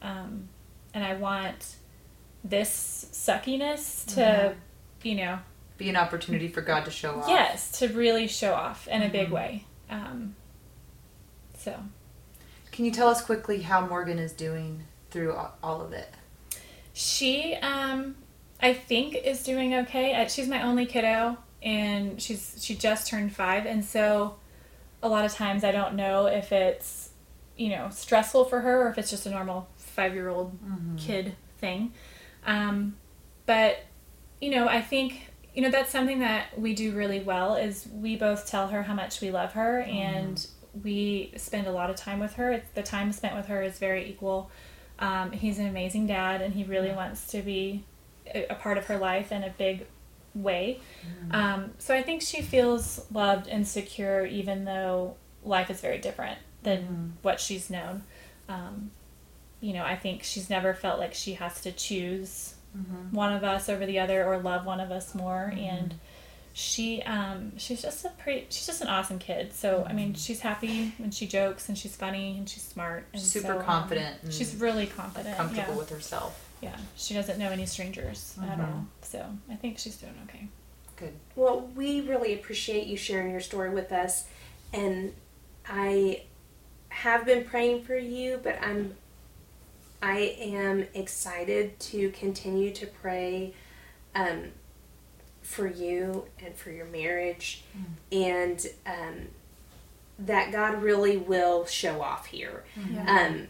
um, 0.00 0.48
and 0.94 1.04
I 1.04 1.14
want 1.14 1.76
this 2.42 3.06
suckiness 3.12 4.04
to 4.14 4.54
you 5.02 5.16
know 5.16 5.38
Be 5.76 5.88
an 5.90 5.96
opportunity 5.96 6.48
for 6.48 6.62
God 6.62 6.84
to 6.86 6.90
show 6.90 7.16
off. 7.20 7.28
yes 7.28 7.70
to 7.78 7.88
really 7.88 8.26
show 8.26 8.54
off 8.54 8.88
in 8.88 9.02
a 9.02 9.08
big 9.10 9.30
way. 9.30 9.66
Um, 9.90 10.34
so 11.58 11.78
Can 12.70 12.84
you 12.86 12.90
tell 12.90 13.08
us 13.08 13.22
quickly 13.22 13.60
how 13.62 13.86
Morgan 13.86 14.18
is 14.18 14.32
doing 14.32 14.84
through 15.12 15.36
all 15.62 15.80
of 15.80 15.92
it? 15.92 16.12
She, 16.94 17.54
um, 17.54 18.16
I 18.60 18.74
think, 18.74 19.14
is 19.14 19.42
doing 19.42 19.74
okay. 19.74 20.26
She's 20.28 20.48
my 20.48 20.62
only 20.62 20.86
kiddo, 20.86 21.38
and 21.62 22.20
she's 22.20 22.56
she 22.60 22.74
just 22.74 23.08
turned 23.08 23.34
five, 23.34 23.66
and 23.66 23.84
so 23.84 24.36
a 25.02 25.08
lot 25.08 25.24
of 25.24 25.32
times 25.32 25.64
I 25.64 25.72
don't 25.72 25.94
know 25.94 26.26
if 26.26 26.52
it's 26.52 27.10
you 27.56 27.70
know 27.70 27.88
stressful 27.90 28.46
for 28.46 28.60
her 28.60 28.86
or 28.86 28.88
if 28.90 28.98
it's 28.98 29.10
just 29.10 29.26
a 29.26 29.30
normal 29.30 29.68
five 29.76 30.14
year 30.14 30.28
old 30.28 30.58
kid 30.96 31.34
thing. 31.58 31.92
Um, 32.46 32.96
but 33.46 33.78
you 34.40 34.50
know, 34.50 34.68
I 34.68 34.80
think 34.80 35.28
you 35.54 35.62
know 35.62 35.70
that's 35.70 35.90
something 35.90 36.20
that 36.20 36.58
we 36.58 36.74
do 36.74 36.92
really 36.92 37.20
well 37.20 37.56
is 37.56 37.86
we 37.92 38.16
both 38.16 38.46
tell 38.46 38.68
her 38.68 38.82
how 38.82 38.94
much 38.94 39.20
we 39.20 39.30
love 39.30 39.52
her 39.52 39.80
and 39.80 40.46
we 40.82 41.32
spend 41.36 41.66
a 41.66 41.72
lot 41.72 41.90
of 41.90 41.96
time 41.96 42.18
with 42.18 42.34
her. 42.34 42.52
It's, 42.52 42.68
the 42.74 42.82
time 42.82 43.12
spent 43.12 43.36
with 43.36 43.46
her 43.46 43.62
is 43.62 43.78
very 43.78 44.08
equal. 44.08 44.50
Um, 45.02 45.32
he's 45.32 45.58
an 45.58 45.66
amazing 45.66 46.06
dad, 46.06 46.40
and 46.40 46.54
he 46.54 46.64
really 46.64 46.92
wants 46.92 47.26
to 47.28 47.42
be 47.42 47.84
a, 48.32 48.46
a 48.50 48.54
part 48.54 48.78
of 48.78 48.86
her 48.86 48.98
life 48.98 49.32
in 49.32 49.42
a 49.42 49.50
big 49.50 49.86
way. 50.34 50.80
Um, 51.32 51.72
so 51.78 51.94
I 51.94 52.02
think 52.02 52.22
she 52.22 52.40
feels 52.40 53.04
loved 53.12 53.48
and 53.48 53.66
secure, 53.66 54.24
even 54.24 54.64
though 54.64 55.16
life 55.44 55.70
is 55.70 55.80
very 55.80 55.98
different 55.98 56.38
than 56.62 56.80
what 57.22 57.40
she's 57.40 57.68
known. 57.68 58.04
Um, 58.48 58.92
you 59.60 59.72
know, 59.72 59.84
I 59.84 59.96
think 59.96 60.22
she's 60.22 60.48
never 60.48 60.72
felt 60.74 60.98
like 60.98 61.14
she 61.14 61.34
has 61.34 61.60
to 61.62 61.72
choose 61.72 62.54
one 63.10 63.32
of 63.32 63.44
us 63.44 63.68
over 63.68 63.84
the 63.84 63.98
other 63.98 64.24
or 64.24 64.38
love 64.38 64.64
one 64.64 64.80
of 64.80 64.90
us 64.90 65.14
more. 65.14 65.52
And 65.56 65.94
she, 66.52 67.02
um, 67.02 67.56
she's 67.58 67.82
just 67.82 68.04
a 68.04 68.10
pretty, 68.10 68.46
she's 68.50 68.66
just 68.66 68.82
an 68.82 68.88
awesome 68.88 69.18
kid. 69.18 69.52
So 69.52 69.86
I 69.88 69.92
mean, 69.92 70.14
she's 70.14 70.40
happy 70.40 70.92
and 70.98 71.12
she 71.14 71.26
jokes 71.26 71.68
and 71.68 71.76
she's 71.78 71.96
funny 71.96 72.36
and 72.38 72.48
she's 72.48 72.62
smart 72.62 73.06
and 73.12 73.22
Super 73.22 73.46
so, 73.48 73.58
um, 73.58 73.64
confident 73.64 74.16
and 74.22 74.32
she's 74.32 74.54
really 74.56 74.86
confident. 74.86 75.36
Comfortable 75.36 75.72
yeah. 75.72 75.78
with 75.78 75.90
herself. 75.90 76.48
Yeah, 76.60 76.76
she 76.96 77.14
doesn't 77.14 77.38
know 77.38 77.50
any 77.50 77.66
strangers 77.66 78.36
at 78.42 78.58
Mhm. 78.58 78.60
all. 78.72 78.86
So 79.02 79.26
I 79.50 79.56
think 79.56 79.78
she's 79.78 79.96
doing 79.96 80.14
okay. 80.28 80.46
Good. 80.96 81.14
Well, 81.34 81.62
we 81.74 82.00
really 82.02 82.34
appreciate 82.34 82.86
you 82.86 82.96
sharing 82.96 83.30
your 83.32 83.40
story 83.40 83.70
with 83.70 83.90
us, 83.90 84.26
and 84.72 85.12
I 85.68 86.22
have 86.90 87.24
been 87.24 87.44
praying 87.44 87.82
for 87.84 87.96
you, 87.96 88.38
but 88.42 88.58
I'm 88.62 88.94
I 90.02 90.36
am 90.38 90.86
excited 90.94 91.78
to 91.80 92.10
continue 92.10 92.72
to 92.72 92.86
pray 92.86 93.54
um, 94.14 94.50
for 95.42 95.66
you 95.66 96.24
and 96.44 96.54
for 96.54 96.70
your 96.70 96.86
marriage, 96.86 97.64
and 98.10 98.66
um, 98.86 99.28
that 100.18 100.52
God 100.52 100.82
really 100.82 101.16
will 101.16 101.66
show 101.66 102.00
off 102.00 102.26
here. 102.26 102.64
Yeah. 102.92 103.26
Um, 103.26 103.48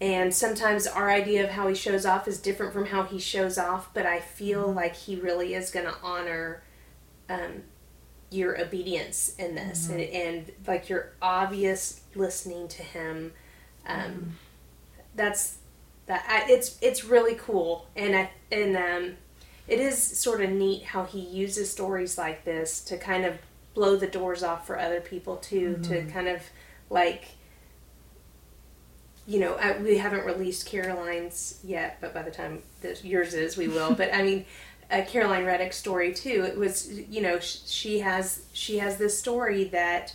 and 0.00 0.32
sometimes 0.32 0.86
our 0.86 1.10
idea 1.10 1.42
of 1.44 1.50
how 1.50 1.66
he 1.68 1.74
shows 1.74 2.06
off 2.06 2.28
is 2.28 2.38
different 2.38 2.72
from 2.72 2.86
how 2.86 3.02
he 3.02 3.18
shows 3.18 3.58
off, 3.58 3.92
but 3.92 4.06
I 4.06 4.20
feel 4.20 4.72
like 4.72 4.94
he 4.94 5.16
really 5.16 5.54
is 5.54 5.70
going 5.70 5.86
to 5.86 5.94
honor 6.02 6.62
um, 7.28 7.64
your 8.30 8.60
obedience 8.60 9.34
in 9.38 9.54
this 9.54 9.88
and, 9.88 10.00
and 10.00 10.52
like 10.66 10.88
your 10.88 11.12
obvious 11.20 12.02
listening 12.14 12.68
to 12.68 12.82
him. 12.82 13.32
Um, 13.86 14.36
That's 15.14 15.58
that. 16.06 16.24
I, 16.28 16.50
it's 16.52 16.78
it's 16.80 17.04
really 17.04 17.34
cool, 17.34 17.88
and 17.96 18.14
I 18.14 18.30
and 18.52 18.76
um, 18.76 19.16
it 19.68 19.78
is 19.78 19.98
sort 20.02 20.40
of 20.42 20.50
neat 20.50 20.82
how 20.84 21.04
he 21.04 21.20
uses 21.20 21.70
stories 21.70 22.16
like 22.18 22.44
this 22.44 22.80
to 22.84 22.96
kind 22.96 23.24
of 23.24 23.34
blow 23.74 23.96
the 23.96 24.06
doors 24.06 24.42
off 24.42 24.66
for 24.66 24.78
other 24.78 25.00
people 25.00 25.36
too, 25.36 25.78
to 25.84 26.04
kind 26.06 26.26
of 26.28 26.42
like 26.90 27.26
you 29.26 29.40
know, 29.40 29.56
I, 29.56 29.76
we 29.76 29.98
haven't 29.98 30.24
released 30.24 30.64
Caroline's 30.66 31.60
yet, 31.62 31.98
but 32.00 32.14
by 32.14 32.22
the 32.22 32.30
time 32.30 32.62
this, 32.80 33.04
yours 33.04 33.34
is, 33.34 33.58
we 33.58 33.68
will. 33.68 33.92
but 33.94 34.14
I 34.14 34.22
mean, 34.22 34.46
uh, 34.90 35.02
Caroline 35.06 35.44
Reddick's 35.44 35.76
story 35.76 36.14
too. 36.14 36.44
It 36.48 36.56
was, 36.56 36.90
you 36.90 37.20
know, 37.20 37.38
sh- 37.38 37.58
she 37.66 37.98
has 38.00 38.44
she 38.54 38.78
has 38.78 38.96
this 38.96 39.18
story 39.18 39.64
that 39.64 40.14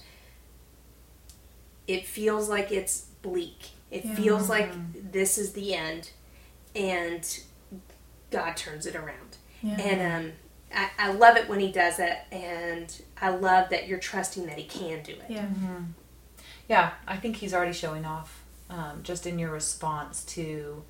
it 1.88 2.08
feels 2.08 2.49
like 2.49 2.72
it's 2.72 3.01
bleak. 3.22 3.70
It 3.91 4.04
Yeah. 4.04 4.16
feels 4.16 4.49
like 4.49 4.72
this 5.12 5.38
is 5.38 5.54
the 5.54 5.76
end, 5.76 6.10
and 6.76 7.39
God 8.32 8.58
turns 8.58 8.88
it 8.88 8.95
around. 8.95 9.33
Yeah. 9.64 9.80
And 9.80 10.26
um, 10.28 10.32
I, 10.76 10.89
I 10.99 11.11
love 11.14 11.38
it 11.38 11.47
when 11.49 11.59
He 11.59 11.72
does 11.72 11.97
it, 11.99 12.18
and 12.32 12.93
I 13.22 13.30
love 13.30 13.70
that 13.70 13.88
you're 13.88 13.99
trusting 13.99 14.45
that 14.47 14.57
He 14.57 14.66
can 14.66 15.01
do 15.03 15.14
it. 15.14 15.24
yeah. 15.30 15.45
Yeah, 16.70 16.91
I 17.07 17.18
think 17.18 17.36
he's 17.38 17.53
already 17.53 17.74
showing 17.74 18.05
off 18.05 18.43
um, 18.70 19.01
just 19.03 19.28
in 19.28 19.38
your 19.38 19.51
response 19.51 20.24
to 20.26 20.84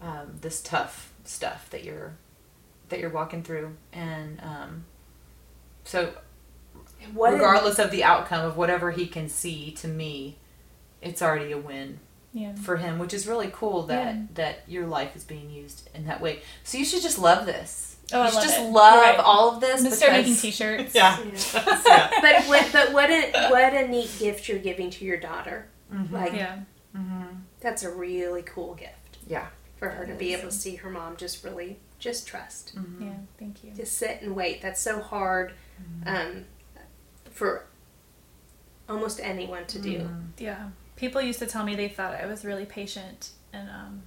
um, 0.00 0.38
this 0.40 0.60
tough 0.62 1.12
stuff 1.24 1.68
that 1.70 1.82
you're 1.84 2.14
that 2.88 3.00
you're 3.00 3.10
walking 3.10 3.42
through, 3.42 3.74
and 3.92 4.40
um, 4.42 4.84
so 5.84 6.12
What 7.14 7.32
an- 7.32 7.38
regardless 7.38 7.78
of 7.78 7.90
the 7.90 8.04
outcome 8.04 8.44
of 8.44 8.56
whatever 8.56 8.90
he 8.92 9.06
can 9.06 9.28
see, 9.28 9.72
to 9.72 9.88
me, 9.88 10.36
it's 11.00 11.20
already 11.22 11.50
a 11.52 11.58
win 11.58 11.98
Yeah. 12.34 12.54
for 12.54 12.76
him, 12.78 12.98
which 12.98 13.12
is 13.12 13.26
really 13.26 13.50
cool 13.52 13.82
that 13.84 14.14
Yeah. 14.14 14.22
that 14.34 14.62
your 14.66 14.86
life 14.86 15.14
is 15.14 15.24
being 15.24 15.50
used 15.50 15.88
in 15.94 16.06
that 16.06 16.20
way. 16.20 16.40
So 16.64 16.78
you 16.78 16.84
should 16.84 17.02
just 17.02 17.18
love 17.18 17.44
this. 17.46 17.96
Oh, 18.12 18.20
I 18.20 18.24
you 18.26 18.30
should 18.30 18.36
love 18.36 18.44
just 18.44 18.58
it. 18.58 18.70
love 18.70 19.02
right. 19.02 19.18
all 19.18 19.54
of 19.54 19.60
this. 19.60 19.84
I'm 19.84 19.90
start 19.92 20.12
making 20.12 20.36
T-shirts. 20.36 20.94
Yeah. 20.94 21.18
Yeah. 21.86 22.10
but 22.20 22.44
what 22.46 22.68
but 22.72 22.92
what 22.92 23.10
a 23.10 23.48
what 23.50 23.74
a 23.74 23.86
neat 23.88 24.10
gift 24.18 24.48
you're 24.48 24.58
giving 24.58 24.90
to 24.90 25.04
your 25.04 25.18
daughter. 25.18 25.66
Mm-hmm. 25.92 26.14
Like 26.14 26.32
Yeah. 26.32 26.60
Mm-hmm. 26.96 27.36
that's 27.60 27.82
a 27.82 27.90
really 27.90 28.42
cool 28.42 28.74
gift 28.74 29.18
Yeah. 29.26 29.46
for 29.78 29.88
her 29.90 30.06
to 30.06 30.14
be 30.14 30.32
able 30.34 30.44
to 30.50 30.54
see 30.54 30.76
her 30.76 30.90
mom 30.90 31.16
just 31.16 31.42
really 31.44 31.78
just 31.98 32.26
trust, 32.26 32.74
mm-hmm. 32.76 33.06
Yeah. 33.06 33.12
Thank 33.38 33.62
you. 33.62 33.70
just 33.76 33.96
sit 33.96 34.20
and 34.22 34.34
wait. 34.34 34.60
That's 34.60 34.80
so 34.80 35.00
hard 35.00 35.52
um, 36.04 36.44
for 37.30 37.66
almost 38.88 39.20
anyone 39.22 39.66
to 39.66 39.78
do. 39.78 40.08
Yeah. 40.38 40.68
People 41.02 41.20
used 41.20 41.40
to 41.40 41.46
tell 41.46 41.64
me 41.64 41.74
they 41.74 41.88
thought 41.88 42.14
I 42.14 42.26
was 42.26 42.44
really 42.44 42.64
patient, 42.64 43.30
and 43.52 43.68
um, 43.68 44.02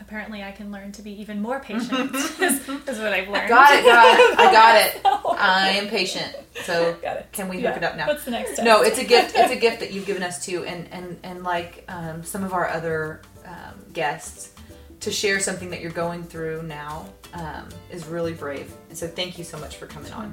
apparently 0.00 0.42
I 0.42 0.50
can 0.50 0.72
learn 0.72 0.92
to 0.92 1.02
be 1.02 1.10
even 1.20 1.42
more 1.42 1.60
patient. 1.60 2.14
is, 2.40 2.40
is 2.40 2.98
what 2.98 3.12
I've 3.12 3.28
learned. 3.28 3.50
Got 3.50 3.74
it, 3.74 3.84
got 3.84 4.18
it. 4.18 4.38
I 4.38 4.50
got 4.50 4.76
it. 4.76 5.00
I 5.38 5.68
am 5.72 5.88
patient. 5.88 6.36
So 6.62 6.96
can 7.32 7.50
we 7.50 7.58
Yeah. 7.58 7.68
hook 7.68 7.82
it 7.82 7.84
up 7.84 7.98
now? 7.98 8.06
What's 8.06 8.24
the 8.24 8.30
next 8.30 8.54
step? 8.54 8.64
No, 8.64 8.80
it's 8.80 8.98
a 8.98 9.04
gift. 9.04 9.34
It's 9.36 9.52
a 9.52 9.56
gift 9.56 9.80
that 9.80 9.92
you've 9.92 10.06
given 10.06 10.22
us 10.22 10.42
too, 10.42 10.64
and 10.64 10.88
and 10.90 11.18
and 11.22 11.44
like 11.44 11.84
um, 11.88 12.24
some 12.24 12.44
of 12.44 12.54
our 12.54 12.66
other 12.66 13.20
um, 13.44 13.84
guests, 13.92 14.54
to 15.00 15.10
share 15.10 15.38
something 15.38 15.68
that 15.68 15.82
you're 15.82 15.90
going 15.90 16.22
through 16.22 16.62
now 16.62 17.06
um, 17.34 17.68
is 17.90 18.06
really 18.06 18.32
brave. 18.32 18.72
And 18.88 18.96
so 18.96 19.06
thank 19.06 19.36
you 19.36 19.44
so 19.44 19.58
much 19.58 19.76
for 19.76 19.84
coming 19.84 20.14
on. 20.14 20.32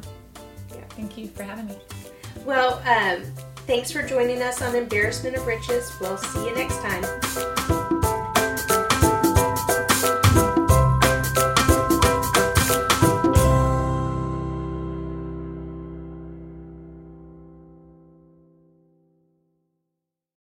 Yeah, 0.74 0.86
thank 0.91 1.18
you 1.18 1.28
for 1.28 1.43
having 1.43 1.68
me. 1.68 1.78
Well, 2.45 2.82
um, 2.88 3.26
thanks 3.68 3.91
for 3.91 4.01
joining 4.01 4.41
us 4.41 4.62
on 4.62 4.76
Embarrassment 4.76 5.36
of 5.36 5.45
Riches. 5.45 5.91
We'll 5.99 6.18
see 6.18 6.45
you 6.45 6.55
next 6.55 6.78
time. 6.82 7.81